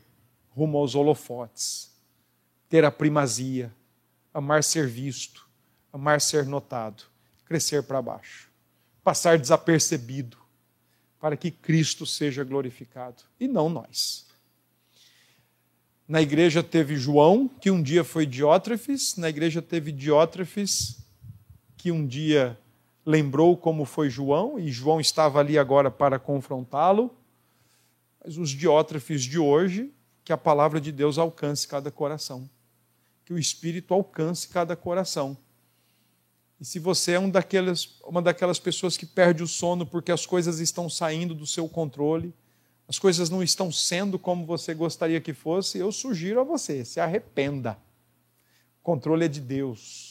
rumo 0.51 0.79
aos 0.79 0.95
holofotes, 0.95 1.91
ter 2.69 2.85
a 2.85 2.91
primazia, 2.93 3.75
amar 4.33 4.63
ser 4.63 4.87
visto, 4.87 5.49
amar 5.93 6.21
ser 6.21 6.47
notado, 6.47 7.03
crescer 7.45 7.83
para 7.83 8.01
baixo, 8.01 8.49
passar 9.03 9.37
desapercebido, 9.37 10.39
para 11.19 11.37
que 11.37 11.51
Cristo 11.51 12.07
seja 12.07 12.45
glorificado 12.45 13.25
e 13.41 13.49
não 13.49 13.69
nós. 13.69 14.29
Na 16.07 16.23
igreja 16.23 16.63
teve 16.63 16.97
João, 16.97 17.49
que 17.49 17.69
um 17.69 17.83
dia 17.83 18.05
foi 18.05 18.27
Diótrefes, 18.27 19.17
na 19.17 19.29
igreja 19.29 19.61
teve 19.61 19.91
Diótrefes, 19.91 21.01
que 21.81 21.91
um 21.91 22.07
dia 22.07 22.59
lembrou 23.07 23.57
como 23.57 23.87
foi 23.87 24.11
João, 24.11 24.59
e 24.59 24.71
João 24.71 25.01
estava 25.01 25.41
ali 25.41 25.59
agora 25.59 25.91
para 25.91 26.19
confrontá-lo. 26.19 27.11
Mas 28.23 28.37
os 28.37 28.51
Diótrefes 28.51 29.23
de 29.23 29.39
hoje, 29.39 29.91
que 30.23 30.33
a 30.33 30.37
palavra 30.37 30.81
de 30.81 30.93
Deus 30.93 31.17
alcance 31.17 31.67
cada 31.67 31.91
coração, 31.91 32.49
que 33.25 33.33
o 33.33 33.39
Espírito 33.39 33.95
alcance 33.95 34.47
cada 34.49 34.77
coração. 34.77 35.37
E 36.61 36.65
se 36.65 36.79
você 36.79 37.13
é 37.13 37.19
um 37.19 37.31
daquelas, 37.31 37.97
uma 38.05 38.21
daquelas 38.21 38.59
pessoas 38.59 38.97
que 38.99 39.07
perde 39.07 39.43
o 39.43 39.49
sono 39.49 39.87
porque 39.87 40.13
as 40.13 40.27
coisas 40.27 40.61
estão 40.61 40.91
saindo 40.91 41.35
do 41.35 41.47
seu 41.47 41.67
controle, 41.67 42.35
as 42.87 42.99
coisas 42.99 43.31
não 43.31 43.43
estão 43.43 43.73
sendo 43.73 44.19
como 44.19 44.45
você 44.45 44.75
gostaria 44.75 45.21
que 45.21 45.33
fosse, 45.33 45.79
eu 45.79 45.91
sugiro 45.91 46.41
a 46.41 46.45
você, 46.45 46.85
se 46.85 47.01
arrependa. 47.01 47.79
O 48.81 48.83
controle 48.83 49.25
é 49.25 49.29
de 49.29 49.41
Deus, 49.41 50.10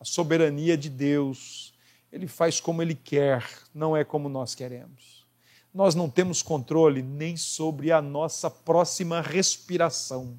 a 0.00 0.04
soberania 0.04 0.76
de 0.76 0.88
Deus. 0.88 1.72
Ele 2.12 2.26
faz 2.26 2.60
como 2.60 2.82
ele 2.82 2.94
quer, 2.94 3.46
não 3.74 3.96
é 3.96 4.04
como 4.04 4.28
nós 4.28 4.54
queremos. 4.54 5.26
Nós 5.72 5.94
não 5.94 6.08
temos 6.08 6.42
controle 6.42 7.02
nem 7.02 7.36
sobre 7.36 7.92
a 7.92 8.00
nossa 8.00 8.50
próxima 8.50 9.20
respiração, 9.20 10.38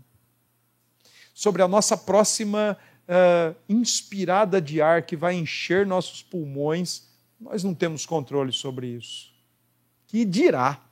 sobre 1.34 1.62
a 1.62 1.68
nossa 1.68 1.96
próxima 1.96 2.78
uh, 3.10 3.56
inspirada 3.68 4.62
de 4.62 4.82
ar 4.82 5.04
que 5.04 5.16
vai 5.16 5.36
encher 5.36 5.86
nossos 5.86 6.22
pulmões, 6.22 7.08
nós 7.40 7.64
não 7.64 7.74
temos 7.74 8.06
controle 8.06 8.52
sobre 8.52 8.88
isso. 8.88 9.32
Que 10.08 10.26
dirá 10.26 10.84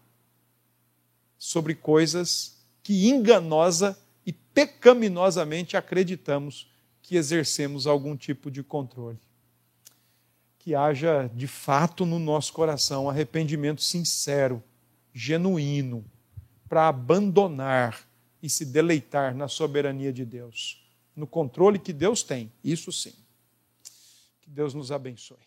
sobre 1.38 1.76
coisas 1.76 2.58
que 2.82 3.10
enganosa 3.10 3.98
e 4.26 4.32
pecaminosamente 4.32 5.76
acreditamos 5.76 6.70
que 7.08 7.16
exercemos 7.16 7.88
algum 7.88 8.18
tipo 8.18 8.52
de 8.52 8.62
controle. 8.62 9.18
Que 10.60 10.76
haja 10.76 11.32
de 11.34 11.48
fato 11.48 12.06
no 12.06 12.20
nosso 12.20 12.52
coração 12.52 13.10
arrependimento 13.10 13.82
sincero, 13.82 14.62
genuíno, 15.14 16.04
para 16.68 16.90
abandonar 16.90 18.06
e 18.44 18.50
se 18.50 18.66
deleitar 18.66 19.34
na 19.34 19.48
soberania 19.48 20.12
de 20.12 20.26
Deus 20.26 20.86
no 21.16 21.26
controle 21.26 21.80
que 21.80 21.94
Deus 21.94 22.24
tem. 22.24 22.52
Isso 22.62 22.92
sim. 22.92 23.14
Que 24.42 24.50
Deus 24.50 24.74
nos 24.74 24.92
abençoe. 24.92 25.47